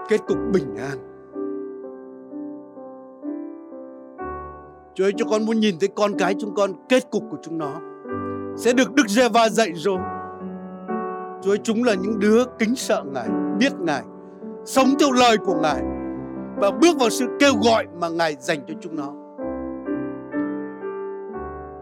kết 0.08 0.20
cục 0.26 0.38
bình 0.52 0.76
an 0.76 1.09
Chúa 4.94 5.04
ơi 5.04 5.12
cho 5.16 5.24
con 5.30 5.46
muốn 5.46 5.60
nhìn 5.60 5.78
thấy 5.80 5.88
con 5.94 6.12
cái 6.18 6.34
chúng 6.38 6.54
con 6.54 6.72
kết 6.88 7.10
cục 7.10 7.22
của 7.30 7.36
chúng 7.42 7.58
nó 7.58 7.72
sẽ 8.56 8.72
được 8.72 8.94
Đức 8.94 9.08
Giê-va 9.08 9.48
dạy 9.48 9.72
dỗ. 9.74 9.96
Chúa 11.42 11.52
ơi 11.52 11.58
chúng 11.62 11.84
là 11.84 11.94
những 11.94 12.18
đứa 12.18 12.44
kính 12.58 12.76
sợ 12.76 13.04
Ngài, 13.12 13.28
biết 13.58 13.72
Ngài, 13.80 14.02
sống 14.64 14.86
theo 15.00 15.12
lời 15.12 15.36
của 15.36 15.54
Ngài 15.62 15.82
và 16.56 16.70
bước 16.70 16.98
vào 17.00 17.10
sự 17.10 17.26
kêu 17.40 17.52
gọi 17.64 17.86
mà 18.00 18.08
Ngài 18.08 18.36
dành 18.40 18.58
cho 18.68 18.74
chúng 18.80 18.96
nó. 18.96 19.12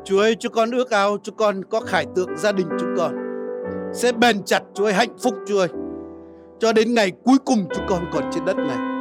Chúa 0.05 0.21
ơi 0.21 0.37
cho 0.39 0.49
con 0.49 0.71
ước 0.71 0.91
ao 0.91 1.17
cho 1.23 1.33
con 1.37 1.65
có 1.65 1.81
khải 1.81 2.07
tượng 2.15 2.37
gia 2.37 2.53
đình 2.53 2.67
chúng 2.81 2.95
con 2.97 3.15
sẽ 3.93 4.13
bền 4.13 4.43
chặt 4.43 4.63
Chúa 4.75 4.85
ơi, 4.85 4.93
hạnh 4.93 5.19
phúc 5.23 5.35
Chúa 5.47 5.59
ơi. 5.59 5.69
Cho 6.59 6.73
đến 6.73 6.95
ngày 6.95 7.13
cuối 7.25 7.37
cùng 7.45 7.67
chúng 7.75 7.85
con 7.89 8.05
còn 8.13 8.23
trên 8.33 8.45
đất 8.45 8.57
này. 8.57 8.98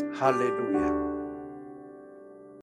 Hallelujah. 0.00 1.01